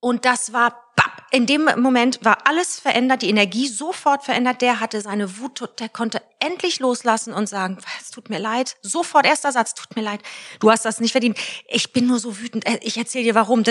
Und 0.00 0.24
das 0.24 0.52
war, 0.52 0.92
bap, 0.96 1.11
in 1.32 1.46
dem 1.46 1.64
Moment 1.78 2.24
war 2.24 2.46
alles 2.46 2.78
verändert, 2.78 3.22
die 3.22 3.30
Energie 3.30 3.66
sofort 3.66 4.22
verändert. 4.22 4.60
Der 4.60 4.80
hatte 4.80 5.00
seine 5.00 5.38
Wut, 5.38 5.66
der 5.80 5.88
konnte 5.88 6.20
endlich 6.40 6.78
loslassen 6.78 7.32
und 7.32 7.48
sagen, 7.48 7.78
es 8.00 8.10
tut 8.10 8.28
mir 8.28 8.38
leid. 8.38 8.76
Sofort 8.82 9.24
erster 9.26 9.50
Satz, 9.50 9.74
tut 9.74 9.96
mir 9.96 10.02
leid. 10.02 10.20
Du 10.60 10.70
hast 10.70 10.84
das 10.84 11.00
nicht 11.00 11.12
verdient. 11.12 11.38
Ich 11.68 11.92
bin 11.92 12.06
nur 12.06 12.18
so 12.18 12.38
wütend. 12.38 12.66
äh, 12.66 12.78
Ich 12.82 12.98
erzähle 12.98 13.24
dir 13.24 13.34
warum. 13.34 13.64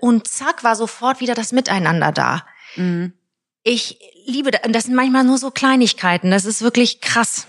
Und 0.00 0.26
zack, 0.28 0.64
war 0.64 0.74
sofort 0.74 1.20
wieder 1.20 1.34
das 1.34 1.52
Miteinander 1.52 2.10
da. 2.12 2.44
Mhm. 2.74 3.12
Ich 3.62 3.98
liebe 4.26 4.50
das. 4.50 4.84
Sind 4.84 4.94
manchmal 4.94 5.24
nur 5.24 5.38
so 5.38 5.50
Kleinigkeiten. 5.50 6.30
Das 6.30 6.44
ist 6.44 6.60
wirklich 6.62 7.00
krass. 7.00 7.46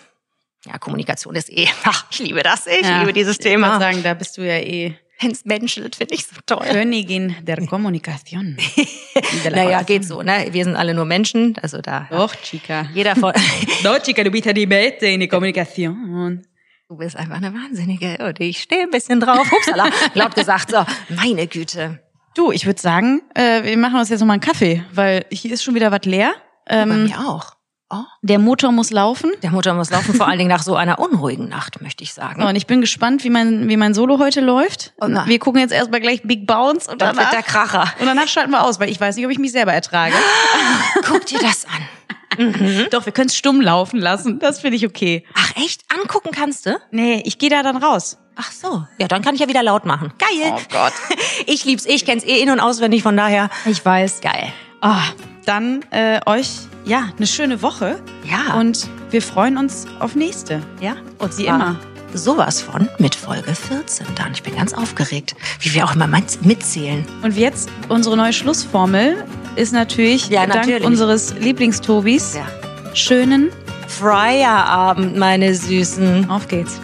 Ja, 0.65 0.77
Kommunikation 0.77 1.35
ist 1.35 1.49
eh, 1.51 1.67
ach, 1.83 2.05
ich 2.11 2.19
liebe 2.19 2.43
das. 2.43 2.67
Ich 2.67 2.81
Ja, 2.81 2.99
liebe 2.99 3.13
dieses 3.13 3.37
Ich 3.37 3.43
Thema. 3.43 3.79
sagen, 3.79 4.03
da 4.03 4.13
bist 4.13 4.37
du 4.37 4.41
ja 4.41 4.57
eh 4.57 4.97
Wenn's 5.19 5.45
menschelt, 5.45 5.95
finde 5.95 6.13
ich 6.13 6.25
so 6.25 6.35
toll. 6.45 6.65
Königin 6.69 7.35
der 7.41 7.65
Kommunikation. 7.65 8.57
De 9.43 9.51
Naja, 9.51 9.81
geht 9.81 10.05
so, 10.05 10.21
ne? 10.21 10.47
Wir 10.51 10.63
sind 10.63 10.75
alle 10.75 10.93
nur 10.93 11.05
Menschen, 11.05 11.55
also 11.61 11.81
da. 11.81 12.07
Doch, 12.11 12.35
chica. 12.35 12.87
Jeder 12.93 13.15
von, 13.15 13.33
Doch, 13.83 13.99
chica, 14.03 14.23
du 14.23 14.29
bist 14.31 14.45
ja 14.45 14.53
die 14.53 14.67
Beste 14.67 15.07
in 15.07 15.19
der 15.19 15.29
Kommunikation. 15.29 16.43
du 16.87 16.97
bist 16.97 17.15
einfach 17.15 17.37
eine 17.37 17.53
Wahnsinnige 17.53 18.17
und 18.27 18.39
ich 18.39 18.61
stehe 18.61 18.83
ein 18.83 18.91
bisschen 18.91 19.19
drauf. 19.19 19.49
Hupsala, 19.51 19.89
laut 20.13 20.35
gesagt, 20.35 20.69
so, 20.71 20.85
meine 21.15 21.47
Güte. 21.47 21.99
Du, 22.35 22.51
ich 22.51 22.67
würde 22.67 22.79
sagen, 22.79 23.21
äh, 23.33 23.63
wir 23.63 23.77
machen 23.77 23.99
uns 23.99 24.09
jetzt 24.09 24.19
noch 24.19 24.27
mal 24.27 24.33
einen 24.33 24.41
Kaffee, 24.41 24.85
weil 24.93 25.25
hier 25.31 25.51
ist 25.51 25.63
schon 25.63 25.73
wieder 25.73 25.91
was 25.91 26.05
leer. 26.05 26.35
Bei 26.67 26.75
Ähm, 26.81 27.05
mir 27.05 27.19
auch. 27.27 27.56
Oh, 27.89 28.03
der 28.21 28.37
Motor 28.37 28.73
muss 28.73 28.91
laufen. 28.91 29.31
der 29.43 29.51
Motor 29.51 29.73
muss 29.73 29.89
laufen, 29.89 30.13
vor 30.13 30.27
allen 30.27 30.37
Dingen 30.37 30.49
nach 30.49 30.63
so 30.63 30.75
einer 30.75 30.99
unruhigen 30.99 31.47
Nacht, 31.47 31.81
möchte 31.81 32.03
ich 32.03 32.13
sagen. 32.13 32.43
Und 32.43 32.55
ich 32.57 32.67
bin 32.67 32.81
gespannt, 32.81 33.23
wie 33.23 33.29
mein, 33.29 33.69
wie 33.69 33.77
mein 33.77 33.93
Solo 33.93 34.19
heute 34.19 34.41
läuft. 34.41 34.93
Oh, 34.99 35.05
na. 35.07 35.25
wir 35.25 35.39
gucken 35.39 35.61
jetzt 35.61 35.71
erstmal 35.71 36.01
gleich 36.01 36.21
Big 36.23 36.45
Bounce 36.45 36.91
und 36.91 37.01
Dann 37.01 37.15
wird 37.15 37.19
danach, 37.19 37.31
der 37.31 37.43
Kracher. 37.43 37.85
und 37.99 38.05
danach 38.05 38.27
schalten 38.27 38.51
wir 38.51 38.63
aus, 38.65 38.81
weil 38.81 38.89
ich 38.89 38.99
weiß 38.99 39.15
nicht, 39.15 39.25
ob 39.25 39.31
ich 39.31 39.39
mich 39.39 39.53
selber 39.53 39.71
ertrage. 39.71 40.13
Guck 41.07 41.25
dir 41.27 41.39
das 41.39 41.65
an. 41.65 42.85
Doch, 42.91 43.05
wir 43.05 43.13
können 43.13 43.29
es 43.29 43.37
stumm 43.37 43.61
laufen 43.61 43.99
lassen. 43.99 44.37
Das 44.39 44.59
finde 44.59 44.75
ich 44.75 44.85
okay. 44.85 45.23
Ach 45.33 45.55
echt? 45.55 45.81
Angucken 45.97 46.31
kannst 46.31 46.65
du? 46.65 46.77
Nee, 46.91 47.23
ich 47.25 47.39
gehe 47.39 47.49
da 47.49 47.63
dann 47.63 47.77
raus. 47.77 48.17
Ach 48.35 48.51
so. 48.51 48.85
Ja, 48.99 49.07
dann 49.07 49.21
kann 49.23 49.33
ich 49.33 49.41
ja 49.41 49.47
wieder 49.47 49.63
laut 49.63 49.85
machen. 49.85 50.11
Geil. 50.19 50.53
Oh 50.53 50.59
Gott. 50.71 50.93
Ich 51.45 51.63
lieb's, 51.63 51.85
ich 51.85 52.05
kenn's 52.05 52.25
eh 52.25 52.41
in- 52.41 52.49
und 52.51 52.59
auswendig, 52.59 53.01
von 53.01 53.15
daher. 53.15 53.49
Ich 53.65 53.83
weiß. 53.83 54.19
Geil. 54.21 54.51
Ah, 54.81 55.01
dann 55.45 55.83
äh, 55.91 56.19
euch, 56.25 56.49
ja, 56.87 57.09
eine 57.17 57.27
schöne 57.27 57.61
Woche. 57.61 57.99
Ja. 58.23 58.55
Und 58.59 58.87
wir 59.11 59.21
freuen 59.21 59.57
uns 59.57 59.85
auf 59.99 60.15
nächste. 60.15 60.61
ja. 60.81 60.95
Und 61.19 61.37
Wie 61.37 61.45
immer. 61.45 61.75
Sowas 62.13 62.61
von 62.61 62.87
mit 62.99 63.15
Folge 63.15 63.53
14 63.53 64.07
dann. 64.15 64.31
Ich 64.33 64.41
bin 64.41 64.55
ganz 64.55 64.73
aufgeregt, 64.73 65.35
wie 65.59 65.73
wir 65.73 65.83
auch 65.85 65.93
immer 65.93 66.07
mit- 66.07 66.43
mitzählen. 66.45 67.05
Und 67.21 67.35
jetzt 67.37 67.69
unsere 67.89 68.15
neue 68.15 68.31
Schlussformel 68.33 69.25
ist 69.57 69.73
natürlich, 69.73 70.29
Ja, 70.29 70.45
dank 70.45 70.55
natürlich. 70.67 70.85
unseres 70.85 71.33
Lieblingstobis 71.37 72.35
Ja. 72.35 72.47
schönen 72.95 73.49
Feierabend, 73.87 75.17
meine 75.17 75.53
Süßen. 75.53 76.29
Auf 76.29 76.47
geht's. 76.47 76.79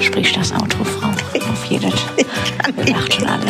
Sprich 0.00 0.32
das 0.32 0.52
Auto, 0.52 0.82
Frau. 0.84 1.01
Jedes. 1.72 1.94
Wir 2.84 2.94
lacht 2.94 3.14
schon 3.14 3.26
alle. 3.26 3.40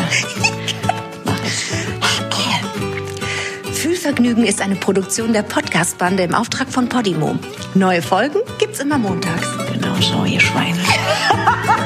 Fühlvergnügen 3.73 4.45
ist 4.45 4.61
eine 4.61 4.77
Produktion 4.77 5.33
der 5.33 5.43
Podcast-Bande 5.43 6.23
im 6.23 6.33
Auftrag 6.33 6.69
von 6.69 6.89
Podimo. 6.89 7.37
Neue 7.75 8.01
Folgen 8.01 8.39
gibt's 8.61 8.79
immer 8.79 8.97
montags. 8.97 9.49
Genau 9.73 9.97
so, 9.97 10.25
ihr 10.25 10.39
Schweine. 10.39 10.79